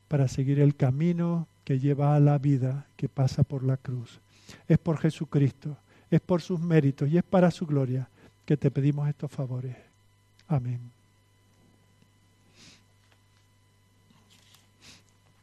para 0.08 0.26
seguir 0.26 0.58
el 0.58 0.74
camino 0.74 1.46
que 1.64 1.78
lleva 1.78 2.16
a 2.16 2.20
la 2.20 2.38
vida, 2.38 2.86
que 2.96 3.08
pasa 3.08 3.42
por 3.42 3.62
la 3.62 3.76
cruz. 3.76 4.20
Es 4.66 4.78
por 4.78 4.96
Jesucristo, 4.96 5.76
es 6.10 6.20
por 6.20 6.40
sus 6.40 6.60
méritos 6.60 7.10
y 7.10 7.18
es 7.18 7.24
para 7.24 7.50
su 7.50 7.66
gloria 7.66 8.08
que 8.46 8.56
te 8.56 8.70
pedimos 8.70 9.06
estos 9.08 9.30
favores. 9.30 9.76
Amén. 10.48 10.95